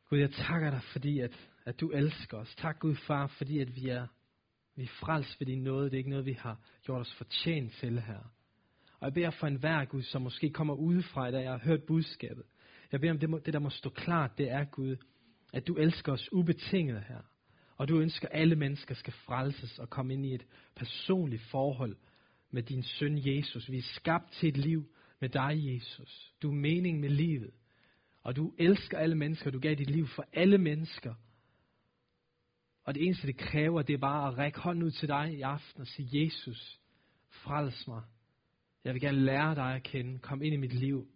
Gud, 0.10 0.20
jeg 0.20 0.32
takker 0.32 0.70
dig, 0.70 0.82
fordi 0.92 1.20
at, 1.20 1.50
at 1.66 1.80
du 1.80 1.90
elsker 1.90 2.38
os. 2.38 2.56
Tak 2.56 2.80
Gud, 2.80 2.96
far, 2.96 3.28
fordi 3.28 3.60
at 3.60 3.76
vi 3.76 3.90
er, 3.90 4.08
vi 4.76 4.84
er 4.84 4.88
frelst 4.88 5.40
ved 5.40 5.48
din 5.48 5.64
nåde. 5.64 5.86
Det 5.86 5.94
er 5.94 5.98
ikke 5.98 6.10
noget, 6.10 6.26
vi 6.26 6.34
har 6.34 6.60
gjort 6.84 7.02
os 7.02 7.14
fortjent 7.14 7.74
til 7.74 8.02
her. 8.02 8.20
Og 9.00 9.06
jeg 9.06 9.14
beder 9.14 9.30
for 9.30 9.48
en 9.48 9.56
hver 9.56 9.86
Gud, 9.86 10.02
som 10.02 10.22
måske 10.22 10.50
kommer 10.50 10.74
udefra 10.74 11.28
i 11.28 11.32
dag, 11.32 11.44
jeg 11.44 11.52
har 11.52 11.60
hørt 11.60 11.84
budskabet. 11.84 12.44
Jeg 12.92 13.00
beder 13.00 13.14
om 13.14 13.20
det, 13.20 13.30
må, 13.30 13.40
det, 13.40 13.54
der 13.54 13.60
må 13.60 13.70
stå 13.70 13.90
klart, 13.90 14.38
det 14.38 14.52
er 14.52 14.66
Gud, 14.66 14.96
at 15.54 15.68
du 15.68 15.76
elsker 15.76 16.12
os 16.12 16.34
ubetinget 16.34 17.04
her. 17.08 17.22
Og 17.78 17.88
du 17.88 18.00
ønsker, 18.00 18.28
at 18.28 18.42
alle 18.42 18.56
mennesker 18.56 18.96
skal 18.96 19.14
frelses 19.14 19.80
og 19.80 19.90
komme 19.90 20.14
ind 20.14 20.26
i 20.26 20.34
et 20.34 20.46
personligt 20.76 21.42
forhold 21.42 21.96
med 22.54 22.64
din 22.64 22.84
søn 22.84 23.18
Jesus. 23.26 23.72
Vi 23.72 23.78
er 23.78 23.82
skabt 23.96 24.32
til 24.32 24.50
et 24.50 24.58
liv 24.58 24.90
med 25.20 25.30
dig, 25.30 25.74
Jesus. 25.74 26.34
Du 26.42 26.50
er 26.50 26.56
mening 26.56 27.00
med 27.00 27.10
livet. 27.10 27.52
Og 28.24 28.36
du 28.36 28.54
elsker 28.60 28.98
alle 28.98 29.16
mennesker. 29.16 29.52
Du 29.52 29.60
gav 29.60 29.76
dit 29.76 29.90
liv 29.90 30.08
for 30.08 30.26
alle 30.34 30.58
mennesker. 30.58 31.14
Og 32.84 32.96
det 32.96 33.04
eneste, 33.06 33.28
det 33.28 33.38
kræver, 33.38 33.82
det 33.82 33.94
er 33.94 33.98
bare 33.98 34.28
at 34.28 34.38
række 34.38 34.60
hånden 34.60 34.84
ud 34.84 34.92
til 34.92 35.08
dig 35.08 35.34
i 35.34 35.42
aften 35.42 35.82
og 35.82 35.88
sige, 35.88 36.24
Jesus, 36.24 36.80
frels 37.30 37.88
mig. 37.88 38.02
Jeg 38.84 38.94
vil 38.94 39.02
gerne 39.02 39.20
lære 39.20 39.56
dig 39.56 39.76
at 39.76 39.84
kende. 39.84 40.20
Kom 40.20 40.42
ind 40.42 40.54
i 40.54 40.58
mit 40.58 40.74
liv. 40.74 41.08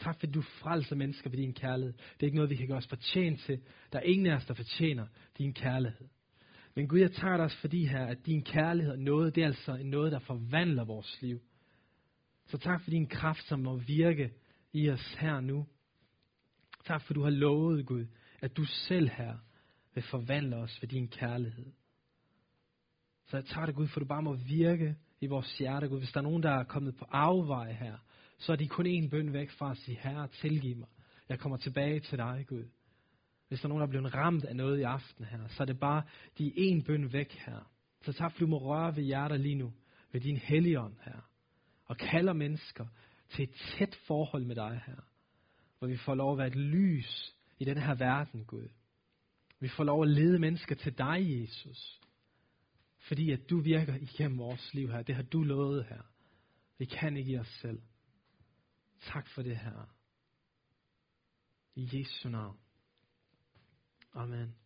Tak 0.00 0.18
fordi 0.18 0.32
du 0.32 0.42
frelser 0.42 0.96
mennesker 0.96 1.30
ved 1.30 1.38
din 1.38 1.54
kærlighed. 1.54 1.92
Det 1.92 2.22
er 2.22 2.26
ikke 2.26 2.36
noget, 2.36 2.50
vi 2.50 2.56
kan 2.56 2.66
gøre 2.66 2.78
os 2.78 2.86
fortjent 2.86 3.40
til. 3.40 3.60
Der 3.92 3.98
er 3.98 4.02
ingen 4.02 4.26
af 4.26 4.36
os, 4.36 4.46
der 4.46 4.54
fortjener 4.54 5.06
din 5.38 5.54
kærlighed. 5.54 6.08
Men 6.78 6.88
Gud, 6.88 6.98
jeg 6.98 7.12
tager 7.12 7.36
dig 7.36 7.44
også 7.44 7.56
fordi 7.56 7.86
her, 7.86 8.06
at 8.06 8.26
din 8.26 8.42
kærlighed 8.42 8.92
og 8.92 8.98
noget, 8.98 9.34
det 9.34 9.42
er 9.42 9.46
altså 9.46 9.78
noget, 9.84 10.12
der 10.12 10.18
forvandler 10.18 10.84
vores 10.84 11.22
liv. 11.22 11.40
Så 12.46 12.58
tak 12.58 12.82
for 12.82 12.90
din 12.90 13.06
kraft, 13.06 13.48
som 13.48 13.60
må 13.60 13.76
virke 13.76 14.32
i 14.72 14.90
os 14.90 15.14
her 15.18 15.40
nu. 15.40 15.66
Tak 16.84 17.02
for 17.02 17.14
du 17.14 17.22
har 17.22 17.30
lovet, 17.30 17.86
Gud, 17.86 18.06
at 18.40 18.56
du 18.56 18.64
selv 18.64 19.08
her 19.08 19.36
vil 19.94 20.04
forvandle 20.04 20.56
os 20.56 20.78
ved 20.82 20.88
din 20.88 21.08
kærlighed. 21.08 21.66
Så 23.26 23.36
jeg 23.36 23.44
tager 23.44 23.66
dig, 23.66 23.74
Gud, 23.74 23.88
for 23.88 24.00
du 24.00 24.06
bare 24.06 24.22
må 24.22 24.34
virke 24.34 24.96
i 25.20 25.26
vores 25.26 25.58
hjerte, 25.58 25.88
Gud. 25.88 25.98
Hvis 25.98 26.12
der 26.12 26.20
er 26.20 26.24
nogen, 26.24 26.42
der 26.42 26.50
er 26.50 26.64
kommet 26.64 26.96
på 26.96 27.04
afvej 27.08 27.72
her, 27.72 27.96
så 28.38 28.52
er 28.52 28.56
de 28.56 28.68
kun 28.68 28.86
en 28.86 29.10
bøn 29.10 29.32
væk 29.32 29.50
fra 29.50 29.70
at 29.70 29.76
sige, 29.76 29.98
Herre, 30.02 30.28
tilgiv 30.28 30.76
mig. 30.76 30.88
Jeg 31.28 31.38
kommer 31.38 31.56
tilbage 31.56 32.00
til 32.00 32.18
dig, 32.18 32.44
Gud. 32.48 32.64
Hvis 33.48 33.60
der 33.60 33.66
er 33.66 33.68
nogen, 33.68 33.80
der 33.80 33.86
er 33.86 33.90
blevet 33.90 34.14
ramt 34.14 34.44
af 34.44 34.56
noget 34.56 34.78
i 34.78 34.82
aften 34.82 35.24
her, 35.24 35.48
så 35.48 35.62
er 35.62 35.64
det 35.64 35.80
bare, 35.80 36.02
de 36.38 36.46
er 36.46 36.52
en 36.56 36.82
bøn 36.82 37.12
væk 37.12 37.32
her. 37.32 37.70
Så 38.04 38.12
tak, 38.12 38.40
du 38.40 38.46
må 38.46 38.58
røre 38.58 38.96
ved 38.96 39.02
hjerter 39.02 39.36
lige 39.36 39.54
nu, 39.54 39.72
ved 40.12 40.20
din 40.20 40.36
helligånd 40.36 40.96
her. 41.04 41.20
Og 41.84 41.96
kalder 41.96 42.32
mennesker 42.32 42.86
til 43.30 43.42
et 43.42 43.50
tæt 43.50 43.98
forhold 44.06 44.44
med 44.44 44.56
dig 44.56 44.82
her. 44.86 44.96
Hvor 45.78 45.88
vi 45.88 45.96
får 45.96 46.14
lov 46.14 46.32
at 46.32 46.38
være 46.38 46.46
et 46.46 46.56
lys 46.56 47.34
i 47.58 47.64
den 47.64 47.78
her 47.78 47.94
verden, 47.94 48.44
Gud. 48.44 48.68
Vi 49.60 49.68
får 49.68 49.84
lov 49.84 50.02
at 50.02 50.08
lede 50.08 50.38
mennesker 50.38 50.74
til 50.74 50.98
dig, 50.98 51.40
Jesus. 51.40 52.00
Fordi 52.98 53.30
at 53.30 53.50
du 53.50 53.60
virker 53.60 53.94
igennem 53.94 54.38
vores 54.38 54.74
liv 54.74 54.88
her. 54.88 55.02
Det 55.02 55.14
har 55.14 55.22
du 55.22 55.42
lovet 55.42 55.84
her. 55.84 56.02
Vi 56.78 56.84
kan 56.84 57.16
ikke 57.16 57.32
i 57.32 57.38
os 57.38 57.58
selv. 57.60 57.82
Tak 59.00 59.28
for 59.28 59.42
det 59.42 59.56
her. 59.56 59.94
I 61.74 61.88
Jesu 61.92 62.28
navn. 62.28 62.56
Amen. 64.18 64.58